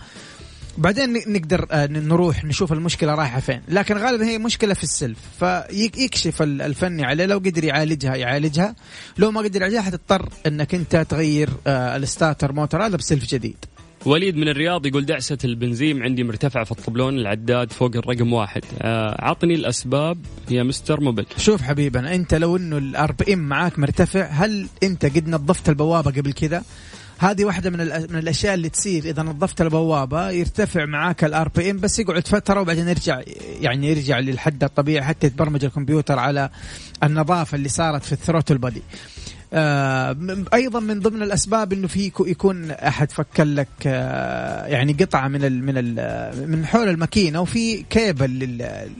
بعدين 0.78 1.12
نقدر 1.12 1.66
آه، 1.70 1.86
نروح 1.86 2.44
نشوف 2.44 2.72
المشكلة 2.72 3.14
رايحة 3.14 3.40
فين. 3.40 3.62
لكن 3.68 3.96
غالبا 3.96 4.24
هي 4.24 4.38
مشكلة 4.38 4.74
في 4.74 4.82
السلف. 4.82 5.18
فيكشف 5.38 6.42
الفني 6.42 7.04
عليه. 7.04 7.26
لو 7.26 7.38
قدر 7.38 7.64
يعالجها 7.64 8.14
يعالجها. 8.14 8.74
لو 9.18 9.30
ما 9.30 9.40
قدر 9.40 9.60
يعالجها 9.60 9.82
حتضطر 9.82 10.28
إنك 10.46 10.74
أنت 10.74 10.96
تغير 10.96 11.50
آه، 11.66 11.96
ال 11.96 12.03
starter 12.03 12.52
motor 12.52 12.86
هذا 12.86 12.96
بسلف 12.96 13.24
جديد. 13.24 13.56
وليد 14.06 14.36
من 14.36 14.48
الرياض 14.48 14.86
يقول 14.86 15.06
دعسة 15.06 15.38
البنزين 15.44 16.02
عندي 16.02 16.24
مرتفعة 16.24 16.64
في 16.64 16.70
الطبلون 16.70 17.18
العداد 17.18 17.72
فوق 17.72 17.96
الرقم 17.96 18.32
واحد. 18.32 18.62
آه، 18.82 19.16
عطني 19.18 19.54
الأسباب 19.54 20.18
يا 20.50 20.62
مستر 20.62 21.00
موبل 21.00 21.26
شوف 21.36 21.62
حبيبنا 21.62 22.14
أنت 22.14 22.34
لو 22.34 22.56
أنه 22.56 22.78
ال 22.78 23.12
RPM 23.12 23.38
معاك 23.38 23.78
مرتفع 23.78 24.26
هل 24.26 24.66
أنت 24.82 25.06
قد 25.06 25.28
نظفت 25.28 25.68
البوابة 25.68 26.10
قبل 26.10 26.32
كذا؟ 26.32 26.62
هذه 27.18 27.44
واحدة 27.44 27.70
من, 27.70 27.78
من 28.10 28.18
الأشياء 28.18 28.54
اللي 28.54 28.68
تصير 28.68 29.04
إذا 29.04 29.22
نظفت 29.22 29.60
البوابة 29.60 30.30
يرتفع 30.30 30.84
معاك 30.84 31.24
ال 31.24 31.48
RPM 31.48 31.76
بس 31.76 31.98
يقعد 31.98 32.28
فترة 32.28 32.60
وبعدين 32.60 32.88
يرجع 32.88 33.20
يعني 33.60 33.90
يرجع 33.90 34.18
للحد 34.18 34.64
الطبيعي 34.64 35.04
حتى 35.04 35.26
يتبرمج 35.26 35.64
الكمبيوتر 35.64 36.18
على 36.18 36.50
النظافة 37.02 37.56
اللي 37.56 37.68
صارت 37.68 38.04
في 38.04 38.12
ال 38.12 38.17
throttle 38.17 38.58
body 38.58 38.82
أيضا 40.54 40.80
من 40.80 41.00
ضمن 41.00 41.22
الأسباب 41.22 41.72
إنه 41.72 41.88
في 41.88 42.12
يكون 42.20 42.70
أحد 42.70 43.10
فك 43.10 43.40
لك 43.40 43.68
آه 43.86 44.66
يعني 44.66 44.92
قطعة 44.92 45.28
من 45.28 45.44
ال 45.44 45.64
من 45.64 45.74
ال 45.76 46.50
من 46.50 46.66
حول 46.66 46.88
الماكينة 46.88 47.40
وفي 47.40 47.82
كيبل 47.82 48.30
لل 48.30 48.90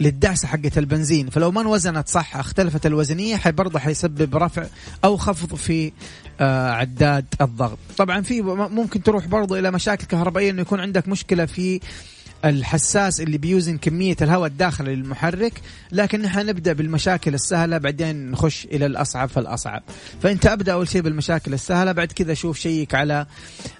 للدعسه 0.00 0.48
حقت 0.48 0.78
البنزين. 0.78 1.30
فلو 1.30 1.50
ما 1.50 1.60
انوزنت 1.60 2.08
صح 2.08 2.36
اختلفت 2.36 2.86
الوزنية 2.86 3.40
برضه 3.46 3.78
حيسبب 3.78 4.36
رفع 4.36 4.66
أو 5.04 5.16
خفض 5.16 5.54
في 5.54 5.92
آه 6.40 6.70
عداد 6.70 7.24
الضغط. 7.40 7.78
طبعا 7.96 8.20
في 8.20 8.42
ممكن 8.42 9.02
تروح 9.02 9.26
برضه 9.26 9.58
إلى 9.58 9.70
مشاكل 9.70 10.06
كهربائية 10.06 10.50
إنه 10.50 10.62
يكون 10.62 10.80
عندك 10.80 11.08
مشكلة 11.08 11.44
في 11.44 11.80
الحساس 12.46 13.20
اللي 13.20 13.38
بيوزن 13.38 13.78
كمية 13.78 14.16
الهواء 14.22 14.46
الداخلي 14.46 14.96
للمحرك 14.96 15.52
لكن 15.92 16.22
نحن 16.22 16.46
نبدأ 16.46 16.72
بالمشاكل 16.72 17.34
السهلة 17.34 17.78
بعدين 17.78 18.30
نخش 18.30 18.64
إلى 18.64 18.86
الأصعب 18.86 19.28
فالأصعب. 19.28 19.82
فأنت 20.22 20.46
أبدأ 20.46 20.72
أول 20.72 20.88
شيء 20.88 21.00
بالمشاكل 21.02 21.54
السهلة 21.54 21.92
بعد 21.92 22.12
كذا 22.12 22.34
شوف 22.34 22.58
شيك 22.58 22.94
على 22.94 23.26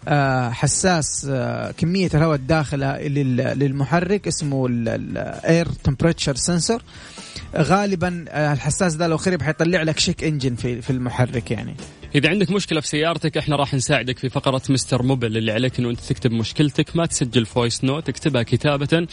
آه، 0.08 0.50
حساس 0.50 1.26
آه، 1.30 1.70
كمية 1.70 2.10
الهواء 2.14 2.36
الداخلة 2.36 2.98
للمحرك 3.54 4.26
اسمه 4.26 4.66
ال 4.70 4.95
air 4.95 5.68
temperature 5.84 6.34
sensor 6.34 6.82
غالبا 7.56 8.24
آه، 8.28 8.52
الحساس 8.52 8.94
ده 8.94 9.06
لو 9.06 9.16
خرب 9.16 9.42
حيطلع 9.42 9.82
لك 9.82 9.98
check 9.98 10.24
engine 10.24 10.54
في 10.54 10.90
المحرك 10.90 11.50
يعني. 11.50 11.74
إذا 12.16 12.28
عندك 12.28 12.50
مشكلة 12.50 12.80
في 12.80 12.88
سيارتك 12.88 13.36
إحنا 13.36 13.56
راح 13.56 13.74
نساعدك 13.74 14.18
في 14.18 14.28
فقرة 14.28 14.62
مستر 14.68 15.02
موبل 15.02 15.36
اللي 15.36 15.52
عليك 15.52 15.78
إنه 15.78 15.90
أنت 15.90 16.00
تكتب 16.00 16.32
مشكلتك. 16.32 16.96
ما 16.96 17.06
تسجل 17.06 17.46
voice 17.46 17.84
note 17.84 18.06
تكتبها 18.06 18.42
كتابة. 18.42 19.06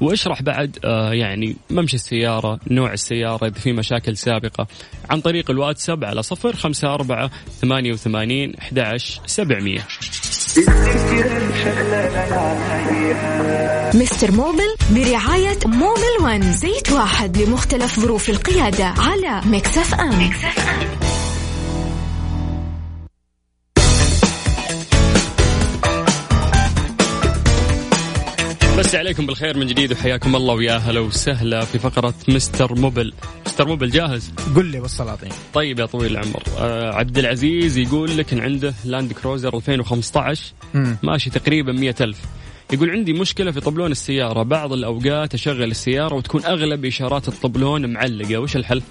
واشرح 0.00 0.42
بعد 0.42 0.78
آه 0.84 1.12
يعني 1.12 1.56
ممشي 1.70 1.96
السيارة 1.96 2.60
نوع 2.70 2.92
السيارة 2.92 3.46
إذا 3.46 3.58
في 3.58 3.72
مشاكل 3.72 4.16
سابقة. 4.16 4.66
عن 5.10 5.20
طريق 5.20 5.50
الواتساب 5.50 6.04
على 6.04 6.22
صفر 6.22 6.56
خمسة 6.56 6.94
أربعة 6.94 7.30
ثمانية 7.60 7.92
وثمانين 7.92 8.54
أحد 8.54 8.78
سبعمية. 9.26 9.86
مستر 13.94 14.32
موبل 14.32 14.74
برعاية 14.90 15.58
موبل 15.66 16.24
ون 16.24 16.52
زيت 16.52 16.92
واحد 16.92 17.36
لمختلف 17.36 18.00
ظروف 18.00 18.30
القيادة 18.30 18.84
على 18.84 19.40
Mix 19.46 19.94
FM, 19.94 20.26
Mix 20.26 20.58
FM. 20.58 20.99
مسي 28.80 28.98
عليكم 28.98 29.26
بالخير 29.26 29.56
من 29.56 29.66
جديد 29.66 29.92
وحياكم 29.92 30.36
الله 30.36 30.54
ويا 30.54 30.76
هلا 30.76 31.00
وسهلا 31.00 31.64
في 31.64 31.78
فقرة 31.78 32.14
مستر 32.28 32.74
موبل. 32.74 33.12
مستر 33.46 33.68
موبل 33.68 33.90
جاهز؟ 33.90 34.32
قل 34.56 34.66
لي 34.66 34.80
أبو 34.80 34.94
السلاطين. 34.94 35.28
طيب 35.54 35.78
يا 35.78 35.86
طويل 35.86 36.10
العمر 36.10 36.42
آه 36.58 36.94
عبد 36.94 37.18
العزيز 37.18 37.78
يقول 37.78 38.16
لك 38.18 38.32
إن 38.32 38.40
عنده 38.40 38.74
لاند 38.84 39.12
كروزر 39.12 39.56
2015 39.56 40.52
مم. 40.74 40.96
ماشي 41.02 41.30
تقريبا 41.30 41.72
مئة 41.72 41.94
ألف. 42.00 42.18
يقول 42.72 42.90
عندي 42.90 43.12
مشكلة 43.12 43.50
في 43.50 43.60
طبلون 43.60 43.90
السيارة. 43.90 44.42
بعض 44.42 44.72
الأوقات 44.72 45.34
أشغل 45.34 45.70
السيارة 45.70 46.14
وتكون 46.14 46.44
أغلب 46.44 46.84
إشارات 46.84 47.28
الطبلون 47.28 47.92
معلقة. 47.92 48.38
وش 48.38 48.56
الحل؟ 48.56 48.82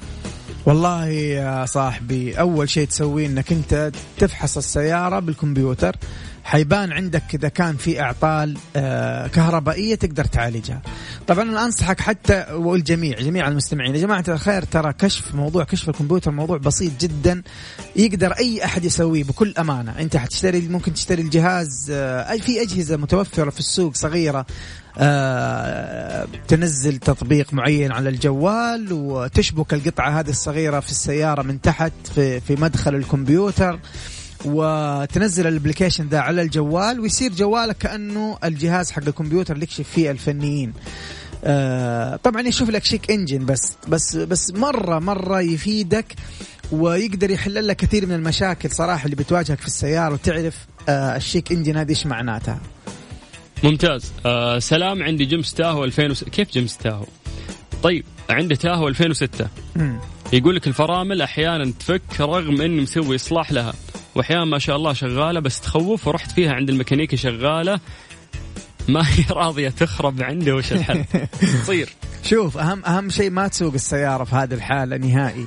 والله 0.66 1.08
يا 1.08 1.66
صاحبي 1.66 2.34
أول 2.34 2.70
شيء 2.70 2.88
تسويه 2.88 3.28
أنك 3.28 3.52
أنت 3.52 3.92
تفحص 4.18 4.58
السيارة 4.58 5.20
بالكمبيوتر 5.20 5.96
حيبان 6.50 6.92
عندك 6.92 7.24
إذا 7.34 7.50
كان 7.50 7.78
في 7.78 8.02
إعطال 8.02 8.58
آه 8.76 9.28
كهربائية 9.28 9.96
تقدر 9.96 10.26
تعالجها. 10.26 10.82
طبعا 11.28 11.44
أنا 11.44 11.66
أنصحك 11.66 12.00
حتى 12.00 12.46
والجميع 12.52 13.20
جميع 13.20 13.48
المستمعين 13.48 13.96
يا 13.96 14.02
جماعة 14.02 14.24
الخير 14.28 14.64
ترى 14.64 14.94
كشف 14.94 15.36
موضوع 15.36 15.64
كشف 15.64 15.90
الكمبيوتر 15.90 16.32
موضوع 16.32 16.58
بسيط 16.58 16.92
جدا 17.02 17.42
يقدر 17.96 18.32
أي 18.32 18.66
أحد 18.66 18.86
يسويه 18.86 19.24
بكل 19.24 19.54
أمانة، 19.60 20.00
أنت 20.00 20.18
حتشتري 20.18 20.68
ممكن 20.68 20.94
تشتري 20.94 21.22
الجهاز 21.22 21.92
آه 21.92 22.38
في 22.38 22.62
أجهزة 22.62 22.98
متوفرة 22.98 23.50
في 23.50 23.60
السوق 23.60 23.96
صغيرة 23.96 24.46
آه 24.98 26.28
تنزل 26.48 26.98
تطبيق 26.98 27.54
معين 27.54 27.92
على 27.92 28.10
الجوال 28.10 28.94
وتشبك 28.94 29.74
القطعة 29.74 30.20
هذه 30.20 30.30
الصغيرة 30.30 30.80
في 30.80 30.92
السيارة 30.92 31.42
من 31.42 31.62
تحت 31.62 31.94
في 32.16 32.40
في 32.40 32.56
مدخل 32.56 32.96
الكمبيوتر 32.96 33.80
وتنزل 34.46 35.48
ال 35.48 35.53
application 35.53 36.08
ذا 36.08 36.20
على 36.20 36.42
الجوال 36.42 37.00
ويصير 37.00 37.32
جوالك 37.32 37.78
كأنه 37.78 38.38
الجهاز 38.44 38.92
حق 38.92 39.08
الكمبيوتر 39.08 39.54
اللي 39.54 39.64
يكشف 39.64 39.90
فيه 39.90 40.12
الفنيين. 40.12 40.74
آه 41.44 42.16
طبعا 42.16 42.42
يشوف 42.42 42.70
لك 42.70 42.84
check 42.84 43.12
engine 43.12 43.46
بس 43.46 43.74
بس 43.88 44.16
بس 44.16 44.52
مرة 44.54 45.00
مرة 45.00 45.42
يفيدك 45.42 46.16
ويقدر 46.72 47.32
يحل 47.32 47.68
لك 47.68 47.76
كثير 47.76 48.06
من 48.06 48.16
المشاكل 48.16 48.72
صراحة 48.72 49.06
اللي 49.06 49.16
بتواجهك 49.16 49.60
في 49.60 49.68
السيارة 49.68 50.14
وتعرف 50.14 50.56
آه 50.90 51.16
الشيك 51.16 51.52
انجن 51.52 51.78
هذه 51.78 51.90
إيش 51.90 52.06
معناتها. 52.06 52.60
ممتاز. 53.64 54.12
آه 54.26 54.60
سلام 54.60 55.04
عندي 55.04 55.26
جيمس 55.26 55.54
تاهو 55.54 55.84
2000 55.84 56.14
كيف 56.30 56.52
جيمس 56.52 56.78
تاهو؟ 56.78 57.06
طيب 57.84 58.06
عنده 58.30 58.56
تاهو 58.56 58.88
2006 58.88 59.48
مم. 59.76 60.00
يقول 60.34 60.56
لك 60.56 60.68
الفرامل 60.68 61.22
أحيانا 61.22 61.74
تفك 61.80 62.02
رغم 62.20 62.62
إني 62.62 62.82
مسوي 62.82 63.16
إصلاح 63.16 63.52
لها. 63.52 63.74
وأحيانا 64.20 64.46
ما 64.46 64.60
شاء 64.60 64.76
الله 64.76 64.94
شغالة 64.94 65.40
بس 65.40 65.62
تخوف. 65.62 66.08
ورحت 66.08 66.32
فيها 66.32 66.54
عند 66.54 66.70
الميكانيكي 66.70 67.18
شغالة. 67.18 67.80
ما 68.88 69.02
هي 69.02 69.26
راضية 69.32 69.70
تخرب 69.70 70.22
عنده 70.22 70.56
وش 70.56 70.72
الحل؟ 70.72 71.06
تصير. 71.64 71.90
شوف 72.24 72.58
اهم 72.58 72.86
أهم 72.86 73.10
شيء 73.10 73.30
ما 73.30 73.48
تسوق 73.48 73.74
السيارة 73.74 74.24
في 74.24 74.36
هذه 74.36 74.54
الحالة 74.54 74.98
نهائي. 74.98 75.46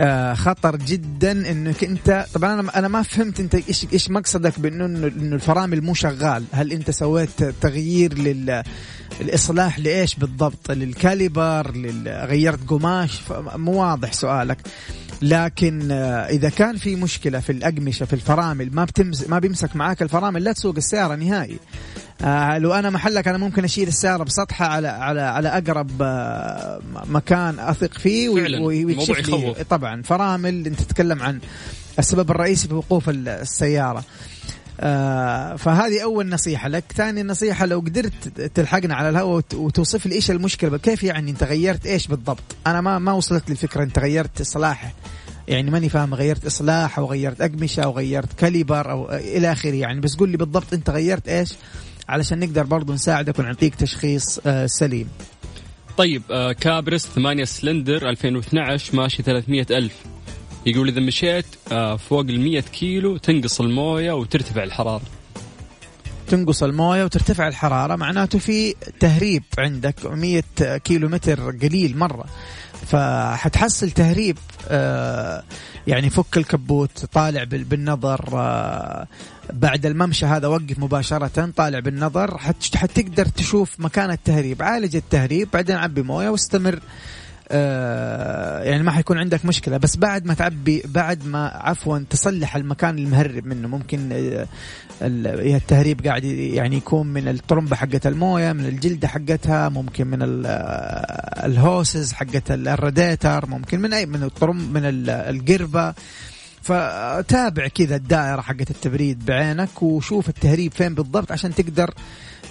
آه 0.00 0.34
خطر 0.34 0.76
جدا 0.76 1.50
إنك 1.50 1.84
انت 1.84 2.26
طبعا 2.34 2.60
أنا 2.60 2.78
أنا 2.78 2.88
ما 2.88 3.02
فهمت 3.02 3.40
أنت 3.40 3.54
إيش 3.54 3.86
إيش 3.92 4.10
مقصدك 4.10 4.60
بأنه 4.60 4.84
انه 4.84 5.34
الفرامل 5.34 5.80
مو 5.80 5.94
شغال؟ 5.94 6.44
هل 6.52 6.72
أنت 6.72 6.90
سويت 6.90 7.44
تغيير 7.60 8.18
لل 8.18 8.62
الاصلاح 9.20 9.78
لإيش 9.78 10.14
بالضبط؟ 10.14 10.70
للكاليبر 10.70 11.76
لل... 11.76 12.08
غيرت 12.08 12.68
قماش؟ 12.68 13.20
مو 13.56 13.82
واضح 13.82 14.12
سؤالك. 14.12 14.58
لكن 15.22 15.90
آه، 15.92 16.28
إذا 16.28 16.48
كان 16.48 16.76
في 16.76 16.96
مشكلة 16.96 17.40
في 17.40 17.52
الأقمشة 17.52 18.06
في 18.06 18.12
الفرامل 18.12 18.74
ما 18.74 18.84
بتمس 18.84 19.28
ما 19.28 19.38
بيمسك 19.38 19.76
معاك 19.76 20.02
الفرامل 20.02 20.44
لا 20.44 20.52
تسوق 20.52 20.76
السيارة 20.76 21.14
نهائي. 21.14 21.58
آه 22.22 22.58
لو 22.58 22.72
أنا 22.74 22.90
محلك 22.90 23.28
أنا 23.28 23.38
ممكن 23.38 23.64
أشيل 23.64 23.88
السيارة 23.88 24.24
بسطحها 24.24 24.66
على 24.66 24.88
على 24.88 25.20
على 25.20 25.48
أقرب 25.48 25.90
آه 26.02 26.80
مكان 27.06 27.58
أثق 27.58 27.98
فيه 27.98 28.28
ويكشف 28.28 29.28
لي 29.28 29.64
طبعا. 29.70 30.02
فرامل 30.02 30.66
أنت 30.66 30.80
تتكلم 30.80 31.22
عن 31.22 31.40
السبب 31.98 32.30
الرئيسي 32.30 32.68
في 32.68 32.74
وقوف 32.74 33.08
السيارة. 33.08 34.04
فهذه 35.56 36.02
أول 36.02 36.28
نصيحة 36.28 36.68
لك. 36.68 36.84
ثاني 36.96 37.22
نصيحة 37.22 37.66
لو 37.66 37.80
قدرت 37.80 38.28
تلحقنا 38.54 38.94
على 38.94 39.08
الهواء 39.08 39.44
وتوصف 39.54 40.06
لي 40.06 40.14
إيش 40.14 40.30
المشكلة 40.30 40.78
كيف 40.78 41.02
يعني 41.02 41.30
أنت 41.30 41.42
غيرت 41.44 41.86
إيش 41.86 42.06
بالضبط؟ 42.06 42.42
أنا 42.66 42.80
ما 42.80 42.98
ما 42.98 43.12
وصلت 43.12 43.48
لي 43.48 43.52
الفكرة 43.52 43.82
أنت 43.82 43.98
غيرت 43.98 44.40
اصلاح 44.40 44.92
يعني 45.48 45.70
ماني 45.70 45.88
فاهم 45.88 46.14
غيرت 46.14 46.46
إصلاح 46.46 46.98
أو 46.98 47.06
غيرت 47.06 47.40
أقمشة 47.40 47.82
أو 47.82 47.90
غيرت 47.92 48.32
كاليبر 48.32 48.90
أو 48.90 49.12
إلى 49.12 49.52
آخره. 49.52 49.74
يعني 49.74 50.00
بس 50.00 50.16
قول 50.16 50.28
لي 50.28 50.36
بالضبط 50.36 50.72
أنت 50.72 50.90
غيرت 50.90 51.28
إيش؟ 51.28 51.52
علشان 52.08 52.38
نقدر 52.40 52.62
برضو 52.62 52.92
نساعدك 52.92 53.38
ونعطيك 53.38 53.74
تشخيص 53.74 54.40
آه 54.46 54.66
سليم. 54.66 55.08
طيب 55.96 56.22
آه 56.30 56.52
كابرس 56.52 57.06
8 57.06 57.44
سلندر 57.44 58.08
2012 58.08 58.96
ماشي 58.96 59.22
300 59.22 59.66
ألف. 59.70 59.92
يقول 60.66 60.88
إذا 60.88 61.00
مشيت 61.00 61.46
آه 61.72 61.96
فوق 61.96 62.20
ال 62.20 62.40
100 62.40 62.60
كيلو 62.60 63.16
تنقص 63.16 63.60
الموية 63.60 64.12
وترتفع 64.12 64.62
الحرارة. 64.62 65.02
تنقص 66.28 66.62
الموية 66.62 67.04
وترتفع 67.04 67.48
الحرارة 67.48 67.96
معناته 67.96 68.38
في 68.38 68.74
تهريب 69.00 69.42
عندك 69.58 70.06
100 70.06 70.42
كيلو 70.84 71.08
متر 71.08 71.50
قليل 71.50 71.98
مرة. 71.98 72.24
فحتحصل 72.86 73.90
تهريب 73.90 74.38
آه 74.68 75.42
يعني 75.86 76.10
فك 76.10 76.36
الكبوت 76.36 77.04
طالع 77.12 77.44
بالنظر 77.44 78.28
آه 78.32 79.06
بعد 79.52 79.86
الممشى 79.86 80.26
هذا 80.26 80.48
وقف 80.48 80.78
مباشرة 80.78 81.50
طالع 81.56 81.78
بالنظر 81.78 82.38
حتقدر 82.74 83.26
تشوف 83.26 83.80
مكان 83.80 84.10
التهريب. 84.10 84.62
عالج 84.62 84.96
التهريب 84.96 85.48
بعدين 85.52 85.76
عبي 85.76 86.02
موية 86.02 86.28
واستمر. 86.28 86.80
يعني 87.52 88.82
ما 88.82 88.90
حيكون 88.90 89.18
عندك 89.18 89.44
مشكلة. 89.44 89.76
بس 89.76 89.96
بعد 89.96 90.26
ما 90.26 90.34
تعبي 90.34 90.82
بعد 90.84 91.26
ما 91.26 91.46
عفوا 91.48 91.98
تصلح 92.10 92.56
المكان 92.56 92.98
المهرب 92.98 93.46
منه. 93.46 93.68
ممكن 93.68 94.08
آه 94.12 94.46
التهريب 95.02 96.06
قاعد 96.06 96.24
يعني 96.24 96.76
يكون 96.76 97.06
من 97.06 97.28
الطرمبة 97.28 97.76
حقت 97.76 98.06
الموية 98.06 98.52
من 98.52 98.66
الجلدة 98.66 99.08
حقتها 99.08 99.68
ممكن 99.68 100.06
من 100.06 100.42
آه، 100.46 101.46
الهوسز 101.46 102.12
حقت 102.12 102.50
الراديتر 102.50 103.46
ممكن 103.46 103.80
من 103.80 103.92
أي 103.92 104.06
من 104.06 104.22
الطرم 104.22 104.72
من 104.72 104.82
القربة. 105.08 105.94
فتابع 106.62 107.68
كذا 107.68 107.96
الدائرة 107.96 108.40
حقت 108.40 108.70
التبريد 108.70 109.24
بعينك 109.24 109.82
وشوف 109.82 110.28
التهريب 110.28 110.72
فين 110.72 110.94
بالضبط 110.94 111.32
عشان 111.32 111.54
تقدر 111.54 111.94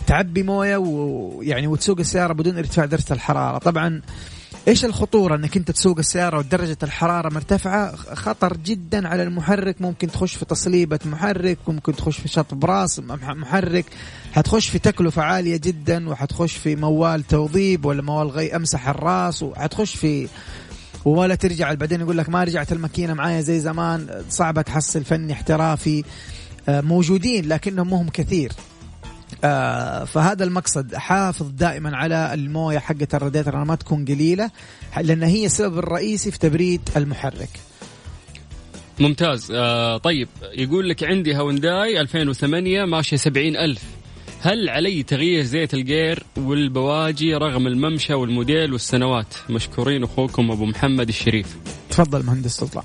تعبي 0.08 0.44
موية 0.44 0.78
ويعني 0.78 1.68
وتسوق 1.68 2.00
السيارة 2.00 2.34
بدون 2.34 2.58
ارتفاع 2.58 2.86
درجة 2.86 3.14
الحرارة. 3.14 3.58
طبعا 3.58 4.02
إيش 4.68 4.86
الخطورة 4.86 5.36
إنك 5.36 5.58
أنت 5.58 5.72
تسوق 5.72 5.98
السيارة 6.00 6.38
ودرجة 6.38 6.78
الحرارة 6.84 7.34
مرتفعة؟ 7.34 7.96
خطر 7.96 8.58
جدا 8.58 9.08
على 9.08 9.24
المحرك. 9.24 9.82
ممكن 9.82 10.08
تخش 10.08 10.36
في 10.36 10.46
تصليبة 10.46 11.00
محرك 11.06 11.58
ممكن 11.68 11.96
تخش 11.96 12.20
في 12.20 12.28
شطب 12.28 12.66
راس 12.66 13.00
محرك. 13.20 13.86
حتخش 14.34 14.70
في 14.70 14.80
تكلفة 14.80 15.22
عالية 15.22 15.58
جدا 15.58 16.10
وحتخش 16.10 16.56
في 16.56 16.76
موال 16.76 17.28
توظيب 17.28 17.86
ولا 17.86 18.02
موال 18.02 18.28
غي 18.28 18.56
أمسح 18.56 18.88
الراس 18.88 19.44
وحتخش 19.44 19.96
في 19.96 20.28
ولا 21.06 21.36
ترجع. 21.36 21.74
بعدين 21.74 22.02
يقول 22.02 22.18
لك 22.18 22.30
ما 22.30 22.44
رجعت 22.44 22.72
الماكينة 22.72 23.14
معايا 23.14 23.42
زي 23.42 23.60
زمان. 23.60 24.24
صعبه 24.30 24.62
تحصل 24.62 25.04
فني 25.04 25.34
احترافي. 25.34 26.04
آه، 26.70 26.82
موجودين 26.82 27.48
لكنهم 27.48 27.90
مهم 27.90 28.10
كثير. 28.10 28.52
آه 29.44 30.04
فهذا 30.04 30.44
المقصد. 30.44 30.96
حافظ 30.96 31.50
دائما 31.50 31.98
على 31.98 32.34
الموية 32.34 32.80
حقة 32.80 33.08
الراديتر 33.14 33.64
ما 33.64 33.76
تكون 33.76 34.06
قليلة 34.06 34.52
لأن 35.02 35.24
هي 35.24 35.46
السبب 35.46 35.78
الرئيسي 35.78 36.32
في 36.32 36.40
تبريد 36.40 36.82
المحرك. 36.98 37.50
ممتاز. 39.00 39.52
آه 39.52 39.98
طيب 39.98 40.28
يقول 40.54 40.90
لك 40.90 41.04
عندي 41.04 41.38
هونداي 41.38 42.02
2008 42.02 42.86
ماشية 42.86 43.18
70 43.18 43.56
ألف. 43.56 43.84
هل 44.42 44.70
علي 44.70 45.04
تغيير 45.04 45.44
زيت 45.44 45.74
الجير 45.74 46.24
والبواجي 46.38 47.36
رغم 47.36 47.68
الممشى 47.68 48.14
والموديل 48.14 48.74
والسنوات؟ 48.74 49.34
مشكورين 49.50 50.04
أخوكم 50.04 50.52
أبو 50.52 50.66
محمد 50.66 51.08
الشريف. 51.08 51.58
تفضل 51.90 52.26
مهندس 52.26 52.52
سلطان. 52.58 52.84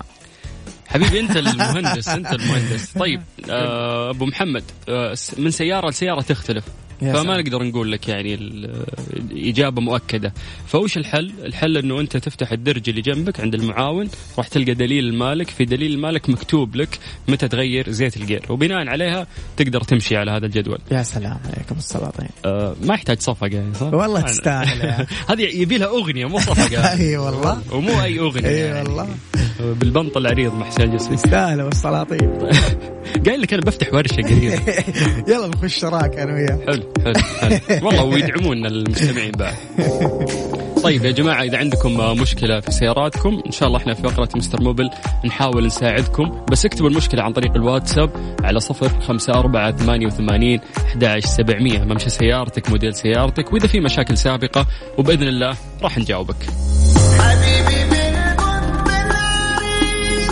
حبيبي 0.87 1.19
أنت 1.19 1.37
المهندس 1.37 2.07
أنت 2.07 2.33
المهندس. 2.33 2.91
طيب 2.91 3.21
آه 3.49 4.09
أبو 4.09 4.25
محمد 4.25 4.63
آه 4.89 5.15
من 5.37 5.51
سيارة 5.51 5.89
لسيارة 5.89 6.21
تختلف. 6.21 6.63
فما 7.01 7.41
نقدر 7.41 7.63
نقول 7.63 7.91
لك 7.91 8.07
يعني 8.07 8.33
الإجابة 8.33 9.81
مؤكدة. 9.81 10.33
فوش 10.67 10.97
الحل؟ 10.97 11.31
الحل 11.45 11.77
إنه 11.77 11.99
أنت 11.99 12.17
تفتح 12.17 12.51
الدرج 12.51 12.89
اللي 12.89 13.01
جنبك 13.01 13.39
عند 13.39 13.53
المعاون 13.55 14.09
راح 14.37 14.47
تلقى 14.47 14.73
دليل 14.73 15.05
المالك. 15.05 15.49
في 15.49 15.65
دليل 15.65 15.93
المالك 15.93 16.29
مكتوب 16.29 16.75
لك 16.75 16.99
متى 17.27 17.47
تغير 17.47 17.89
زيت 17.89 18.17
الجير. 18.17 18.41
وبناء 18.49 18.87
عليها 18.87 19.27
تقدر 19.57 19.81
تمشي 19.81 20.17
على 20.17 20.31
هذا 20.31 20.45
الجدول. 20.45 20.79
يا 20.91 21.03
سلام 21.03 21.37
عليكم 21.45 21.75
السلاطين. 21.77 22.29
آه 22.45 22.75
ما 22.83 22.93
يحتاج 22.93 23.19
صفقة 23.19 23.47
يعني 23.47 23.73
صح؟ 23.73 23.93
والله 23.93 24.21
تستاهل 24.21 25.05
هذه 25.29 25.41
يبي 25.61 25.77
لها 25.77 25.87
أغنية 25.87 26.25
مو 26.25 26.39
صفقة. 26.39 26.91
إي 26.99 27.17
والله. 27.17 27.61
ومو 27.71 28.01
أي 28.01 28.19
أغنية 28.19 28.49
إي 28.49 28.55
يعني. 28.59 28.89
والله. 28.89 29.07
بالبنط 29.59 30.17
العريض 30.17 30.53
مع 30.53 30.65
حسين 30.65 30.95
جسمي 30.95 31.13
يستاهل 31.13 31.61
والسلاطين 31.61 32.17
قايل 33.25 33.41
لك 33.41 33.53
أنا 33.53 33.61
بفتح 33.61 33.93
ورشة 33.93 34.15
قريب 34.21 34.59
يلا 35.27 35.47
نخش 35.47 35.79
شراكه 35.79 36.23
أنا 36.23 36.33
وياك. 36.33 36.69
حلو. 36.69 36.86
حلو 37.05 37.13
حلو. 37.41 37.87
والله 37.87 38.03
ويدعمونا 38.03 38.67
المستمعين 38.67 39.31
بعد. 39.31 39.55
طيب 40.83 41.05
يا 41.05 41.11
جماعة 41.11 41.43
إذا 41.43 41.57
عندكم 41.57 42.19
مشكلة 42.21 42.59
في 42.59 42.71
سياراتكم 42.71 43.41
إن 43.45 43.51
شاء 43.51 43.67
الله 43.67 43.79
إحنا 43.79 43.93
في 43.93 44.01
فقرة 44.01 44.29
مستر 44.35 44.61
موبل 44.61 44.89
نحاول 45.25 45.65
نساعدكم. 45.65 46.45
بس 46.51 46.65
اكتبوا 46.65 46.89
المشكلة 46.89 47.23
عن 47.23 47.33
طريق 47.33 47.51
الواتساب 47.55 48.09
على 48.43 48.59
صفر 48.59 48.99
خمسة 49.01 49.33
أربعة 49.33 49.71
ثمانية 49.71 50.07
وثمانين 50.07 50.59
أحد 50.77 51.19
سبعمية. 51.19 51.79
ممشى 51.79 52.09
سيارتك 52.09 52.69
موديل 52.69 52.95
سيارتك 52.95 53.53
وإذا 53.53 53.67
في 53.67 53.79
مشاكل 53.79 54.17
سابقة 54.17 54.67
وبإذن 54.97 55.27
الله 55.27 55.55
راح 55.81 55.97
نجاوبك. 55.97 56.35